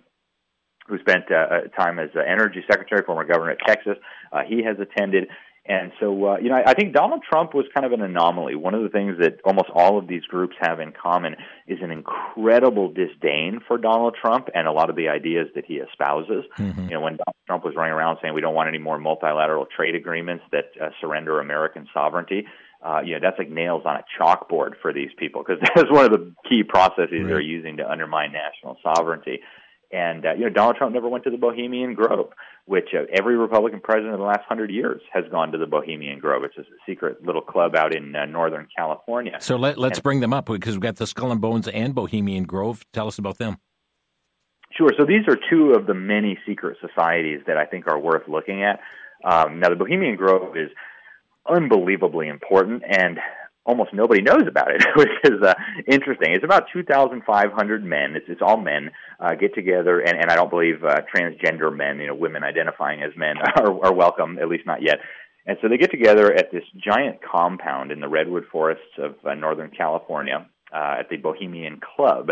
who 0.88 0.98
spent 1.00 1.26
uh, 1.30 1.68
time 1.78 2.00
as 2.00 2.10
uh, 2.16 2.20
Energy 2.20 2.64
Secretary, 2.72 3.04
former 3.06 3.26
governor 3.26 3.52
of 3.52 3.60
Texas, 3.68 3.98
uh, 4.32 4.42
he 4.48 4.64
has 4.64 4.78
attended. 4.80 5.28
And 5.66 5.92
so, 6.00 6.26
uh, 6.26 6.38
you 6.40 6.50
know, 6.50 6.56
I, 6.56 6.72
I 6.72 6.74
think 6.74 6.94
Donald 6.94 7.22
Trump 7.30 7.54
was 7.54 7.66
kind 7.74 7.86
of 7.86 7.92
an 7.92 8.02
anomaly. 8.02 8.56
One 8.56 8.74
of 8.74 8.82
the 8.82 8.90
things 8.90 9.18
that 9.20 9.40
almost 9.46 9.70
all 9.74 10.00
of 10.00 10.08
these 10.08 10.24
groups 10.24 10.56
have 10.60 10.80
in 10.80 10.92
common 10.92 11.36
is 11.68 11.78
an 11.84 11.92
incredible 11.92 12.92
disdain 12.92 13.60
for 13.68 13.78
Donald 13.78 14.18
Trump 14.20 14.50
and 14.56 14.68
a 14.68 14.72
lot 14.72 14.90
of 14.90 14.96
the 14.96 15.10
ideas 15.10 15.48
that 15.54 15.66
he 15.66 15.78
espouses. 15.78 16.46
Mm-hmm. 16.58 16.84
You 16.86 16.90
know, 16.90 17.02
when 17.02 17.14
Donald 17.14 17.36
Trump 17.46 17.64
was 17.64 17.76
running 17.76 17.94
around 17.94 18.18
saying 18.22 18.34
we 18.34 18.42
don't 18.42 18.56
want 18.56 18.70
any 18.70 18.80
more 18.80 18.98
multilateral 18.98 19.68
trade 19.68 19.94
agreements 19.94 20.44
that 20.52 20.72
uh, 20.82 20.90
surrender 21.00 21.40
American 21.40 21.88
sovereignty, 21.94 22.48
uh, 22.84 23.02
you 23.06 23.14
know, 23.14 23.20
that's 23.22 23.38
like 23.38 23.50
nails 23.50 23.84
on 23.86 23.98
a 23.98 24.04
chalkboard 24.20 24.72
for 24.82 24.92
these 24.92 25.12
people 25.18 25.44
because 25.46 25.62
that's 25.76 25.92
one 25.92 26.06
of 26.06 26.12
the 26.12 26.34
key 26.50 26.64
processes 26.68 27.10
right. 27.12 27.28
they're 27.28 27.40
using 27.40 27.78
to 27.78 27.90
undermine 27.90 28.32
national 28.32 28.78
sovereignty. 28.82 29.42
And 29.94 30.26
uh, 30.26 30.34
you 30.34 30.44
know, 30.44 30.50
Donald 30.50 30.78
Trump 30.78 30.94
never 30.94 31.10
went 31.10 31.24
to 31.26 31.30
the 31.30 31.38
Bohemian 31.38 31.94
Grove, 31.94 32.30
which 32.66 32.90
uh, 32.94 33.04
every 33.14 33.36
Republican 33.36 33.82
president 33.82 34.14
in 34.14 34.20
the 34.20 34.26
last 34.26 34.42
hundred 34.48 34.72
years 34.72 35.02
has 35.14 35.26
gone 35.32 35.52
to 35.52 35.58
the 35.58 35.66
Bohemian 35.66 36.20
Grove. 36.20 36.44
It's 36.44 36.58
a 36.58 36.64
secret 36.86 37.26
little 37.26 37.42
club 37.42 37.76
out 37.76 37.94
in 37.94 38.16
uh, 38.16 38.26
Northern 38.26 38.68
California. 38.76 39.38
So 39.40 39.58
let, 39.58 39.78
us 39.78 40.00
bring 40.00 40.22
them 40.22 40.34
up 40.34 40.46
because 40.46 40.76
we've 40.76 40.82
got 40.82 40.96
the 40.96 41.08
Skull 41.08 41.32
and 41.32 41.42
Bones 41.42 41.68
and 41.68 41.94
Bohemian 41.94 42.44
Grove. 42.44 42.86
Tell 42.94 43.08
us 43.08 43.18
about 43.18 43.38
them. 43.38 43.58
Sure. 44.78 44.90
So 44.98 45.06
these 45.06 45.28
are 45.28 45.38
two 45.50 45.74
of 45.74 45.86
the 45.86 45.94
many 45.94 46.38
secret 46.48 46.78
societies 46.80 47.42
that 47.48 47.58
I 47.58 47.66
think 47.66 47.88
are 47.88 48.00
worth 48.00 48.28
looking 48.28 48.64
at. 48.64 48.80
Um, 49.24 49.60
now, 49.60 49.70
the 49.70 49.76
Bohemian 49.76 50.16
Grove 50.16 50.56
is 50.56 50.70
unbelievably 51.48 52.28
important, 52.28 52.84
and 52.88 53.20
almost 53.66 53.94
nobody 53.94 54.22
knows 54.22 54.44
about 54.48 54.72
it, 54.72 54.84
which 54.96 55.10
is 55.24 55.42
uh, 55.44 55.54
interesting. 55.88 56.34
It's 56.34 56.44
about 56.44 56.66
2,500 56.74 57.84
men. 57.84 58.16
It's, 58.16 58.26
it's 58.28 58.42
all 58.42 58.58
men 58.58 58.92
uh, 59.22 59.36
get 59.36 59.54
together, 59.54 60.00
and, 60.00 60.18
and 60.18 60.32
I 60.32 60.36
don't 60.36 60.50
believe 60.50 60.84
uh, 60.84 61.02
transgender 61.16 61.76
men, 61.76 62.00
you 62.00 62.08
know, 62.08 62.16
women 62.16 62.44
identifying 62.44 63.04
as 63.04 63.12
men, 63.16 63.36
are, 63.56 63.86
are 63.86 63.94
welcome, 63.94 64.40
at 64.40 64.50
least 64.50 64.66
not 64.66 64.82
yet. 64.82 65.00
And 65.46 65.58
so 65.62 65.70
they 65.70 65.78
get 65.78 65.92
together 65.92 66.34
at 66.34 66.52
this 66.52 66.64
giant 66.78 67.20
compound 67.24 67.92
in 67.92 68.00
the 68.00 68.08
redwood 68.08 68.46
forests 68.52 68.98
of 68.98 69.16
uh, 69.26 69.34
Northern 69.34 69.72
California 69.72 70.48
uh, 70.74 70.96
at 71.00 71.10
the 71.10 71.18
Bohemian 71.18 71.80
Club 71.96 72.32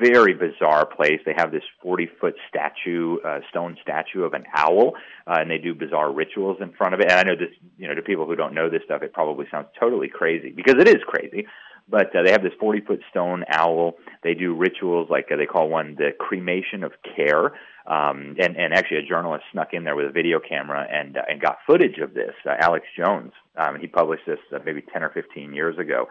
very 0.00 0.34
bizarre 0.34 0.86
place. 0.86 1.20
They 1.26 1.34
have 1.36 1.50
this 1.50 1.62
40 1.82 2.08
foot 2.20 2.34
statue, 2.48 3.18
uh, 3.18 3.40
stone 3.50 3.76
statue 3.82 4.22
of 4.22 4.32
an 4.32 4.44
owl, 4.54 4.94
uh, 5.26 5.36
and 5.40 5.50
they 5.50 5.58
do 5.58 5.74
bizarre 5.74 6.12
rituals 6.12 6.58
in 6.60 6.72
front 6.72 6.94
of 6.94 7.00
it. 7.00 7.10
And 7.10 7.18
I 7.18 7.22
know 7.22 7.36
this, 7.36 7.54
you 7.76 7.86
know, 7.86 7.94
to 7.94 8.02
people 8.02 8.26
who 8.26 8.36
don't 8.36 8.54
know 8.54 8.70
this 8.70 8.82
stuff, 8.84 9.02
it 9.02 9.12
probably 9.12 9.46
sounds 9.50 9.68
totally 9.78 10.08
crazy 10.08 10.50
because 10.50 10.76
it 10.78 10.88
is 10.88 11.02
crazy. 11.06 11.46
But 11.90 12.14
uh, 12.14 12.22
they 12.22 12.32
have 12.32 12.42
this 12.42 12.52
40 12.60 12.82
foot 12.82 13.00
stone 13.10 13.44
owl. 13.48 13.94
They 14.22 14.34
do 14.34 14.54
rituals 14.54 15.08
like 15.10 15.28
uh, 15.32 15.36
they 15.36 15.46
call 15.46 15.68
one 15.68 15.94
the 15.96 16.10
cremation 16.18 16.84
of 16.84 16.92
care. 17.16 17.46
Um, 17.86 18.36
and, 18.38 18.56
and 18.56 18.74
actually, 18.74 18.98
a 18.98 19.08
journalist 19.08 19.44
snuck 19.52 19.68
in 19.72 19.84
there 19.84 19.96
with 19.96 20.06
a 20.06 20.12
video 20.12 20.38
camera 20.46 20.86
and 20.90 21.16
uh, 21.16 21.22
and 21.28 21.40
got 21.40 21.58
footage 21.66 21.98
of 22.02 22.12
this. 22.12 22.34
Uh, 22.44 22.54
Alex 22.60 22.84
Jones, 22.96 23.32
um, 23.56 23.78
he 23.80 23.86
published 23.86 24.24
this 24.26 24.38
uh, 24.54 24.58
maybe 24.64 24.82
10 24.92 25.02
or 25.02 25.10
15 25.10 25.54
years 25.54 25.78
ago. 25.78 26.06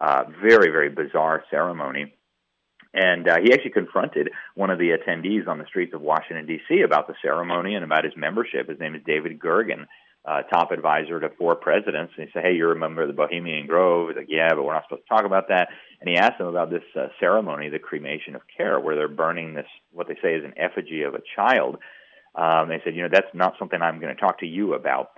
Uh, 0.00 0.24
very 0.42 0.72
very 0.72 0.88
bizarre 0.88 1.44
ceremony 1.50 2.12
and 2.94 3.28
uh, 3.28 3.38
he 3.42 3.52
actually 3.52 3.70
confronted 3.70 4.30
one 4.54 4.70
of 4.70 4.78
the 4.78 4.90
attendees 4.90 5.48
on 5.48 5.58
the 5.58 5.66
streets 5.66 5.94
of 5.94 6.00
Washington, 6.00 6.46
D.C. 6.46 6.82
about 6.82 7.06
the 7.06 7.14
ceremony 7.22 7.74
and 7.74 7.84
about 7.84 8.04
his 8.04 8.12
membership. 8.16 8.68
His 8.68 8.78
name 8.78 8.94
is 8.94 9.02
David 9.06 9.38
Gergen, 9.38 9.86
uh, 10.24 10.42
top 10.42 10.70
advisor 10.70 11.18
to 11.18 11.30
four 11.30 11.56
presidents. 11.56 12.12
And 12.16 12.26
he 12.26 12.32
said, 12.32 12.44
Hey, 12.44 12.54
you're 12.54 12.72
a 12.72 12.78
member 12.78 13.02
of 13.02 13.08
the 13.08 13.14
Bohemian 13.14 13.66
Grove? 13.66 14.10
He's 14.10 14.16
like, 14.16 14.26
Yeah, 14.28 14.50
but 14.54 14.64
we're 14.64 14.74
not 14.74 14.84
supposed 14.88 15.02
to 15.02 15.08
talk 15.08 15.24
about 15.24 15.48
that. 15.48 15.68
And 16.00 16.08
he 16.08 16.16
asked 16.16 16.38
them 16.38 16.46
about 16.46 16.70
this 16.70 16.82
uh, 16.96 17.08
ceremony, 17.18 17.68
the 17.68 17.78
cremation 17.78 18.34
of 18.34 18.42
care, 18.56 18.78
where 18.78 18.94
they're 18.94 19.08
burning 19.08 19.54
this, 19.54 19.66
what 19.92 20.08
they 20.08 20.16
say 20.22 20.34
is 20.34 20.44
an 20.44 20.54
effigy 20.56 21.02
of 21.02 21.14
a 21.14 21.22
child. 21.36 21.78
Um, 22.34 22.68
they 22.68 22.80
said, 22.84 22.94
You 22.94 23.02
know, 23.02 23.08
that's 23.12 23.34
not 23.34 23.54
something 23.58 23.80
I'm 23.82 24.00
going 24.00 24.14
to 24.14 24.20
talk 24.20 24.40
to 24.40 24.46
you 24.46 24.74
about. 24.74 25.10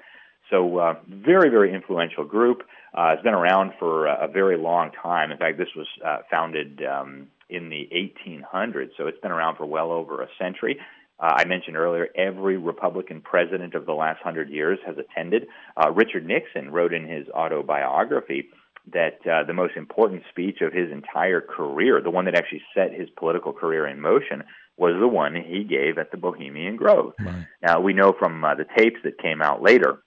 So, 0.51 0.79
uh, 0.79 0.95
very, 1.09 1.49
very 1.49 1.75
influential 1.75 2.25
group. 2.25 2.63
Uh, 2.97 3.13
it's 3.15 3.23
been 3.23 3.35
around 3.35 3.73
for 3.79 4.07
a 4.07 4.29
very 4.29 4.57
long 4.57 4.91
time. 5.03 5.31
In 5.31 5.39
fact, 5.39 5.59
this 5.59 5.69
was 5.75 5.87
uh, 6.05 6.19
founded 6.31 6.83
um, 6.85 7.29
in 7.49 7.71
the 7.71 7.89
1800s, 7.93 8.91
so 8.97 9.07
it's 9.07 9.21
been 9.21 9.33
around 9.33 9.57
for 9.57 9.67
well 9.67 9.91
over 9.91 10.23
a 10.23 10.29
century. 10.39 10.79
Uh, 11.19 11.33
I 11.37 11.45
mentioned 11.45 11.77
earlier, 11.77 12.09
every 12.17 12.57
Republican 12.57 13.21
president 13.21 13.75
of 13.75 13.87
the 13.87 13.93
last 13.93 14.21
hundred 14.23 14.51
years 14.51 14.79
has 14.87 14.97
attended. 14.99 15.47
Uh, 15.77 15.91
Richard 15.93 16.27
Nixon 16.27 16.71
wrote 16.71 16.93
in 16.93 17.07
his 17.07 17.29
autobiography 17.29 18.49
that 18.93 19.19
uh, 19.27 19.45
the 19.47 19.55
most 19.55 19.77
important 19.77 20.23
speech 20.31 20.59
of 20.61 20.73
his 20.73 20.91
entire 20.91 21.41
career, 21.41 22.01
the 22.03 22.11
one 22.11 22.27
that 22.27 22.35
actually 22.35 22.63
set 22.75 22.93
his 22.93 23.09
political 23.17 23.53
career 23.53 23.87
in 23.87 24.01
motion, 24.01 24.43
was 24.77 24.95
the 25.01 25.09
one 25.09 25.35
he 25.35 25.65
gave 25.65 25.99
at 25.99 26.11
the 26.11 26.17
Bohemian 26.17 26.77
Grove. 26.77 27.13
Right. 27.19 27.47
Now, 27.63 27.81
we 27.81 27.93
know 27.93 28.13
from 28.19 28.45
uh, 28.45 28.57
the 28.57 28.67
tapes 28.77 28.99
that 29.05 29.19
came 29.19 29.41
out 29.41 29.63
later 29.63 30.01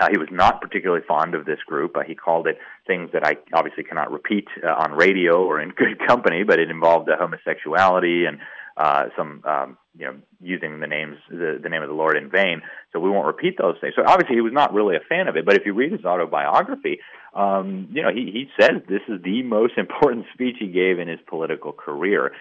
uh, 0.00 0.08
he 0.10 0.18
was 0.18 0.28
not 0.30 0.62
particularly 0.62 1.04
fond 1.06 1.34
of 1.34 1.44
this 1.44 1.58
group. 1.66 1.96
Uh, 1.96 2.00
he 2.06 2.14
called 2.14 2.46
it 2.46 2.58
things 2.86 3.10
that 3.12 3.24
I 3.24 3.36
obviously 3.52 3.84
cannot 3.84 4.10
repeat 4.10 4.46
uh, 4.64 4.68
on 4.68 4.92
radio 4.92 5.44
or 5.44 5.60
in 5.60 5.70
good 5.70 5.98
company, 6.08 6.42
but 6.42 6.58
it 6.58 6.70
involved 6.70 7.08
uh, 7.10 7.16
homosexuality 7.18 8.24
and 8.24 8.38
uh, 8.76 9.06
some, 9.16 9.42
um, 9.44 9.78
you 9.96 10.06
know, 10.06 10.16
using 10.40 10.80
the 10.80 10.86
names, 10.86 11.16
the, 11.28 11.58
the 11.62 11.68
name 11.68 11.82
of 11.82 11.88
the 11.88 11.94
Lord 11.94 12.16
in 12.16 12.30
vain. 12.30 12.62
So 12.92 13.00
we 13.00 13.10
won't 13.10 13.26
repeat 13.26 13.56
those 13.58 13.76
things. 13.80 13.94
So 13.96 14.02
obviously 14.06 14.36
he 14.36 14.40
was 14.40 14.52
not 14.52 14.72
really 14.72 14.96
a 14.96 15.00
fan 15.08 15.28
of 15.28 15.36
it. 15.36 15.44
But 15.44 15.56
if 15.56 15.66
you 15.66 15.74
read 15.74 15.92
his 15.92 16.04
autobiography, 16.04 17.00
um, 17.34 17.88
you 17.92 18.02
know, 18.02 18.10
he, 18.12 18.30
he 18.32 18.46
says 18.58 18.82
this 18.88 19.02
is 19.08 19.22
the 19.22 19.42
most 19.42 19.74
important 19.76 20.26
speech 20.34 20.56
he 20.58 20.68
gave 20.68 20.98
in 20.98 21.08
his 21.08 21.20
political 21.28 21.72
career. 21.72 22.32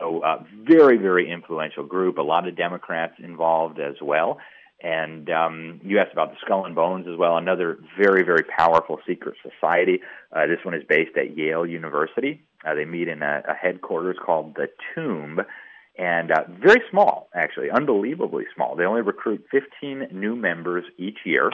So 0.00 0.20
uh, 0.22 0.42
very, 0.64 0.96
very 0.96 1.30
influential 1.30 1.84
group. 1.84 2.18
A 2.18 2.22
lot 2.22 2.48
of 2.48 2.56
Democrats 2.56 3.14
involved 3.18 3.78
as 3.78 3.96
well. 4.02 4.38
And 4.82 5.30
um, 5.30 5.80
you 5.84 6.00
asked 6.00 6.12
about 6.12 6.32
the 6.32 6.36
Skull 6.44 6.66
and 6.66 6.74
Bones 6.74 7.06
as 7.06 7.16
well, 7.16 7.36
another 7.36 7.78
very, 7.96 8.24
very 8.24 8.42
powerful 8.42 8.98
secret 9.06 9.36
society. 9.40 10.00
Uh, 10.32 10.46
this 10.46 10.58
one 10.64 10.74
is 10.74 10.82
based 10.88 11.16
at 11.16 11.36
Yale 11.36 11.64
University. 11.64 12.42
Uh, 12.66 12.74
they 12.74 12.84
meet 12.84 13.06
in 13.06 13.22
a, 13.22 13.42
a 13.48 13.54
headquarters 13.54 14.16
called 14.24 14.56
the 14.56 14.68
Tomb, 14.94 15.40
and 15.98 16.30
uh, 16.30 16.44
very 16.60 16.80
small, 16.90 17.28
actually, 17.34 17.70
unbelievably 17.70 18.44
small. 18.54 18.76
They 18.76 18.84
only 18.84 19.02
recruit 19.02 19.44
15 19.50 20.08
new 20.12 20.34
members 20.34 20.84
each 20.98 21.18
year. 21.24 21.50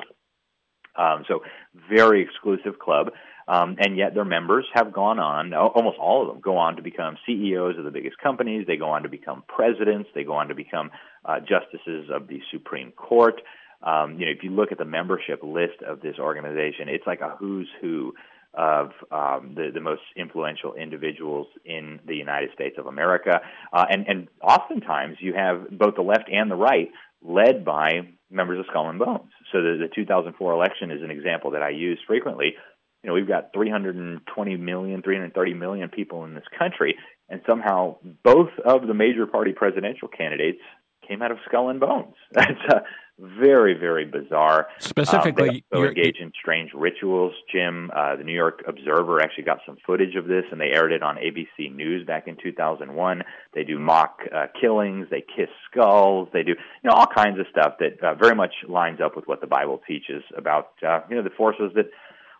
Um, 0.97 1.25
so, 1.29 1.41
very 1.89 2.23
exclusive 2.23 2.79
club. 2.79 3.09
Um, 3.49 3.77
and 3.79 3.97
yet 3.97 4.13
their 4.13 4.27
members 4.27 4.67
have 4.75 4.93
gone 4.93 5.19
on, 5.19 5.55
almost 5.55 5.97
all 5.99 6.21
of 6.21 6.29
them 6.29 6.41
go 6.41 6.59
on 6.59 6.77
to 6.77 6.83
become 6.83 7.17
CEOs 7.25 7.79
of 7.79 7.85
the 7.85 7.91
biggest 7.91 8.19
companies. 8.19 8.67
They 8.67 8.77
go 8.77 8.91
on 8.91 9.05
to 9.05 9.09
become 9.09 9.43
presidents. 9.49 10.11
They 10.15 10.23
go 10.23 10.35
on 10.35 10.49
to 10.49 10.55
become 10.55 10.91
uh, 11.25 11.41
justices 11.41 12.11
of 12.13 12.29
the 12.29 12.41
Supreme 12.53 12.93
Court. 12.93 13.41
Um, 13.83 14.19
you 14.19 14.27
know, 14.27 14.33
if 14.33 14.43
you 14.43 14.51
look 14.51 14.71
at 14.71 14.77
the 14.77 14.85
membership 14.85 15.41
list 15.43 15.81
of 15.87 16.03
this 16.03 16.19
organization, 16.19 16.89
it's 16.89 17.07
like 17.07 17.23
a 17.23 17.37
who's 17.39 17.69
who 17.81 18.13
of 18.59 18.91
um, 19.13 19.55
the, 19.55 19.71
the 19.73 19.81
most 19.81 20.03
influential 20.17 20.75
individuals 20.75 21.47
in 21.65 22.01
the 22.05 22.17
United 22.17 22.51
States 22.53 22.77
of 22.77 22.87
America. 22.87 23.41
Uh, 23.73 23.85
and, 23.89 24.07
and 24.09 24.29
oftentimes 24.43 25.17
you 25.21 25.33
have 25.35 25.71
both 25.71 25.95
the 25.95 26.03
left 26.03 26.29
and 26.31 26.51
the 26.51 26.57
right 26.57 26.89
led 27.23 27.65
by 27.65 28.01
members 28.31 28.59
of 28.59 28.67
Skull 28.69 28.91
and 28.91 28.99
Bones. 28.99 29.31
So 29.53 29.63
the, 29.63 29.87
the 29.89 29.95
2004 29.95 30.53
election 30.53 30.91
is 30.91 31.03
an 31.03 31.11
example 31.11 31.53
that 31.53 31.63
I 31.63 31.71
use 31.71 32.01
frequently 32.07 32.55
you 33.03 33.09
know, 33.09 33.15
we've 33.15 33.29
got 33.29 33.53
320 33.55 34.57
million, 34.57 35.03
330 35.03 35.55
million 35.55 35.89
people 35.89 36.25
in 36.25 36.35
this 36.35 36.45
country, 36.59 36.97
and 37.29 37.41
somehow 37.47 37.97
both 38.25 38.51
of 38.65 38.87
the 38.87 38.95
major 38.95 39.27
party 39.27 39.53
presidential 39.53 40.09
candidates 40.09 40.59
came 41.07 41.23
out 41.23 41.31
of 41.31 41.39
Skull 41.47 41.69
and 41.69 41.81
Bones. 41.81 42.15
That's 42.33 42.51
uh, 42.69 42.81
very, 43.19 43.75
very 43.75 44.05
bizarre. 44.05 44.69
Specifically, 44.79 45.65
um, 45.73 45.83
they 45.83 45.89
engage 45.89 46.17
in 46.21 46.33
strange 46.39 46.71
rituals. 46.75 47.33
Jim, 47.53 47.91
uh, 47.95 48.17
the 48.17 48.25
New 48.25 48.35
York 48.35 48.63
Observer 48.67 49.21
actually 49.21 49.45
got 49.45 49.59
some 49.67 49.77
footage 49.85 50.15
of 50.15 50.27
this, 50.27 50.45
and 50.53 50.61
they 50.61 50.71
aired 50.73 50.93
it 50.93 51.03
on 51.03 51.17
ABC 51.17 51.75
News 51.75 52.07
back 52.07 52.29
in 52.29 52.37
2001. 52.43 53.23
They 53.55 53.65
do 53.65 53.79
mock 53.79 54.21
uh, 54.35 54.47
killings. 54.61 55.09
They 55.11 55.21
kiss 55.37 55.49
skulls. 55.71 56.29
They 56.33 56.43
do, 56.43 56.51
you 56.51 56.91
know, 56.91 56.93
all 56.93 57.07
kinds 57.07 57.41
of 57.41 57.47
stuff 57.51 57.75
that 57.81 58.03
uh, 58.03 58.15
very 58.15 58.35
much 58.35 58.55
lines 58.69 59.01
up 59.05 59.17
with 59.17 59.27
what 59.27 59.41
the 59.41 59.47
Bible 59.47 59.81
teaches 59.87 60.23
about, 60.37 60.71
uh, 60.87 61.01
you 61.11 61.17
know, 61.17 61.23
the 61.23 61.31
forces 61.31 61.73
that 61.75 61.87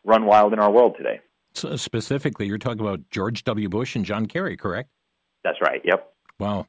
run 0.05 0.27
wild 0.27 0.53
in 0.53 0.59
our 0.59 0.71
world 0.71 0.95
today. 0.97 1.21
So 1.55 1.75
specifically, 1.77 2.47
you're 2.47 2.59
talking 2.59 2.81
about 2.81 3.01
George 3.11 3.43
W. 3.45 3.69
Bush 3.69 3.97
and 3.97 4.05
John 4.05 4.27
Kerry, 4.27 4.57
correct? 4.57 4.91
That's 5.43 5.59
right. 5.61 5.81
Yep. 5.85 6.13
Wow. 6.39 6.67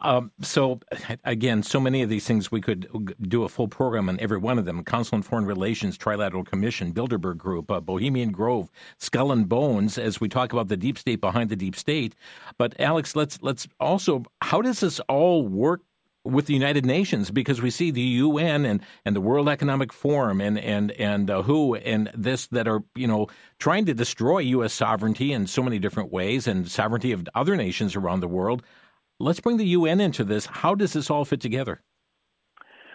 Um, 0.00 0.32
so 0.40 0.80
again, 1.24 1.62
so 1.62 1.78
many 1.78 2.02
of 2.02 2.08
these 2.08 2.26
things 2.26 2.50
we 2.50 2.60
could 2.60 2.88
do 3.22 3.44
a 3.44 3.48
full 3.48 3.68
program 3.68 4.08
on 4.08 4.18
every 4.18 4.38
one 4.38 4.58
of 4.58 4.64
them: 4.64 4.82
Council 4.84 5.16
on 5.16 5.22
Foreign 5.22 5.46
Relations, 5.46 5.96
Trilateral 5.96 6.44
Commission, 6.44 6.92
Bilderberg 6.92 7.36
Group, 7.36 7.70
uh, 7.70 7.80
Bohemian 7.80 8.32
Grove, 8.32 8.70
Skull 8.98 9.30
and 9.30 9.48
Bones. 9.48 9.98
As 9.98 10.20
we 10.20 10.28
talk 10.28 10.52
about 10.52 10.68
the 10.68 10.76
deep 10.76 10.98
state 10.98 11.20
behind 11.20 11.50
the 11.50 11.56
deep 11.56 11.76
state, 11.76 12.16
but 12.58 12.74
Alex, 12.80 13.14
let's 13.14 13.40
let's 13.42 13.68
also 13.78 14.24
how 14.40 14.60
does 14.60 14.80
this 14.80 14.98
all 15.08 15.46
work 15.46 15.82
with 16.24 16.46
the 16.46 16.54
United 16.54 16.86
Nations 16.86 17.30
because 17.30 17.60
we 17.60 17.70
see 17.70 17.90
the 17.90 18.00
UN 18.00 18.64
and, 18.64 18.80
and 19.04 19.16
the 19.16 19.20
World 19.20 19.48
Economic 19.48 19.92
Forum 19.92 20.40
and 20.40 20.58
and 20.58 20.92
and 20.92 21.30
uh, 21.30 21.42
WHO 21.42 21.76
and 21.76 22.10
this 22.14 22.46
that 22.48 22.68
are 22.68 22.82
you 22.94 23.06
know 23.06 23.28
trying 23.58 23.86
to 23.86 23.94
destroy 23.94 24.38
U.S. 24.38 24.72
sovereignty 24.72 25.32
in 25.32 25.46
so 25.46 25.62
many 25.62 25.78
different 25.78 26.12
ways 26.12 26.46
and 26.46 26.68
sovereignty 26.68 27.12
of 27.12 27.28
other 27.34 27.56
nations 27.56 27.96
around 27.96 28.20
the 28.20 28.28
world. 28.28 28.62
Let's 29.22 29.38
bring 29.38 29.56
the 29.56 29.66
UN 29.66 30.00
into 30.00 30.24
this. 30.24 30.46
How 30.46 30.74
does 30.74 30.94
this 30.94 31.08
all 31.08 31.24
fit 31.24 31.40
together? 31.40 31.80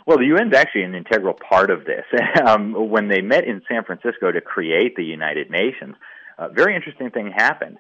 Well, 0.06 0.18
the 0.18 0.26
UN 0.26 0.50
is 0.50 0.58
actually 0.58 0.84
an 0.84 0.94
integral 0.94 1.34
part 1.34 1.70
of 1.70 1.86
this. 1.86 2.04
um, 2.46 2.90
when 2.90 3.08
they 3.08 3.22
met 3.22 3.46
in 3.46 3.62
San 3.70 3.86
Francisco 3.86 4.32
to 4.32 4.42
create 4.42 4.96
the 4.98 5.06
United 5.06 5.50
Nations, 5.50 5.96
a 6.38 6.50
very 6.50 6.76
interesting 6.76 7.12
thing 7.12 7.32
happened 7.36 7.78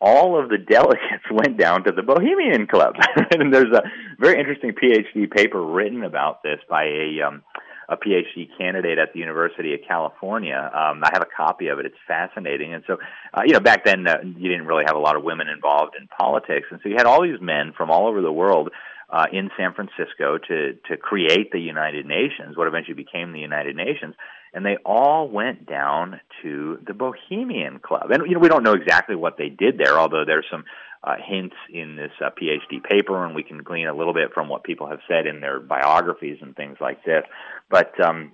all 0.00 0.40
of 0.40 0.48
the 0.48 0.58
delegates 0.70 1.24
went 1.30 1.58
down 1.58 1.84
to 1.84 1.92
the 1.92 2.02
Bohemian 2.02 2.66
Club. 2.66 2.94
and 3.32 3.52
there's 3.52 3.72
a 3.74 3.82
very 4.18 4.38
interesting 4.38 4.72
PhD 4.72 5.30
paper 5.30 5.64
written 5.64 6.04
about 6.04 6.42
this 6.42 6.60
by 6.68 6.84
a 6.84 7.26
um, 7.26 7.42
a 7.88 7.96
PhD 7.96 8.48
candidate 8.58 8.98
at 8.98 9.14
the 9.14 9.18
University 9.18 9.72
of 9.72 9.80
California. 9.88 10.56
Um, 10.74 11.02
I 11.02 11.10
have 11.12 11.22
a 11.22 11.28
copy 11.34 11.68
of 11.68 11.78
it. 11.78 11.86
It's 11.86 11.96
fascinating. 12.06 12.74
And 12.74 12.84
so, 12.86 12.98
uh, 13.32 13.42
you 13.46 13.52
know, 13.52 13.60
back 13.60 13.84
then 13.84 14.06
uh, 14.06 14.18
you 14.22 14.48
didn't 14.48 14.66
really 14.66 14.84
have 14.86 14.96
a 14.96 15.00
lot 15.00 15.16
of 15.16 15.24
women 15.24 15.48
involved 15.48 15.94
in 15.98 16.06
politics, 16.08 16.66
and 16.70 16.80
so 16.82 16.88
you 16.88 16.96
had 16.96 17.06
all 17.06 17.22
these 17.22 17.40
men 17.40 17.72
from 17.76 17.90
all 17.90 18.06
over 18.06 18.20
the 18.20 18.32
world 18.32 18.70
uh, 19.10 19.24
in 19.32 19.50
San 19.56 19.72
Francisco 19.72 20.36
to 20.36 20.74
to 20.88 20.96
create 20.98 21.50
the 21.50 21.60
United 21.60 22.04
Nations, 22.04 22.56
what 22.56 22.66
eventually 22.68 22.94
became 22.94 23.32
the 23.32 23.40
United 23.40 23.74
Nations. 23.74 24.14
and 24.54 24.64
they 24.64 24.76
all 24.84 25.28
went 25.28 25.66
down 25.66 26.20
to 26.42 26.78
the 26.86 26.94
Bohemian 26.94 27.78
Club. 27.80 28.10
And 28.10 28.26
you 28.26 28.34
know, 28.34 28.40
we 28.40 28.48
don't 28.48 28.62
know 28.62 28.74
exactly 28.74 29.16
what 29.16 29.36
they 29.36 29.48
did 29.48 29.78
there, 29.78 29.98
although 29.98 30.24
there's 30.24 30.46
some 30.50 30.64
uh, 31.02 31.14
hints 31.24 31.56
in 31.72 31.96
this 31.96 32.12
uh, 32.24 32.30
PhD 32.30 32.82
paper, 32.82 33.24
and 33.24 33.34
we 33.34 33.42
can 33.42 33.62
glean 33.62 33.86
a 33.86 33.94
little 33.94 34.14
bit 34.14 34.32
from 34.34 34.48
what 34.48 34.64
people 34.64 34.88
have 34.88 35.00
said 35.08 35.26
in 35.26 35.40
their 35.40 35.60
biographies 35.60 36.38
and 36.40 36.56
things 36.56 36.78
like 36.80 37.04
this. 37.04 37.24
But 37.70 37.98
um, 38.00 38.32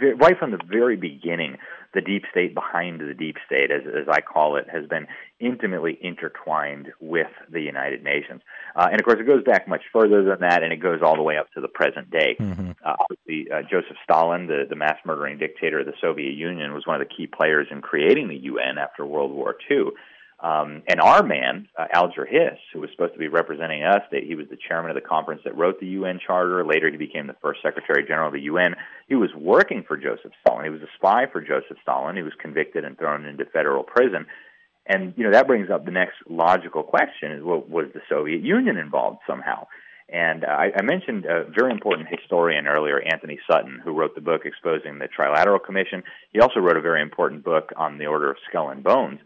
right 0.00 0.38
from 0.38 0.50
the 0.50 0.60
very 0.70 0.96
beginning, 0.96 1.58
the 1.92 2.00
deep 2.00 2.24
state 2.30 2.54
behind 2.54 3.00
the 3.00 3.14
deep 3.14 3.36
state, 3.46 3.70
as, 3.70 3.82
as 3.86 4.08
I 4.10 4.20
call 4.20 4.56
it, 4.56 4.66
has 4.68 4.86
been 4.86 5.06
intimately 5.38 5.96
intertwined 6.00 6.88
with 7.00 7.28
the 7.50 7.60
United 7.60 8.02
Nations. 8.02 8.42
Uh, 8.74 8.88
and 8.90 9.00
of 9.00 9.04
course, 9.04 9.18
it 9.20 9.26
goes 9.26 9.44
back 9.44 9.68
much 9.68 9.82
further 9.92 10.24
than 10.24 10.40
that, 10.40 10.62
and 10.62 10.72
it 10.72 10.78
goes 10.78 11.00
all 11.02 11.16
the 11.16 11.22
way 11.22 11.36
up 11.36 11.46
to 11.52 11.60
the 11.60 11.68
present 11.68 12.10
day. 12.10 12.36
Mm-hmm. 12.40 12.72
Uh, 12.84 12.96
obviously, 12.98 13.50
uh, 13.52 13.62
Joseph 13.62 13.96
Stalin, 14.02 14.46
the, 14.46 14.64
the 14.68 14.76
mass 14.76 14.96
murdering 15.06 15.38
dictator 15.38 15.80
of 15.80 15.86
the 15.86 15.94
Soviet 16.00 16.34
Union, 16.34 16.74
was 16.74 16.86
one 16.86 17.00
of 17.00 17.06
the 17.06 17.14
key 17.14 17.26
players 17.26 17.68
in 17.70 17.80
creating 17.80 18.28
the 18.28 18.36
UN 18.36 18.78
after 18.78 19.06
World 19.06 19.32
War 19.32 19.54
II. 19.70 19.90
Um, 20.40 20.82
and 20.88 21.00
our 21.00 21.22
man, 21.22 21.68
uh, 21.78 21.86
Alger 21.92 22.26
Hiss, 22.26 22.58
who 22.72 22.80
was 22.80 22.90
supposed 22.90 23.14
to 23.14 23.18
be 23.18 23.28
representing 23.28 23.82
us, 23.82 24.02
that 24.10 24.24
he 24.24 24.34
was 24.34 24.46
the 24.50 24.58
chairman 24.68 24.90
of 24.90 24.94
the 24.94 25.00
conference 25.00 25.42
that 25.44 25.56
wrote 25.56 25.80
the 25.80 25.86
UN 25.86 26.18
Charter. 26.24 26.64
Later, 26.66 26.90
he 26.90 26.96
became 26.96 27.26
the 27.26 27.36
first 27.40 27.62
Secretary 27.62 28.04
General 28.06 28.28
of 28.28 28.34
the 28.34 28.42
UN. 28.42 28.74
He 29.08 29.14
was 29.14 29.30
working 29.34 29.84
for 29.86 29.96
Joseph 29.96 30.32
Stalin. 30.40 30.64
He 30.64 30.70
was 30.70 30.82
a 30.82 30.90
spy 30.96 31.24
for 31.32 31.40
Joseph 31.40 31.78
Stalin. 31.82 32.16
He 32.16 32.22
was 32.22 32.34
convicted 32.40 32.84
and 32.84 32.98
thrown 32.98 33.24
into 33.24 33.44
federal 33.46 33.84
prison. 33.84 34.26
And 34.86 35.14
you 35.16 35.24
know 35.24 35.32
that 35.32 35.46
brings 35.46 35.70
up 35.70 35.86
the 35.86 35.90
next 35.90 36.16
logical 36.28 36.82
question: 36.82 37.32
Is 37.32 37.42
well, 37.42 37.64
was 37.66 37.86
the 37.94 38.02
Soviet 38.08 38.42
Union 38.42 38.76
involved 38.76 39.20
somehow? 39.26 39.66
And 40.12 40.44
uh, 40.44 40.48
I, 40.48 40.70
I 40.76 40.82
mentioned 40.82 41.24
a 41.24 41.44
very 41.44 41.72
important 41.72 42.08
historian 42.10 42.66
earlier, 42.66 43.00
Antony 43.00 43.38
Sutton, 43.50 43.80
who 43.82 43.92
wrote 43.92 44.14
the 44.14 44.20
book 44.20 44.42
exposing 44.44 44.98
the 44.98 45.08
Trilateral 45.08 45.64
Commission. 45.64 46.02
He 46.32 46.40
also 46.40 46.60
wrote 46.60 46.76
a 46.76 46.82
very 46.82 47.00
important 47.00 47.42
book 47.42 47.72
on 47.76 47.96
the 47.96 48.06
Order 48.06 48.30
of 48.30 48.36
Skull 48.48 48.68
and 48.68 48.84
Bones. 48.84 49.20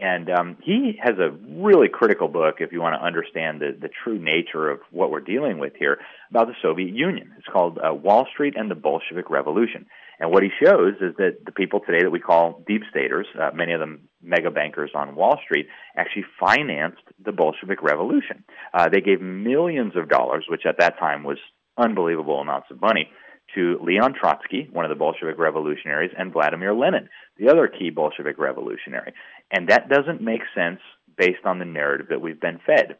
And 0.00 0.28
um, 0.28 0.56
he 0.62 0.98
has 1.02 1.14
a 1.18 1.30
really 1.30 1.88
critical 1.88 2.26
book, 2.26 2.56
if 2.58 2.72
you 2.72 2.80
want 2.80 3.00
to 3.00 3.04
understand 3.04 3.60
the, 3.60 3.76
the 3.80 3.88
true 4.02 4.18
nature 4.18 4.68
of 4.68 4.80
what 4.90 5.10
we're 5.10 5.20
dealing 5.20 5.58
with 5.58 5.74
here, 5.78 5.98
about 6.30 6.48
the 6.48 6.54
Soviet 6.60 6.92
Union. 6.92 7.32
It's 7.38 7.46
called 7.46 7.78
uh, 7.78 7.94
Wall 7.94 8.26
Street 8.32 8.54
and 8.56 8.68
the 8.70 8.74
Bolshevik 8.74 9.30
Revolution. 9.30 9.86
And 10.18 10.30
what 10.30 10.42
he 10.42 10.50
shows 10.62 10.94
is 11.00 11.14
that 11.18 11.44
the 11.44 11.52
people 11.52 11.80
today 11.80 12.02
that 12.02 12.10
we 12.10 12.20
call 12.20 12.62
deep 12.66 12.82
staters, 12.90 13.26
uh, 13.40 13.50
many 13.54 13.72
of 13.72 13.80
them 13.80 14.08
mega 14.22 14.50
bankers 14.50 14.90
on 14.94 15.16
Wall 15.16 15.38
Street, 15.44 15.66
actually 15.96 16.24
financed 16.40 17.02
the 17.24 17.32
Bolshevik 17.32 17.82
Revolution. 17.82 18.44
Uh, 18.72 18.88
they 18.88 19.00
gave 19.00 19.20
millions 19.20 19.92
of 19.96 20.08
dollars, 20.08 20.46
which 20.48 20.66
at 20.66 20.78
that 20.78 20.98
time 20.98 21.24
was 21.24 21.38
unbelievable 21.76 22.40
amounts 22.40 22.68
of 22.70 22.80
money, 22.80 23.10
to 23.54 23.78
Leon 23.82 24.14
Trotsky, 24.18 24.68
one 24.72 24.84
of 24.84 24.88
the 24.88 24.94
Bolshevik 24.94 25.38
revolutionaries, 25.38 26.10
and 26.16 26.32
Vladimir 26.32 26.74
Lenin, 26.74 27.08
the 27.36 27.48
other 27.48 27.68
key 27.68 27.90
Bolshevik 27.90 28.38
revolutionary. 28.38 29.12
And 29.54 29.68
that 29.68 29.88
doesn't 29.88 30.20
make 30.20 30.40
sense 30.52 30.80
based 31.16 31.44
on 31.44 31.60
the 31.60 31.64
narrative 31.64 32.08
that 32.10 32.20
we've 32.20 32.40
been 32.40 32.58
fed. 32.66 32.96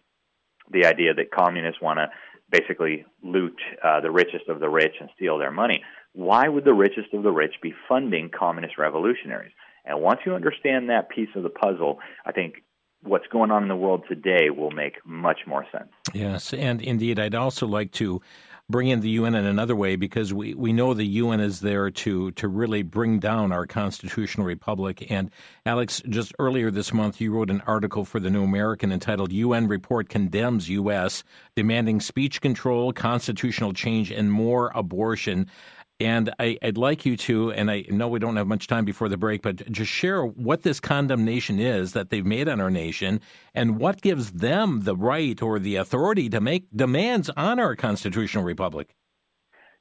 The 0.71 0.87
idea 0.87 1.13
that 1.13 1.33
communists 1.33 1.83
want 1.83 1.99
to 1.99 2.11
basically 2.49 3.05
loot 3.25 3.59
uh, 3.83 4.01
the 4.01 4.13
richest 4.13 4.49
of 4.49 4.61
the 4.61 4.69
rich 4.69 4.95
and 5.01 5.11
steal 5.17 5.37
their 5.37 5.51
money. 5.51 5.83
Why 6.13 6.47
would 6.47 6.65
the 6.65 6.73
richest 6.73 7.13
of 7.13 7.25
the 7.25 7.33
rich 7.33 7.55
be 7.61 7.75
funding 7.89 8.31
communist 8.31 8.79
revolutionaries? 8.79 9.51
And 9.85 10.01
once 10.01 10.21
you 10.25 10.35
understand 10.35 10.89
that 10.91 11.09
piece 11.09 11.29
of 11.35 11.43
the 11.43 11.51
puzzle, 11.51 11.99
I 12.25 12.31
think 12.31 12.63
what's 13.03 13.27
going 13.27 13.51
on 13.51 13.65
in 13.65 13.69
the 13.69 13.77
world 13.77 14.05
today 14.09 14.51
will 14.51 14.71
make 14.71 15.05
much 15.05 15.41
more 15.49 15.67
sense. 15.73 15.91
Yes, 16.13 16.55
and 16.55 16.81
indeed, 16.81 17.19
I'd 17.19 17.35
also 17.35 17.67
like 17.67 17.91
to 17.93 18.23
bring 18.69 18.89
in 18.89 19.01
the 19.01 19.11
UN 19.11 19.35
in 19.35 19.45
another 19.45 19.77
way 19.77 19.97
because 19.97 20.33
we, 20.33 20.55
we 20.55 20.73
know 20.73 20.95
the 20.95 21.05
UN 21.05 21.41
is 21.41 21.61
there 21.61 21.91
to 21.91 22.31
to 22.33 22.49
really 22.49 22.83
bring 22.83 23.19
down 23.19 23.53
our 23.53 23.67
constitutional 23.67 24.47
republic. 24.47 25.07
And 25.11 25.31
Alex, 25.67 26.03
just 26.09 26.33
earlier 26.39 26.71
this 26.71 26.93
month, 26.93 27.21
you 27.21 27.33
wrote 27.33 27.51
an 27.51 27.63
article 27.67 28.05
for 28.05 28.21
the 28.21 28.31
New 28.31 28.45
American 28.45 28.93
entitled 28.93 29.33
"UN 29.33 29.69
Report 29.69 30.09
Condemns 30.09 30.69
U.S. 30.71 31.25
Demanding 31.57 32.01
Speech 32.01 32.41
Control, 32.41 32.93
Constitutional 32.93 33.73
Change, 33.73 34.11
and 34.11 34.33
More 34.33 34.73
Abortion." 34.75 35.49
And 36.05 36.35
I, 36.39 36.59
would 36.63 36.77
like 36.77 37.07
you 37.07 37.17
to, 37.17 37.51
and 37.53 37.71
I 37.71 37.87
know 37.89 38.09
we 38.09 38.19
don't 38.19 38.37
have 38.37 38.47
much 38.47 38.67
time 38.67 38.85
before 38.85 39.09
the 39.09 39.17
break, 39.17 39.41
but 39.41 39.71
just 39.73 39.91
share 39.91 40.23
what 40.23 40.61
this 40.61 40.79
condemnation 40.79 41.59
is 41.59 41.95
that 41.95 42.11
they've 42.11 42.27
made 42.27 42.47
on 42.47 42.61
our 42.61 42.71
nation 42.71 43.23
and 43.55 43.79
what 43.79 44.03
gives 44.03 44.33
them 44.33 44.83
the 44.83 44.95
right 44.95 45.41
or 45.41 45.59
the 45.59 45.77
authority 45.77 46.29
to 46.29 46.43
make 46.43 46.67
demands 46.77 47.31
on 47.39 47.59
our 47.59 47.75
constitutional 47.75 48.45
republic. 48.45 48.95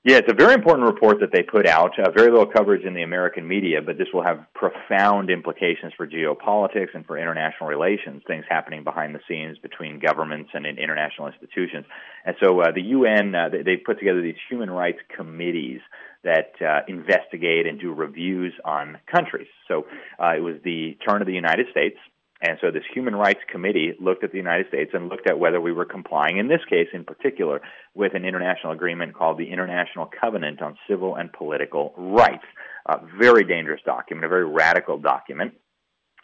Yeah, 0.06 0.18
it's 0.18 0.32
a 0.32 0.36
very 0.36 0.54
important 0.54 0.86
report 0.86 1.20
that 1.20 1.32
they 1.32 1.44
put 1.44 1.66
out. 1.66 1.98
Uh, 1.98 2.12
very 2.12 2.30
little 2.30 2.46
coverage 2.46 2.84
in 2.84 2.94
the 2.94 3.04
American 3.04 3.48
media, 3.48 3.82
but 3.82 3.98
this 3.98 4.08
will 4.14 4.24
have 4.24 4.46
profound 4.54 5.30
implications 5.30 5.94
for 5.96 6.06
geopolitics 6.06 6.94
and 6.94 7.06
for 7.06 7.18
international 7.18 7.70
relations, 7.70 8.22
things 8.28 8.44
happening 8.50 8.84
behind 8.84 9.16
the 9.16 9.22
scenes 9.30 9.58
between 9.60 10.00
governments 10.00 10.52
and 10.54 10.66
in 10.66 10.78
international 10.78 11.28
institutions. 11.28 11.86
And 12.26 12.36
so 12.44 12.60
uh, 12.60 12.74
the 12.74 12.82
UN, 12.82 13.34
uh, 13.34 13.48
they, 13.48 13.62
they 13.64 13.78
put 13.78 13.98
together 13.98 14.22
these 14.22 14.36
human 14.50 14.70
rights 14.70 15.00
committees 15.16 15.80
that 16.24 16.54
uh, 16.62 16.82
investigate 16.88 17.68
and 17.68 17.80
do 17.80 17.94
reviews 17.94 18.54
on 18.64 18.98
countries. 19.14 19.48
So 19.68 19.86
uh, 20.20 20.34
it 20.38 20.42
was 20.42 20.56
the 20.64 20.98
turn 21.08 21.22
of 21.22 21.28
the 21.28 21.34
United 21.34 21.68
States 21.72 21.98
and 22.46 22.58
so 22.60 22.72
this 22.72 22.84
Human 22.94 23.16
Rights 23.16 23.40
Committee 23.50 23.94
looked 24.02 24.26
at 24.26 24.32
the 24.32 24.38
United 24.38 24.68
States 24.68 24.92
and 24.94 25.08
looked 25.08 25.30
at 25.30 25.40
whether 25.40 25.62
we 25.62 25.72
were 25.72 25.86
complying, 25.86 26.38
in 26.38 26.50
this 26.50 26.60
case 26.70 26.90
in 26.92 27.06
particular, 27.06 27.62
with 27.96 28.16
an 28.16 28.26
international 28.26 28.74
agreement 28.74 29.14
called 29.14 29.38
the 29.38 29.50
International 29.50 30.10
Covenant 30.20 30.62
on 30.62 30.78
Civil 30.86 31.16
and 31.16 31.32
Political 31.32 31.94
Rights. 31.98 32.44
A 32.86 33.00
very 33.18 33.46
dangerous 33.46 33.80
document, 33.86 34.26
a 34.26 34.30
very 34.30 34.46
radical 34.46 34.98
document 34.98 35.54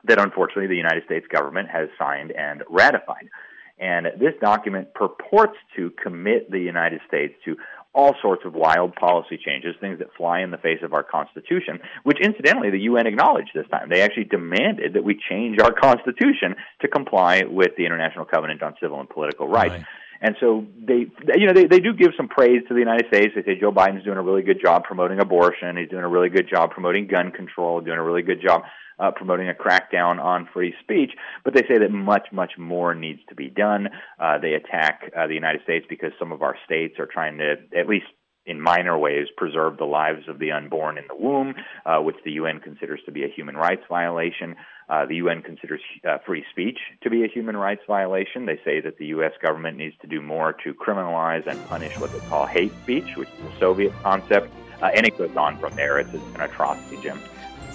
that 0.03 0.19
unfortunately 0.19 0.67
the 0.67 0.75
United 0.75 1.05
States 1.05 1.25
government 1.31 1.69
has 1.69 1.87
signed 1.97 2.31
and 2.31 2.63
ratified. 2.69 3.29
And 3.77 4.07
this 4.19 4.33
document 4.41 4.93
purports 4.93 5.55
to 5.77 5.91
commit 6.03 6.51
the 6.51 6.59
United 6.59 6.99
States 7.07 7.33
to 7.45 7.55
all 7.93 8.15
sorts 8.21 8.43
of 8.45 8.53
wild 8.53 8.95
policy 8.95 9.37
changes, 9.43 9.75
things 9.81 9.99
that 9.99 10.07
fly 10.15 10.41
in 10.41 10.51
the 10.51 10.57
face 10.57 10.79
of 10.83 10.93
our 10.93 11.03
Constitution, 11.03 11.79
which 12.03 12.19
incidentally 12.21 12.69
the 12.69 12.81
UN 12.81 13.07
acknowledged 13.07 13.49
this 13.55 13.67
time. 13.71 13.89
They 13.89 14.01
actually 14.01 14.25
demanded 14.25 14.93
that 14.93 15.03
we 15.03 15.19
change 15.29 15.59
our 15.59 15.73
Constitution 15.73 16.55
to 16.81 16.87
comply 16.87 17.43
with 17.49 17.71
the 17.77 17.85
International 17.85 18.25
Covenant 18.25 18.61
on 18.61 18.75
Civil 18.81 18.99
and 18.99 19.09
Political 19.09 19.47
Rights. 19.47 19.73
Right. 19.73 19.85
And 20.21 20.35
so 20.39 20.65
they, 20.85 21.07
you 21.37 21.47
know, 21.47 21.53
they, 21.53 21.65
they 21.65 21.79
do 21.79 21.93
give 21.93 22.11
some 22.17 22.27
praise 22.27 22.61
to 22.67 22.73
the 22.73 22.79
United 22.79 23.07
States. 23.07 23.33
They 23.35 23.43
say 23.43 23.59
Joe 23.59 23.71
Biden's 23.71 24.03
doing 24.03 24.17
a 24.17 24.21
really 24.21 24.41
good 24.41 24.59
job 24.61 24.83
promoting 24.83 25.19
abortion. 25.19 25.77
He's 25.77 25.89
doing 25.89 26.03
a 26.03 26.09
really 26.09 26.29
good 26.29 26.49
job 26.49 26.71
promoting 26.71 27.07
gun 27.07 27.31
control, 27.31 27.79
doing 27.79 27.97
a 27.97 28.03
really 28.03 28.21
good 28.21 28.41
job 28.41 28.63
uh, 28.99 29.11
promoting 29.11 29.49
a 29.49 29.53
crackdown 29.53 30.23
on 30.23 30.47
free 30.53 30.73
speech, 30.81 31.11
but 31.43 31.53
they 31.53 31.61
say 31.61 31.79
that 31.79 31.91
much, 31.91 32.27
much 32.31 32.53
more 32.57 32.93
needs 32.93 33.21
to 33.29 33.35
be 33.35 33.49
done. 33.49 33.87
Uh, 34.19 34.37
they 34.39 34.53
attack 34.53 35.11
uh, 35.17 35.27
the 35.27 35.33
United 35.33 35.61
States 35.63 35.85
because 35.89 36.11
some 36.19 36.31
of 36.31 36.41
our 36.41 36.55
states 36.65 36.99
are 36.99 37.07
trying 37.07 37.37
to, 37.37 37.55
at 37.77 37.87
least 37.87 38.05
in 38.45 38.59
minor 38.59 38.97
ways, 38.97 39.27
preserve 39.37 39.77
the 39.77 39.85
lives 39.85 40.27
of 40.27 40.39
the 40.39 40.51
unborn 40.51 40.97
in 40.97 41.03
the 41.07 41.15
womb, 41.15 41.53
uh, 41.85 41.99
which 41.99 42.15
the 42.25 42.31
UN 42.31 42.59
considers 42.59 42.99
to 43.05 43.11
be 43.11 43.23
a 43.23 43.27
human 43.27 43.55
rights 43.55 43.83
violation. 43.87 44.55
Uh, 44.89 45.05
the 45.05 45.15
UN 45.15 45.43
considers 45.43 45.81
uh, 46.07 46.17
free 46.25 46.43
speech 46.49 46.79
to 47.03 47.11
be 47.11 47.23
a 47.23 47.27
human 47.27 47.55
rights 47.55 47.81
violation. 47.85 48.47
They 48.47 48.59
say 48.65 48.81
that 48.81 48.97
the 48.97 49.07
U.S. 49.07 49.33
government 49.41 49.77
needs 49.77 49.95
to 50.01 50.07
do 50.07 50.19
more 50.19 50.53
to 50.63 50.73
criminalize 50.73 51.47
and 51.47 51.63
punish 51.67 51.93
what 51.99 52.11
they 52.11 52.19
call 52.27 52.47
hate 52.47 52.73
speech, 52.81 53.15
which 53.15 53.29
is 53.29 53.55
a 53.55 53.59
Soviet 53.59 53.93
concept. 54.01 54.51
Uh, 54.81 54.89
and 54.95 55.05
it 55.05 55.15
goes 55.17 55.35
on 55.35 55.59
from 55.59 55.75
there. 55.75 55.99
It's, 55.99 56.11
it's 56.11 56.23
an 56.35 56.41
atrocity, 56.41 56.97
Jim. 57.03 57.19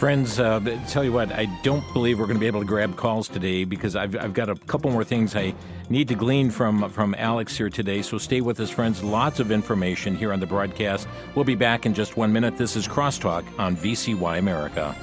Friends, 0.05 0.37
uh, 0.39 0.61
tell 0.87 1.03
you 1.03 1.13
what, 1.13 1.33
I 1.33 1.47
don't 1.63 1.83
believe 1.95 2.19
we're 2.19 2.27
going 2.27 2.37
to 2.37 2.41
be 2.41 2.47
able 2.47 2.61
to 2.61 2.67
grab 2.67 2.95
calls 2.95 3.27
today 3.27 3.65
because 3.65 3.97
I've, 3.97 4.15
I've 4.15 4.35
got 4.35 4.51
a 4.51 4.55
couple 4.55 4.91
more 4.91 5.03
things 5.03 5.35
I 5.35 5.55
need 5.89 6.09
to 6.09 6.15
glean 6.15 6.51
from, 6.51 6.91
from 6.91 7.15
Alex 7.17 7.57
here 7.57 7.71
today. 7.71 8.03
So 8.03 8.19
stay 8.19 8.43
with 8.43 8.61
us, 8.61 8.69
friends. 8.69 9.03
Lots 9.03 9.41
of 9.41 9.51
information 9.51 10.15
here 10.15 10.35
on 10.35 10.41
the 10.41 10.47
broadcast. 10.47 11.09
We'll 11.35 11.47
be 11.47 11.55
back 11.55 11.87
in 11.87 11.95
just 11.95 12.19
one 12.19 12.35
minute. 12.35 12.59
This 12.59 12.77
is 12.77 12.87
Crosstalk 12.87 13.47
on 13.59 13.79
VCY 13.79 14.39
America. 14.39 14.95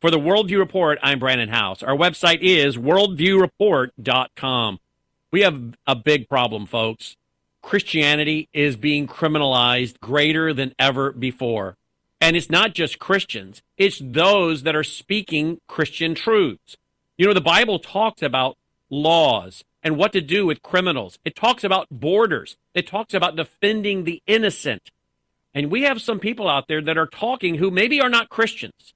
For 0.00 0.10
the 0.10 0.18
Worldview 0.18 0.58
Report, 0.58 0.98
I'm 1.00 1.20
Brannon 1.20 1.50
Howse. 1.50 1.84
Our 1.84 1.96
website 1.96 2.40
is 2.40 2.76
worldviewreport.com. 2.76 4.80
We 5.36 5.42
have 5.42 5.74
a 5.86 5.94
big 5.94 6.30
problem, 6.30 6.64
folks. 6.64 7.18
Christianity 7.60 8.48
is 8.54 8.74
being 8.74 9.06
criminalized 9.06 10.00
greater 10.00 10.54
than 10.54 10.74
ever 10.78 11.12
before. 11.12 11.76
And 12.22 12.38
it's 12.38 12.48
not 12.48 12.72
just 12.72 12.98
Christians, 12.98 13.60
it's 13.76 14.00
those 14.02 14.62
that 14.62 14.74
are 14.74 14.82
speaking 14.82 15.60
Christian 15.68 16.14
truths. 16.14 16.78
You 17.18 17.26
know, 17.26 17.34
the 17.34 17.42
Bible 17.42 17.78
talks 17.78 18.22
about 18.22 18.56
laws 18.88 19.62
and 19.82 19.98
what 19.98 20.14
to 20.14 20.22
do 20.22 20.46
with 20.46 20.62
criminals, 20.62 21.18
it 21.22 21.36
talks 21.36 21.64
about 21.64 21.86
borders, 21.90 22.56
it 22.72 22.86
talks 22.86 23.12
about 23.12 23.36
defending 23.36 24.04
the 24.04 24.22
innocent. 24.26 24.90
And 25.52 25.70
we 25.70 25.82
have 25.82 26.00
some 26.00 26.18
people 26.18 26.48
out 26.48 26.66
there 26.66 26.80
that 26.80 26.96
are 26.96 27.06
talking 27.06 27.56
who 27.56 27.70
maybe 27.70 28.00
are 28.00 28.08
not 28.08 28.30
Christians, 28.30 28.94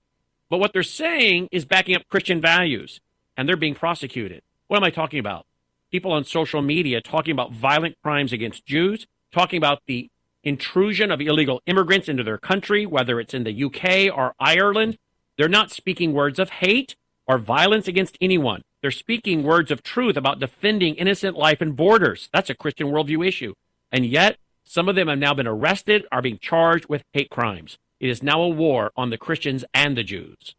but 0.49 0.57
what 0.57 0.73
they're 0.73 0.83
saying 0.85 1.51
is 1.53 1.67
backing 1.67 1.97
up 1.97 2.09
Christian 2.09 2.41
values, 2.41 2.99
and 3.37 3.47
they're 3.47 3.57
being 3.57 3.75
prosecuted. 3.75 4.41
What 4.69 4.79
am 4.79 4.85
I 4.85 4.91
talking 4.91 5.19
about? 5.19 5.45
People 5.91 6.13
on 6.13 6.25
social 6.25 6.63
media 6.63 7.01
talking 7.01 7.33
about 7.33 7.53
violent 7.53 7.97
crimes 8.03 8.33
against 8.33 8.65
Jews, 8.65 9.07
talking 9.33 9.59
about 9.59 9.83
the 9.87 10.09
intrusion 10.45 11.11
of 11.11 11.21
illegal 11.21 11.61
immigrants 11.67 12.09
into 12.09 12.23
their 12.23 12.39
country, 12.39 12.87
whether 12.87 13.21
it's 13.21 13.35
in 13.35 13.45
the 13.45 13.65
UK 13.65 14.17
or 14.17 14.35
Ireland. 14.39 14.99
They're 15.37 15.49
not 15.49 15.71
speaking 15.71 16.13
words 16.13 16.39
of 16.39 16.51
hate 16.51 16.95
or 17.27 17.39
violence 17.39 17.89
against 17.89 18.17
anyone. 18.21 18.63
They're 18.83 18.91
speaking 18.91 19.43
words 19.43 19.71
of 19.71 19.83
truth 19.83 20.17
about 20.17 20.41
defending 20.41 20.95
innocent 20.95 21.37
life 21.37 21.61
and 21.61 21.77
borders. 21.77 22.29
That's 22.33 22.51
a 22.51 22.55
Christian 22.55 22.89
worldview 22.89 23.27
issue. 23.27 23.55
And 23.93 24.07
yet, 24.07 24.39
some 24.65 24.89
of 24.89 24.95
them 24.95 25.09
have 25.09 25.19
now 25.19 25.35
been 25.35 25.47
arrested, 25.47 26.07
are 26.13 26.23
being 26.23 26.39
charged 26.39 26.89
with 26.89 27.03
hate 27.13 27.31
crimes. 27.31 27.79
It 27.99 28.09
is 28.09 28.23
now 28.23 28.41
a 28.41 28.49
war 28.49 28.93
on 28.97 29.11
the 29.11 29.19
Christians 29.19 29.65
and 29.75 29.97
the 29.97 30.05
Jews. 30.05 30.55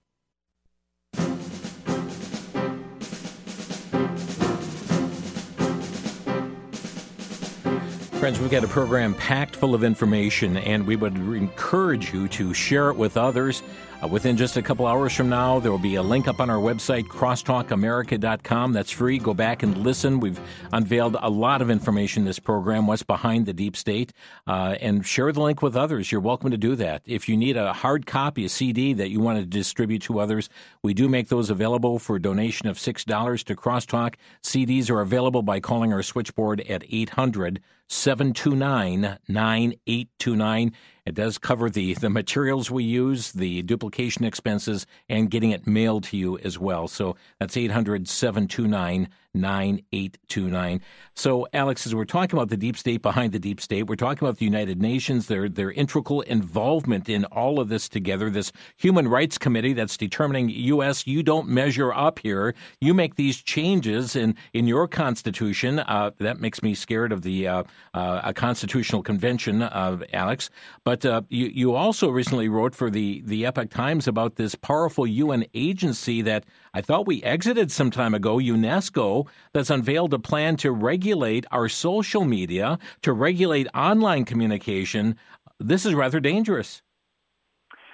Friends, 8.21 8.39
we've 8.39 8.51
got 8.51 8.63
a 8.63 8.67
program 8.67 9.15
packed 9.15 9.55
full 9.55 9.73
of 9.73 9.83
information, 9.83 10.55
and 10.57 10.85
we 10.85 10.95
would 10.95 11.15
encourage 11.15 12.13
you 12.13 12.27
to 12.27 12.53
share 12.53 12.91
it 12.91 12.95
with 12.95 13.17
others. 13.17 13.63
Uh, 14.03 14.07
within 14.07 14.37
just 14.37 14.57
a 14.57 14.61
couple 14.61 14.85
hours 14.85 15.11
from 15.11 15.27
now, 15.27 15.59
there 15.59 15.71
will 15.71 15.79
be 15.79 15.95
a 15.95 16.03
link 16.03 16.27
up 16.27 16.39
on 16.39 16.47
our 16.47 16.59
website, 16.59 17.05
crosstalkamerica.com. 17.05 18.73
That's 18.73 18.91
free. 18.91 19.17
Go 19.17 19.33
back 19.33 19.63
and 19.63 19.75
listen. 19.77 20.19
We've 20.19 20.39
unveiled 20.71 21.17
a 21.19 21.31
lot 21.31 21.63
of 21.63 21.71
information 21.71 22.21
in 22.21 22.25
this 22.27 22.37
program, 22.37 22.85
what's 22.85 23.01
behind 23.01 23.47
the 23.47 23.53
deep 23.53 23.75
state, 23.75 24.13
uh, 24.45 24.75
and 24.79 25.03
share 25.03 25.31
the 25.31 25.41
link 25.41 25.63
with 25.63 25.75
others. 25.75 26.11
You're 26.11 26.21
welcome 26.21 26.51
to 26.51 26.57
do 26.57 26.75
that. 26.75 27.01
If 27.07 27.27
you 27.27 27.35
need 27.35 27.57
a 27.57 27.73
hard 27.73 28.05
copy, 28.05 28.45
a 28.45 28.49
CD 28.49 28.93
that 28.93 29.09
you 29.09 29.19
want 29.19 29.39
to 29.39 29.45
distribute 29.47 30.03
to 30.03 30.19
others, 30.19 30.47
we 30.83 30.93
do 30.93 31.09
make 31.09 31.29
those 31.29 31.49
available 31.49 31.97
for 31.97 32.17
a 32.17 32.21
donation 32.21 32.67
of 32.67 32.77
$6 32.77 33.43
to 33.45 33.55
Crosstalk. 33.55 34.13
CDs 34.43 34.91
are 34.91 35.01
available 35.01 35.41
by 35.41 35.59
calling 35.59 35.91
our 35.91 36.03
switchboard 36.03 36.61
at 36.61 36.83
800 36.87 37.61
729 37.91 39.17
9829. 39.27 40.71
It 41.05 41.15
does 41.15 41.37
cover 41.37 41.69
the, 41.69 41.95
the 41.95 42.09
materials 42.09 42.69
we 42.69 42.83
use, 42.83 43.31
the 43.31 43.63
duplication 43.63 44.23
expenses, 44.23 44.85
and 45.09 45.31
getting 45.31 45.51
it 45.51 45.65
mailed 45.65 46.03
to 46.05 46.17
you 46.17 46.37
as 46.39 46.59
well. 46.59 46.87
So 46.87 47.15
that's 47.39 47.57
800 47.57 48.07
729 48.07 49.09
9829. 49.33 50.81
So, 51.13 51.47
Alex, 51.53 51.85
as 51.85 51.95
we're 51.95 52.05
talking 52.05 52.37
about 52.37 52.49
the 52.49 52.57
deep 52.57 52.77
state 52.77 53.01
behind 53.01 53.31
the 53.31 53.39
deep 53.39 53.61
state, 53.61 53.83
we're 53.83 53.95
talking 53.95 54.27
about 54.27 54.39
the 54.39 54.45
United 54.45 54.81
Nations, 54.81 55.27
their, 55.27 55.47
their 55.47 55.71
integral 55.71 56.21
involvement 56.21 57.07
in 57.07 57.25
all 57.25 57.59
of 57.59 57.69
this 57.69 57.87
together, 57.87 58.29
this 58.29 58.51
Human 58.77 59.07
Rights 59.07 59.37
Committee 59.37 59.73
that's 59.73 59.95
determining, 59.95 60.49
U.S., 60.49 61.07
you 61.07 61.23
don't 61.23 61.47
measure 61.47 61.93
up 61.93 62.19
here. 62.19 62.53
You 62.81 62.93
make 62.93 63.15
these 63.15 63.41
changes 63.41 64.15
in, 64.15 64.35
in 64.53 64.67
your 64.67 64.87
Constitution. 64.87 65.79
Uh, 65.79 66.11
that 66.17 66.39
makes 66.39 66.61
me 66.61 66.75
scared 66.75 67.11
of 67.11 67.21
the 67.21 67.47
uh, 67.47 67.63
uh, 67.93 68.21
a 68.23 68.33
constitutional 68.33 69.01
convention, 69.01 69.61
uh, 69.61 69.99
Alex. 70.11 70.49
But 70.83 70.90
uh, 71.05 71.21
you, 71.29 71.47
you 71.47 71.75
also 71.75 72.09
recently 72.09 72.49
wrote 72.49 72.75
for 72.75 72.89
the, 72.89 73.21
the 73.25 73.45
Epoch 73.45 73.69
Times 73.69 74.07
about 74.07 74.35
this 74.35 74.55
powerful 74.55 75.05
UN 75.07 75.45
agency 75.53 76.21
that 76.21 76.45
I 76.73 76.81
thought 76.81 77.07
we 77.07 77.21
exited 77.23 77.71
some 77.71 77.91
time 77.91 78.13
ago, 78.13 78.37
UNESCO, 78.37 79.27
that's 79.53 79.69
unveiled 79.69 80.13
a 80.13 80.19
plan 80.19 80.57
to 80.57 80.71
regulate 80.71 81.45
our 81.51 81.69
social 81.69 82.25
media, 82.25 82.79
to 83.01 83.13
regulate 83.13 83.67
online 83.73 84.25
communication. 84.25 85.15
This 85.59 85.85
is 85.85 85.93
rather 85.93 86.19
dangerous. 86.19 86.81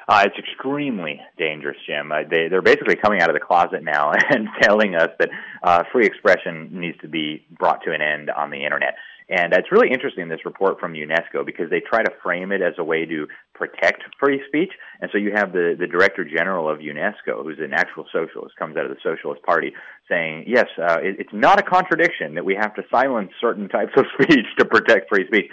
Uh, 0.09 0.23
it's 0.25 0.37
extremely 0.37 1.19
dangerous, 1.37 1.75
Jim. 1.85 2.11
Uh, 2.11 2.19
they, 2.29 2.47
they're 2.47 2.61
basically 2.61 2.95
coming 2.95 3.21
out 3.21 3.29
of 3.29 3.33
the 3.33 3.41
closet 3.41 3.83
now 3.83 4.11
and 4.29 4.47
telling 4.61 4.95
us 4.95 5.09
that 5.19 5.29
uh, 5.63 5.83
free 5.91 6.05
expression 6.05 6.69
needs 6.71 6.97
to 7.01 7.09
be 7.09 7.45
brought 7.59 7.83
to 7.83 7.91
an 7.91 8.01
end 8.01 8.29
on 8.29 8.49
the 8.49 8.63
internet. 8.63 8.95
And 9.29 9.51
it's 9.51 9.71
really 9.71 9.91
interesting, 9.91 10.29
this 10.29 10.45
report 10.45 10.79
from 10.79 10.93
UNESCO, 10.93 11.45
because 11.45 11.69
they 11.69 11.81
try 11.81 12.01
to 12.01 12.11
frame 12.23 12.53
it 12.53 12.61
as 12.61 12.75
a 12.77 12.83
way 12.83 13.05
to 13.05 13.27
protect 13.53 14.03
free 14.17 14.41
speech. 14.47 14.71
And 15.01 15.09
so 15.11 15.17
you 15.17 15.33
have 15.35 15.51
the, 15.51 15.75
the 15.77 15.85
director 15.87 16.23
general 16.23 16.69
of 16.69 16.79
UNESCO, 16.79 17.43
who's 17.43 17.59
an 17.59 17.73
actual 17.73 18.05
socialist, 18.13 18.55
comes 18.55 18.77
out 18.77 18.85
of 18.85 18.91
the 18.91 18.97
Socialist 19.03 19.43
Party, 19.43 19.73
saying, 20.07 20.45
yes, 20.47 20.67
uh, 20.79 20.99
it, 21.01 21.17
it's 21.19 21.33
not 21.33 21.59
a 21.59 21.63
contradiction 21.63 22.35
that 22.35 22.45
we 22.45 22.55
have 22.55 22.73
to 22.75 22.83
silence 22.89 23.31
certain 23.41 23.67
types 23.67 23.91
of 23.97 24.05
speech 24.21 24.45
to 24.59 24.65
protect 24.65 25.09
free 25.09 25.27
speech. 25.27 25.51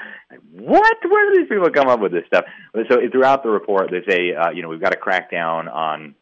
What? 0.52 0.96
Where 1.08 1.32
do 1.32 1.40
these 1.40 1.48
people 1.48 1.68
come 1.70 1.88
up 1.88 1.98
with 1.98 2.12
this 2.12 2.24
stuff? 2.28 2.44
So 2.88 2.98
throughout 3.10 3.42
the 3.42 3.50
report, 3.50 3.90
they 3.90 4.08
say, 4.08 4.34
uh, 4.34 4.50
you 4.50 4.62
know, 4.62 4.68
we've 4.68 4.80
got 4.80 4.92
to 4.92 4.98
crack 4.98 5.32
down 5.32 5.66
on 5.66 6.14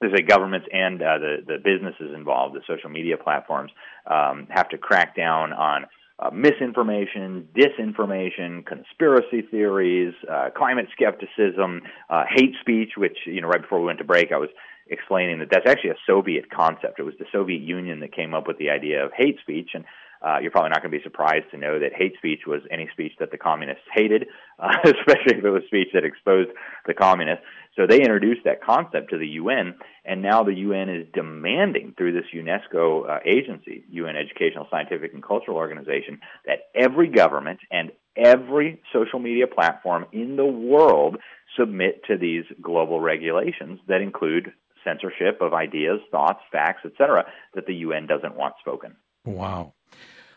there's 0.00 0.18
a 0.18 0.22
governments 0.22 0.66
and 0.72 1.00
uh, 1.00 1.18
the 1.18 1.36
the 1.46 1.56
businesses 1.62 2.14
involved, 2.14 2.54
the 2.54 2.60
social 2.66 2.90
media 2.90 3.16
platforms, 3.16 3.70
um, 4.06 4.48
have 4.50 4.68
to 4.70 4.78
crack 4.78 5.16
down 5.16 5.52
on 5.52 5.86
uh, 6.18 6.30
misinformation, 6.30 7.48
disinformation, 7.56 8.64
conspiracy 8.64 9.42
theories, 9.50 10.14
uh, 10.30 10.50
climate 10.56 10.86
skepticism, 10.92 11.82
uh, 12.08 12.24
hate 12.28 12.54
speech, 12.60 12.92
which, 12.96 13.18
you 13.26 13.40
know, 13.40 13.48
right 13.48 13.62
before 13.62 13.80
we 13.80 13.86
went 13.86 13.98
to 13.98 14.04
break, 14.04 14.30
I 14.32 14.38
was 14.38 14.50
explaining 14.86 15.38
that 15.40 15.48
that's 15.50 15.66
actually 15.66 15.90
a 15.90 15.96
Soviet 16.06 16.50
concept. 16.50 17.00
It 17.00 17.02
was 17.02 17.14
the 17.18 17.26
Soviet 17.32 17.62
Union 17.62 18.00
that 18.00 18.14
came 18.14 18.34
up 18.34 18.46
with 18.46 18.58
the 18.58 18.70
idea 18.70 19.04
of 19.04 19.12
hate 19.16 19.38
speech. 19.40 19.70
And 19.74 19.84
uh, 20.24 20.38
you're 20.40 20.50
probably 20.50 20.70
not 20.70 20.80
going 20.80 20.90
to 20.90 20.98
be 20.98 21.02
surprised 21.02 21.50
to 21.50 21.58
know 21.58 21.78
that 21.78 21.92
hate 21.94 22.14
speech 22.16 22.40
was 22.46 22.62
any 22.70 22.88
speech 22.92 23.12
that 23.20 23.30
the 23.30 23.36
communists 23.36 23.84
hated, 23.92 24.26
uh, 24.58 24.68
especially 24.84 25.38
if 25.38 25.44
it 25.44 25.50
was 25.50 25.62
speech 25.66 25.88
that 25.92 26.04
exposed 26.04 26.50
the 26.86 26.94
communists. 26.94 27.44
So 27.76 27.86
they 27.88 28.00
introduced 28.00 28.42
that 28.44 28.62
concept 28.62 29.10
to 29.10 29.18
the 29.18 29.26
UN, 29.26 29.74
and 30.04 30.22
now 30.22 30.44
the 30.44 30.54
UN 30.54 30.88
is 30.88 31.06
demanding 31.12 31.94
through 31.96 32.12
this 32.12 32.30
UNESCO 32.32 33.08
uh, 33.08 33.18
agency, 33.26 33.84
UN 33.90 34.16
Educational, 34.16 34.66
Scientific, 34.70 35.12
and 35.12 35.22
Cultural 35.22 35.56
Organization, 35.56 36.20
that 36.46 36.70
every 36.74 37.08
government 37.08 37.58
and 37.70 37.90
every 38.16 38.80
social 38.92 39.18
media 39.18 39.46
platform 39.48 40.06
in 40.12 40.36
the 40.36 40.44
world 40.44 41.16
submit 41.58 42.02
to 42.06 42.16
these 42.16 42.44
global 42.62 43.00
regulations 43.00 43.80
that 43.88 44.00
include 44.00 44.52
censorship 44.84 45.40
of 45.40 45.52
ideas, 45.52 45.98
thoughts, 46.10 46.40
facts, 46.52 46.82
etc., 46.84 47.24
that 47.54 47.66
the 47.66 47.74
UN 47.74 48.06
doesn't 48.06 48.36
want 48.36 48.54
spoken. 48.60 48.94
Wow. 49.24 49.73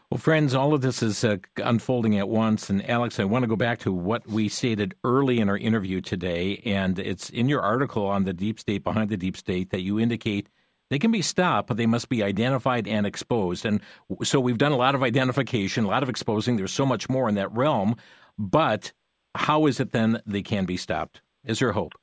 Well, 0.09 0.19
friends, 0.19 0.55
all 0.55 0.73
of 0.73 0.79
this 0.79 1.03
is 1.03 1.25
uh, 1.25 1.37
unfolding 1.57 2.17
at 2.17 2.29
once. 2.29 2.69
And 2.69 2.89
Alex, 2.89 3.19
I 3.19 3.25
want 3.25 3.43
to 3.43 3.47
go 3.47 3.57
back 3.57 3.79
to 3.79 3.91
what 3.91 4.25
we 4.25 4.47
stated 4.47 4.95
early 5.03 5.39
in 5.39 5.49
our 5.49 5.57
interview 5.57 5.99
today. 5.99 6.61
And 6.65 6.97
it's 6.97 7.29
in 7.29 7.49
your 7.49 7.61
article 7.61 8.05
on 8.05 8.23
the 8.23 8.31
deep 8.31 8.57
state, 8.57 8.85
behind 8.85 9.09
the 9.09 9.17
deep 9.17 9.35
state, 9.35 9.71
that 9.71 9.81
you 9.81 9.99
indicate 9.99 10.47
they 10.89 10.97
can 10.97 11.11
be 11.11 11.21
stopped, 11.21 11.67
but 11.67 11.75
they 11.75 11.85
must 11.85 12.07
be 12.07 12.23
identified 12.23 12.87
and 12.87 13.05
exposed. 13.05 13.65
And 13.65 13.81
so 14.23 14.39
we've 14.39 14.57
done 14.57 14.71
a 14.71 14.77
lot 14.77 14.95
of 14.95 15.03
identification, 15.03 15.83
a 15.83 15.89
lot 15.89 16.03
of 16.03 16.09
exposing. 16.09 16.55
There's 16.55 16.71
so 16.71 16.85
much 16.85 17.09
more 17.09 17.27
in 17.27 17.35
that 17.35 17.51
realm. 17.51 17.97
But 18.37 18.93
how 19.35 19.65
is 19.65 19.81
it 19.81 19.91
then 19.91 20.21
they 20.25 20.41
can 20.41 20.63
be 20.63 20.77
stopped? 20.77 21.19
Is 21.43 21.59
there 21.59 21.73
hope? 21.73 21.95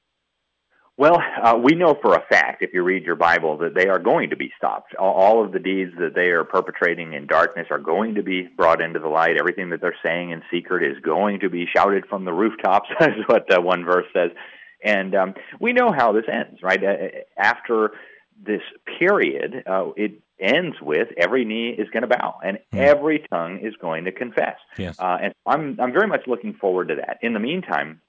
Well, 0.96 1.20
uh, 1.42 1.56
we 1.56 1.74
know 1.74 1.96
for 2.00 2.14
a 2.14 2.24
fact, 2.30 2.62
if 2.62 2.72
you 2.72 2.84
read 2.84 3.02
your 3.02 3.16
Bible, 3.16 3.58
that 3.58 3.74
they 3.74 3.88
are 3.88 3.98
going 3.98 4.30
to 4.30 4.36
be 4.36 4.52
stopped. 4.56 4.94
All 4.94 5.44
of 5.44 5.50
the 5.50 5.58
deeds 5.58 5.90
that 5.98 6.14
they 6.14 6.28
are 6.28 6.44
perpetrating 6.44 7.14
in 7.14 7.26
darkness 7.26 7.66
are 7.70 7.80
going 7.80 8.14
to 8.14 8.22
be 8.22 8.42
brought 8.42 8.80
into 8.80 9.00
the 9.00 9.08
light. 9.08 9.36
Everything 9.36 9.70
that 9.70 9.80
they're 9.80 9.96
saying 10.04 10.30
in 10.30 10.42
secret 10.52 10.84
is 10.88 11.02
going 11.02 11.40
to 11.40 11.50
be 11.50 11.66
shouted 11.74 12.06
from 12.06 12.24
the 12.24 12.32
rooftops, 12.32 12.88
is 13.00 13.24
what 13.26 13.52
uh, 13.52 13.60
one 13.60 13.84
verse 13.84 14.06
says. 14.12 14.30
And 14.84 15.16
um, 15.16 15.34
we 15.60 15.72
know 15.72 15.90
how 15.90 16.12
this 16.12 16.26
ends, 16.32 16.62
right? 16.62 16.82
Uh, 16.82 17.08
after 17.36 17.90
this 18.40 18.62
period, 18.98 19.64
uh, 19.66 19.90
it 19.96 20.20
ends 20.38 20.76
with 20.80 21.08
every 21.16 21.44
knee 21.44 21.70
is 21.70 21.88
going 21.90 22.02
to 22.02 22.08
bow 22.08 22.38
and 22.44 22.58
mm. 22.72 22.78
every 22.78 23.24
tongue 23.30 23.58
is 23.62 23.74
going 23.80 24.04
to 24.04 24.12
confess. 24.12 24.56
Yes. 24.76 24.96
Uh, 24.98 25.18
and 25.22 25.34
I'm 25.46 25.78
I'm 25.80 25.92
very 25.92 26.06
much 26.06 26.26
looking 26.26 26.54
forward 26.54 26.88
to 26.88 26.96
that. 26.96 27.18
In 27.22 27.32
the 27.32 27.40
meantime, 27.40 28.00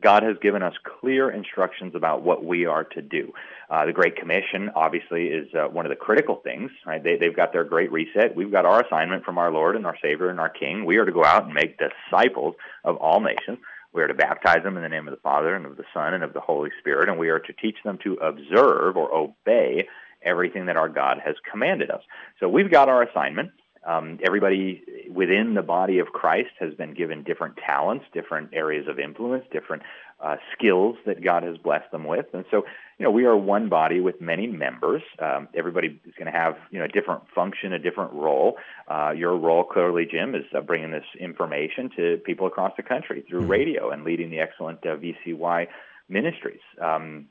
God 0.00 0.22
has 0.22 0.36
given 0.42 0.62
us 0.62 0.74
clear 1.00 1.30
instructions 1.30 1.94
about 1.94 2.22
what 2.22 2.44
we 2.44 2.66
are 2.66 2.84
to 2.84 3.02
do. 3.02 3.32
Uh, 3.70 3.86
the 3.86 3.92
Great 3.92 4.16
Commission, 4.16 4.70
obviously, 4.74 5.28
is 5.28 5.48
uh, 5.54 5.68
one 5.68 5.86
of 5.86 5.90
the 5.90 5.96
critical 5.96 6.36
things. 6.36 6.70
Right? 6.86 7.02
They, 7.02 7.16
they've 7.16 7.34
got 7.34 7.52
their 7.52 7.64
great 7.64 7.92
reset. 7.92 8.34
We've 8.34 8.50
got 8.50 8.66
our 8.66 8.84
assignment 8.84 9.24
from 9.24 9.38
our 9.38 9.52
Lord 9.52 9.76
and 9.76 9.86
our 9.86 9.96
Savior 10.02 10.30
and 10.30 10.40
our 10.40 10.48
King. 10.48 10.84
We 10.84 10.96
are 10.98 11.04
to 11.04 11.12
go 11.12 11.24
out 11.24 11.44
and 11.44 11.54
make 11.54 11.78
disciples 11.78 12.54
of 12.82 12.96
all 12.96 13.20
nations. 13.20 13.58
We 13.92 14.02
are 14.02 14.08
to 14.08 14.14
baptize 14.14 14.64
them 14.64 14.76
in 14.76 14.82
the 14.82 14.88
name 14.88 15.06
of 15.06 15.14
the 15.14 15.20
Father 15.20 15.54
and 15.54 15.64
of 15.64 15.76
the 15.76 15.84
Son 15.94 16.14
and 16.14 16.24
of 16.24 16.32
the 16.32 16.40
Holy 16.40 16.70
Spirit, 16.80 17.08
and 17.08 17.16
we 17.16 17.28
are 17.28 17.38
to 17.38 17.52
teach 17.52 17.76
them 17.84 17.98
to 18.02 18.14
observe 18.14 18.96
or 18.96 19.14
obey 19.14 19.86
everything 20.22 20.66
that 20.66 20.76
our 20.76 20.88
God 20.88 21.18
has 21.24 21.36
commanded 21.48 21.90
us. 21.90 22.02
So 22.40 22.48
we've 22.48 22.70
got 22.70 22.88
our 22.88 23.04
assignment. 23.04 23.52
Um, 23.86 24.18
everybody 24.24 24.82
within 25.10 25.54
the 25.54 25.62
body 25.62 25.98
of 25.98 26.08
Christ 26.08 26.50
has 26.58 26.74
been 26.74 26.94
given 26.94 27.22
different 27.22 27.56
talents, 27.56 28.04
different 28.12 28.50
areas 28.52 28.86
of 28.88 28.98
influence, 28.98 29.44
different 29.52 29.82
uh, 30.20 30.36
skills 30.56 30.96
that 31.06 31.22
God 31.22 31.42
has 31.42 31.58
blessed 31.58 31.90
them 31.90 32.04
with, 32.04 32.26
and 32.32 32.44
so 32.50 32.64
you 32.98 33.04
know 33.04 33.10
we 33.10 33.26
are 33.26 33.36
one 33.36 33.68
body 33.68 34.00
with 34.00 34.20
many 34.20 34.46
members. 34.46 35.02
Um, 35.18 35.48
everybody 35.54 36.00
is 36.06 36.14
going 36.16 36.32
to 36.32 36.38
have 36.38 36.54
you 36.70 36.78
know 36.78 36.86
a 36.86 36.88
different 36.88 37.24
function, 37.34 37.72
a 37.72 37.78
different 37.78 38.12
role. 38.12 38.56
Uh, 38.88 39.12
your 39.14 39.36
role, 39.36 39.64
clearly, 39.64 40.06
Jim, 40.10 40.34
is 40.34 40.44
uh, 40.56 40.60
bringing 40.60 40.92
this 40.92 41.04
information 41.20 41.90
to 41.96 42.16
people 42.24 42.46
across 42.46 42.72
the 42.76 42.82
country 42.82 43.24
through 43.28 43.42
mm-hmm. 43.42 43.50
radio 43.50 43.90
and 43.90 44.04
leading 44.04 44.30
the 44.30 44.38
excellent 44.38 44.78
uh, 44.86 44.96
VCY 44.96 45.66
ministries. 46.08 46.60
Um, 46.80 47.26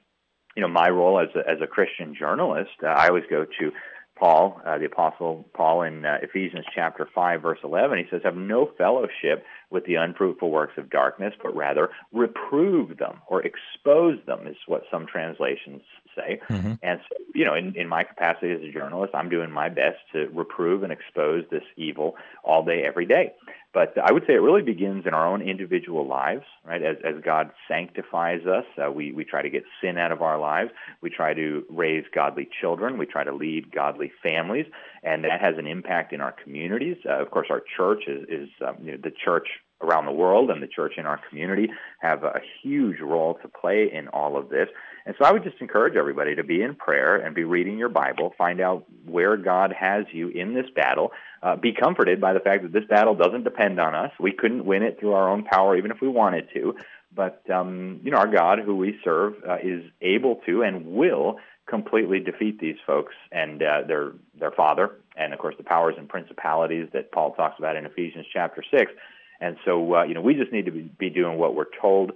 you 0.56 0.62
know, 0.62 0.68
my 0.68 0.90
role 0.90 1.20
as 1.20 1.30
a, 1.36 1.50
as 1.50 1.58
a 1.62 1.68
Christian 1.68 2.16
journalist, 2.16 2.72
uh, 2.84 2.88
I 2.88 3.08
always 3.08 3.24
go 3.30 3.46
to 3.46 3.72
Paul, 4.16 4.62
uh, 4.66 4.78
the 4.78 4.86
Apostle 4.86 5.46
Paul, 5.54 5.82
in 5.82 6.06
uh, 6.06 6.18
Ephesians 6.22 6.66
chapter 6.74 7.08
5, 7.14 7.42
verse 7.42 7.60
11, 7.64 7.98
he 7.98 8.06
says, 8.10 8.22
Have 8.24 8.36
no 8.36 8.70
fellowship 8.78 9.44
with 9.70 9.86
the 9.86 9.96
unfruitful 9.96 10.52
works 10.52 10.78
of 10.78 10.90
darkness, 10.90 11.34
but 11.42 11.56
rather 11.56 11.90
reprove 12.12 12.98
them 12.98 13.22
or 13.28 13.42
expose 13.42 14.20
them, 14.26 14.48
is 14.48 14.56
what 14.68 14.84
some 14.92 15.08
translations 15.08 15.82
say. 16.16 16.40
Mm-hmm. 16.50 16.74
And 16.84 17.00
so, 17.10 17.16
you 17.34 17.44
know, 17.44 17.56
in, 17.56 17.76
in 17.76 17.88
my 17.88 18.04
capacity 18.04 18.52
as 18.52 18.62
a 18.62 18.72
journalist, 18.72 19.14
I'm 19.16 19.30
doing 19.30 19.52
my 19.52 19.70
best 19.70 19.98
to 20.14 20.30
reprove 20.34 20.84
and 20.84 20.92
expose 20.92 21.46
this 21.50 21.64
evil 21.76 22.16
all 22.44 22.64
day, 22.64 22.84
every 22.84 23.06
day. 23.06 23.34
But 23.74 23.96
I 23.98 24.12
would 24.12 24.24
say 24.28 24.34
it 24.34 24.42
really 24.42 24.62
begins 24.62 25.06
in 25.08 25.16
our 25.16 25.28
own 25.28 25.42
individual 25.42 26.08
lives, 26.08 26.44
right? 26.64 26.82
As, 26.84 26.98
as 27.04 27.16
God 27.24 27.50
sanctifies 27.68 28.46
us, 28.46 28.66
uh, 28.78 28.92
we, 28.92 29.12
we 29.12 29.26
try 29.26 29.42
to 29.42 29.50
get 29.50 29.64
sin 29.82 29.98
out 29.98 30.12
of 30.12 30.22
our 30.22 30.38
lives. 30.38 30.70
We 31.02 31.10
try 31.10 31.34
to 31.34 31.66
raise 31.70 32.06
godly 32.14 32.48
children. 32.62 33.00
We 33.00 33.08
try 33.08 33.24
to 33.24 33.34
lead 33.34 33.72
godly 33.72 34.12
families. 34.22 34.68
And 35.02 35.24
that 35.24 35.42
has 35.42 35.56
an 35.58 35.66
impact 35.66 36.14
in 36.14 36.22
our 36.22 36.36
communities. 36.44 36.98
Uh, 37.04 37.20
of 37.20 37.32
course, 37.32 37.48
our 37.50 37.64
church 37.76 38.04
is, 38.08 38.26
is 38.30 38.50
um, 38.66 38.78
you 38.84 38.92
know, 38.92 38.98
the 39.04 39.12
church 39.12 39.48
around 39.82 40.06
the 40.06 40.12
world 40.12 40.50
and 40.50 40.62
the 40.62 40.68
church 40.68 40.94
in 40.98 41.06
our 41.06 41.20
community 41.30 41.70
have 42.00 42.24
a 42.24 42.40
huge 42.62 43.00
role 43.00 43.38
to 43.42 43.48
play 43.48 43.90
in 43.92 44.08
all 44.10 44.38
of 44.38 44.50
this. 44.50 44.70
And 45.06 45.16
so 45.18 45.26
I 45.26 45.32
would 45.32 45.44
just 45.44 45.58
encourage 45.60 45.96
everybody 45.96 46.36
to 46.36 46.44
be 46.44 46.62
in 46.62 46.76
prayer 46.76 47.18
and 47.18 47.36
be 47.36 47.44
reading 47.44 47.78
your 47.78 47.90
Bible, 47.90 48.34
find 48.38 48.62
out 48.62 48.86
where 49.06 49.36
God 49.36 49.74
has 49.78 50.06
you 50.12 50.30
in 50.30 50.54
this 50.54 50.68
battle. 50.76 51.12
Uh, 51.42 51.58
be 51.58 51.74
comforted 51.74 52.22
by 52.22 52.34
the 52.34 52.40
fact 52.40 52.64
that 52.64 52.72
this 52.72 52.86
battle 52.86 53.14
doesn't 53.14 53.44
depend 53.44 53.80
on 53.80 53.94
us. 53.94 54.12
We 54.20 54.32
couldn't 54.32 54.66
win 54.66 54.82
it 54.82 55.00
through 55.00 55.14
our 55.14 55.30
own 55.30 55.44
power, 55.44 55.76
even 55.76 55.92
if 55.92 56.00
we 56.02 56.08
wanted 56.08 56.48
to. 56.54 56.76
But 57.14 57.44
um, 57.50 58.00
you 58.04 58.12
know, 58.12 58.18
our 58.18 58.28
God, 58.28 58.60
who 58.60 58.76
we 58.76 58.98
serve, 59.04 59.36
uh, 59.48 59.58
is 59.62 59.84
able 60.02 60.38
to 60.46 60.64
and 60.64 60.86
will 60.88 61.38
completely 61.66 62.20
defeat 62.20 62.60
these 62.60 62.78
folks 62.86 63.14
and 63.32 63.62
uh, 63.62 63.82
their 63.88 64.14
their 64.40 64.52
father, 64.52 64.98
and 65.16 65.34
of 65.34 65.40
course 65.40 65.56
the 65.58 65.64
powers 65.64 65.96
and 65.98 66.10
principalities 66.10 66.90
that 66.94 67.12
Paul 67.12 67.34
talks 67.34 67.60
about 67.60 67.76
in 67.76 67.86
Ephesians 67.86 68.26
chapter 68.32 68.64
six. 68.72 68.92
And 69.40 69.58
so, 69.66 69.96
uh, 69.96 70.04
you 70.04 70.14
know, 70.14 70.22
we 70.22 70.34
just 70.36 70.52
need 70.52 70.66
to 70.66 70.72
be 70.72 71.10
doing 71.10 71.38
what 71.38 71.56
we're 71.56 71.66
told 71.82 72.14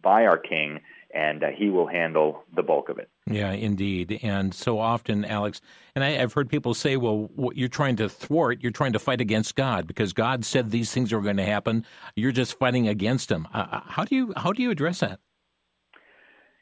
by 0.00 0.26
our 0.26 0.38
King 0.38 0.80
and 1.14 1.42
uh, 1.42 1.48
he 1.56 1.70
will 1.70 1.86
handle 1.86 2.44
the 2.54 2.62
bulk 2.62 2.88
of 2.88 2.98
it. 2.98 3.10
Yeah, 3.26 3.52
indeed. 3.52 4.20
And 4.22 4.54
so 4.54 4.78
often, 4.78 5.24
Alex, 5.24 5.60
and 5.94 6.04
I, 6.04 6.10
have 6.10 6.32
heard 6.32 6.48
people 6.48 6.74
say, 6.74 6.96
well, 6.96 7.30
you're 7.54 7.68
trying 7.68 7.96
to 7.96 8.08
thwart, 8.08 8.62
you're 8.62 8.72
trying 8.72 8.92
to 8.92 8.98
fight 8.98 9.20
against 9.20 9.54
God 9.54 9.86
because 9.86 10.12
God 10.12 10.44
said 10.44 10.70
these 10.70 10.92
things 10.92 11.12
are 11.12 11.20
going 11.20 11.38
to 11.38 11.44
happen. 11.44 11.84
You're 12.14 12.32
just 12.32 12.58
fighting 12.58 12.88
against 12.88 13.30
him. 13.30 13.48
Uh, 13.52 13.66
uh 13.70 13.80
how 13.86 14.04
do 14.04 14.14
you 14.14 14.32
how 14.36 14.52
do 14.52 14.62
you 14.62 14.70
address 14.70 15.00
that? 15.00 15.20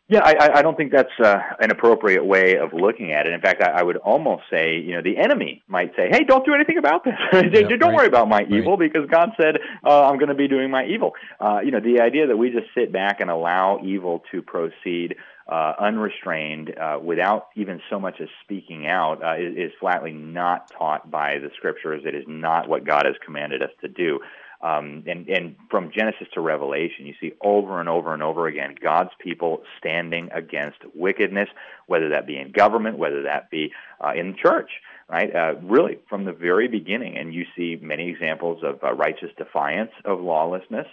Yeah, 0.09 0.21
I, 0.23 0.59
I 0.59 0.63
don't 0.63 0.77
think 0.77 0.93
that's 0.93 1.11
uh, 1.21 1.37
an 1.59 1.73
appropriate 1.73 2.25
way 2.25 2.59
of 2.59 2.73
looking 2.73 3.13
at 3.13 3.27
it. 3.27 3.33
In 3.33 3.41
fact, 3.41 3.61
I, 3.61 3.81
I 3.81 3.83
would 3.83 3.97
almost 3.97 4.45
say, 4.49 4.77
you 4.77 4.95
know, 4.95 5.03
the 5.03 5.17
enemy 5.17 5.65
might 5.67 5.97
say, 5.97 6.09
"Hey, 6.09 6.23
don't 6.23 6.47
do 6.47 6.55
anything 6.55 6.79
about 6.79 7.03
this. 7.03 7.15
don't 7.33 7.81
right. 7.81 7.93
worry 7.93 8.07
about 8.07 8.29
my 8.29 8.45
evil, 8.49 8.77
right. 8.77 8.93
because 8.93 9.11
God 9.11 9.31
said 9.41 9.57
uh, 9.85 10.07
I'm 10.07 10.17
going 10.19 10.29
to 10.29 10.37
be 10.37 10.47
doing 10.47 10.71
my 10.71 10.87
evil." 10.87 11.15
Uh, 11.41 11.59
you 11.65 11.73
know, 11.73 11.81
the 11.81 12.01
idea 12.01 12.29
that 12.29 12.37
we 12.37 12.51
just 12.51 12.69
sit 12.73 12.93
back 12.93 13.21
and 13.21 13.31
allow 13.31 13.81
evil 13.85 14.23
to 14.31 14.43
proceed 14.43 15.17
uh, 15.49 15.73
unrestrained, 15.81 16.77
uh, 16.79 17.01
without 17.03 17.49
even 17.57 17.81
so 17.91 17.99
much 17.99 18.21
as 18.21 18.29
speaking 18.45 18.87
out, 18.87 19.25
uh, 19.25 19.35
is, 19.35 19.57
is 19.57 19.73
flatly 19.81 20.13
not 20.13 20.71
taught 20.71 21.11
by 21.11 21.39
the 21.39 21.51
Scriptures. 21.57 22.03
It 22.05 22.15
is 22.15 22.25
not 22.29 22.69
what 22.69 22.85
God 22.85 23.07
has 23.07 23.17
commanded 23.25 23.61
us 23.61 23.71
to 23.81 23.89
do. 23.89 24.21
Um, 24.61 25.05
and, 25.07 25.29
and 25.29 25.57
from 25.71 25.91
Genesis 25.97 26.29
to 26.35 26.41
Revelation, 26.41 27.07
you 27.07 27.15
see 27.21 27.33
over 27.43 27.81
and 27.81 27.89
over 27.89 28.15
and 28.15 28.23
over 28.23 28.47
again 28.47 28.75
God's 28.83 29.11
people 29.19 29.63
standing 29.79 30.31
against 30.33 30.79
wickedness, 30.95 31.49
whether 31.87 32.09
that 32.11 32.27
be 32.27 32.39
in 32.39 32.53
government, 32.53 32.99
whether 32.99 33.23
that 33.25 33.51
be 33.51 33.73
uh, 34.05 34.13
in 34.15 34.37
church, 34.43 34.71
right? 35.09 35.35
Uh, 35.35 35.55
really, 35.63 35.99
from 36.09 36.25
the 36.25 36.33
very 36.33 36.69
beginning. 36.69 37.17
And 37.17 37.35
you 37.35 37.45
see 37.57 37.79
many 37.81 38.09
examples 38.09 38.63
of 38.65 38.83
uh, 38.83 38.93
righteous 38.95 39.31
defiance 39.37 39.93
of 40.05 40.21
lawlessness 40.21 40.87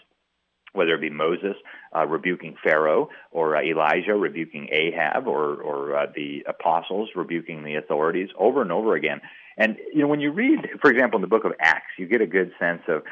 whether 0.73 0.95
it 0.95 1.01
be 1.01 1.09
Moses 1.09 1.55
uh, 1.95 2.05
rebuking 2.05 2.55
Pharaoh, 2.63 3.09
or 3.31 3.55
uh, 3.55 3.61
Elijah 3.61 4.15
rebuking 4.15 4.67
Ahab, 4.71 5.27
or, 5.27 5.61
or 5.61 5.95
uh, 5.95 6.07
the 6.13 6.43
apostles 6.47 7.09
rebuking 7.15 7.63
the 7.63 7.75
authorities 7.75 8.29
over 8.37 8.61
and 8.61 8.71
over 8.71 8.95
again. 8.95 9.21
And 9.55 9.77
you 9.93 10.01
know, 10.01 10.07
when 10.07 10.19
you 10.19 10.31
read, 10.31 10.67
for 10.81 10.89
example, 10.89 11.17
in 11.17 11.21
the 11.21 11.27
book 11.27 11.45
of 11.45 11.53
Acts, 11.59 11.91
you 11.97 12.07
get 12.07 12.21
a 12.21 12.27
good 12.27 12.51
sense 12.59 12.81
of 12.87 13.03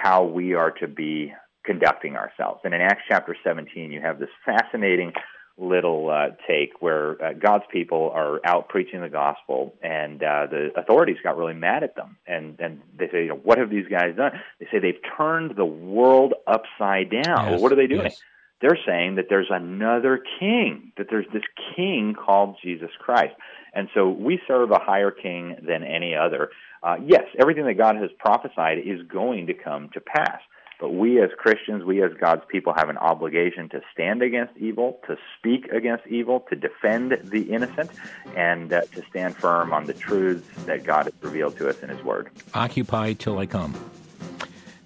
how 0.00 0.24
we 0.24 0.54
are 0.54 0.70
to 0.70 0.88
be 0.88 1.32
conducting 1.64 2.16
ourselves. 2.16 2.60
And 2.64 2.72
in 2.72 2.80
Acts 2.80 3.02
chapter 3.06 3.36
17, 3.44 3.92
you 3.92 4.00
have 4.00 4.18
this 4.18 4.30
fascinating 4.46 5.12
little 5.58 6.08
uh, 6.08 6.34
take 6.48 6.80
where 6.80 7.22
uh, 7.22 7.32
God's 7.34 7.64
people 7.70 8.10
are 8.14 8.40
out 8.46 8.70
preaching 8.70 9.02
the 9.02 9.10
gospel, 9.10 9.74
and 9.82 10.22
uh, 10.22 10.46
the 10.50 10.70
authorities 10.74 11.18
got 11.22 11.36
really 11.36 11.52
mad 11.52 11.82
at 11.82 11.96
them, 11.96 12.16
and 12.26 12.58
and 12.60 12.80
they 12.98 13.08
say, 13.12 13.24
you 13.24 13.28
know, 13.28 13.40
what 13.42 13.58
have 13.58 13.68
these 13.68 13.86
guys 13.90 14.16
done? 14.16 14.32
They 14.58 14.66
say 14.72 14.78
they've 14.78 15.02
turned 15.18 15.56
the 15.56 15.66
world 15.66 16.32
upside 16.46 17.10
down. 17.10 17.44
Yes, 17.44 17.50
well, 17.50 17.60
what 17.60 17.72
are 17.72 17.76
they 17.76 17.86
doing? 17.86 18.04
Yes. 18.04 18.22
They're 18.62 18.78
saying 18.86 19.16
that 19.16 19.26
there's 19.28 19.50
another 19.50 20.22
king, 20.38 20.92
that 20.96 21.06
there's 21.10 21.26
this 21.32 21.42
king 21.76 22.14
called 22.14 22.56
Jesus 22.62 22.90
Christ. 22.98 23.34
And 23.74 23.88
so 23.94 24.08
we 24.08 24.40
serve 24.46 24.70
a 24.70 24.78
higher 24.78 25.10
king 25.10 25.56
than 25.66 25.82
any 25.82 26.14
other. 26.14 26.50
Uh, 26.82 26.96
yes, 27.04 27.24
everything 27.38 27.66
that 27.66 27.74
God 27.74 27.96
has 27.96 28.10
prophesied 28.18 28.78
is 28.78 29.02
going 29.06 29.46
to 29.46 29.54
come 29.54 29.90
to 29.90 30.00
pass. 30.00 30.40
But 30.80 30.94
we 30.94 31.20
as 31.22 31.28
Christians, 31.36 31.84
we 31.84 32.02
as 32.02 32.10
God's 32.18 32.42
people 32.48 32.72
have 32.74 32.88
an 32.88 32.96
obligation 32.96 33.68
to 33.68 33.82
stand 33.92 34.22
against 34.22 34.56
evil, 34.56 34.98
to 35.06 35.18
speak 35.38 35.66
against 35.66 36.06
evil, 36.06 36.40
to 36.48 36.56
defend 36.56 37.18
the 37.22 37.42
innocent, 37.42 37.90
and 38.34 38.72
uh, 38.72 38.80
to 38.94 39.04
stand 39.10 39.36
firm 39.36 39.74
on 39.74 39.84
the 39.84 39.92
truths 39.92 40.48
that 40.64 40.84
God 40.84 41.04
has 41.04 41.12
revealed 41.20 41.58
to 41.58 41.68
us 41.68 41.80
in 41.80 41.90
His 41.90 42.02
Word. 42.02 42.30
Occupy 42.54 43.12
till 43.12 43.38
I 43.38 43.44
come. 43.44 43.74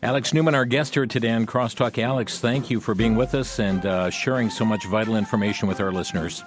Alex 0.02 0.34
Newman, 0.34 0.54
our 0.54 0.64
guest 0.64 0.94
here 0.94 1.06
today 1.06 1.30
on 1.30 1.46
Crosstalk. 1.46 1.96
Alex, 1.96 2.40
thank 2.40 2.70
you 2.70 2.80
for 2.80 2.94
being 2.94 3.14
with 3.14 3.34
us 3.34 3.60
and 3.60 3.86
uh, 3.86 4.10
sharing 4.10 4.50
so 4.50 4.64
much 4.64 4.84
vital 4.86 5.16
information 5.16 5.68
with 5.68 5.80
our 5.80 5.92
listeners. 5.92 6.42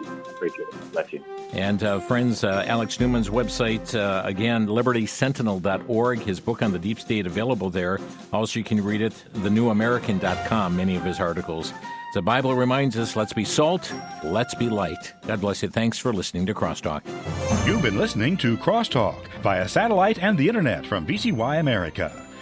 Appreciate 0.00 0.68
it. 0.68 0.92
Bless 0.92 1.12
you. 1.12 1.24
And 1.52 1.82
uh, 1.82 2.00
friends, 2.00 2.44
uh, 2.44 2.64
Alex 2.66 3.00
Newman's 3.00 3.30
website, 3.30 3.94
uh, 3.94 4.22
again, 4.26 4.66
libertysentinel.org, 4.66 6.20
his 6.20 6.40
book 6.40 6.62
on 6.62 6.72
the 6.72 6.78
deep 6.78 7.00
state 7.00 7.26
available 7.26 7.70
there. 7.70 7.98
Also, 8.32 8.58
you 8.58 8.64
can 8.64 8.84
read 8.84 9.00
it, 9.00 9.14
thenewamerican.com, 9.34 10.76
many 10.76 10.96
of 10.96 11.04
his 11.04 11.20
articles. 11.20 11.72
The 12.14 12.22
Bible 12.22 12.54
reminds 12.54 12.96
us, 12.96 13.16
let's 13.16 13.32
be 13.32 13.44
salt, 13.44 13.92
let's 14.24 14.54
be 14.54 14.68
light. 14.68 15.14
God 15.26 15.40
bless 15.40 15.62
you. 15.62 15.68
Thanks 15.68 15.98
for 15.98 16.12
listening 16.12 16.46
to 16.46 16.54
Crosstalk. 16.54 17.02
You've 17.66 17.82
been 17.82 17.98
listening 17.98 18.36
to 18.38 18.56
Crosstalk 18.56 19.28
via 19.42 19.68
satellite 19.68 20.18
and 20.18 20.38
the 20.38 20.48
internet 20.48 20.86
from 20.86 21.06
VCY 21.06 21.60
America. 21.60 22.27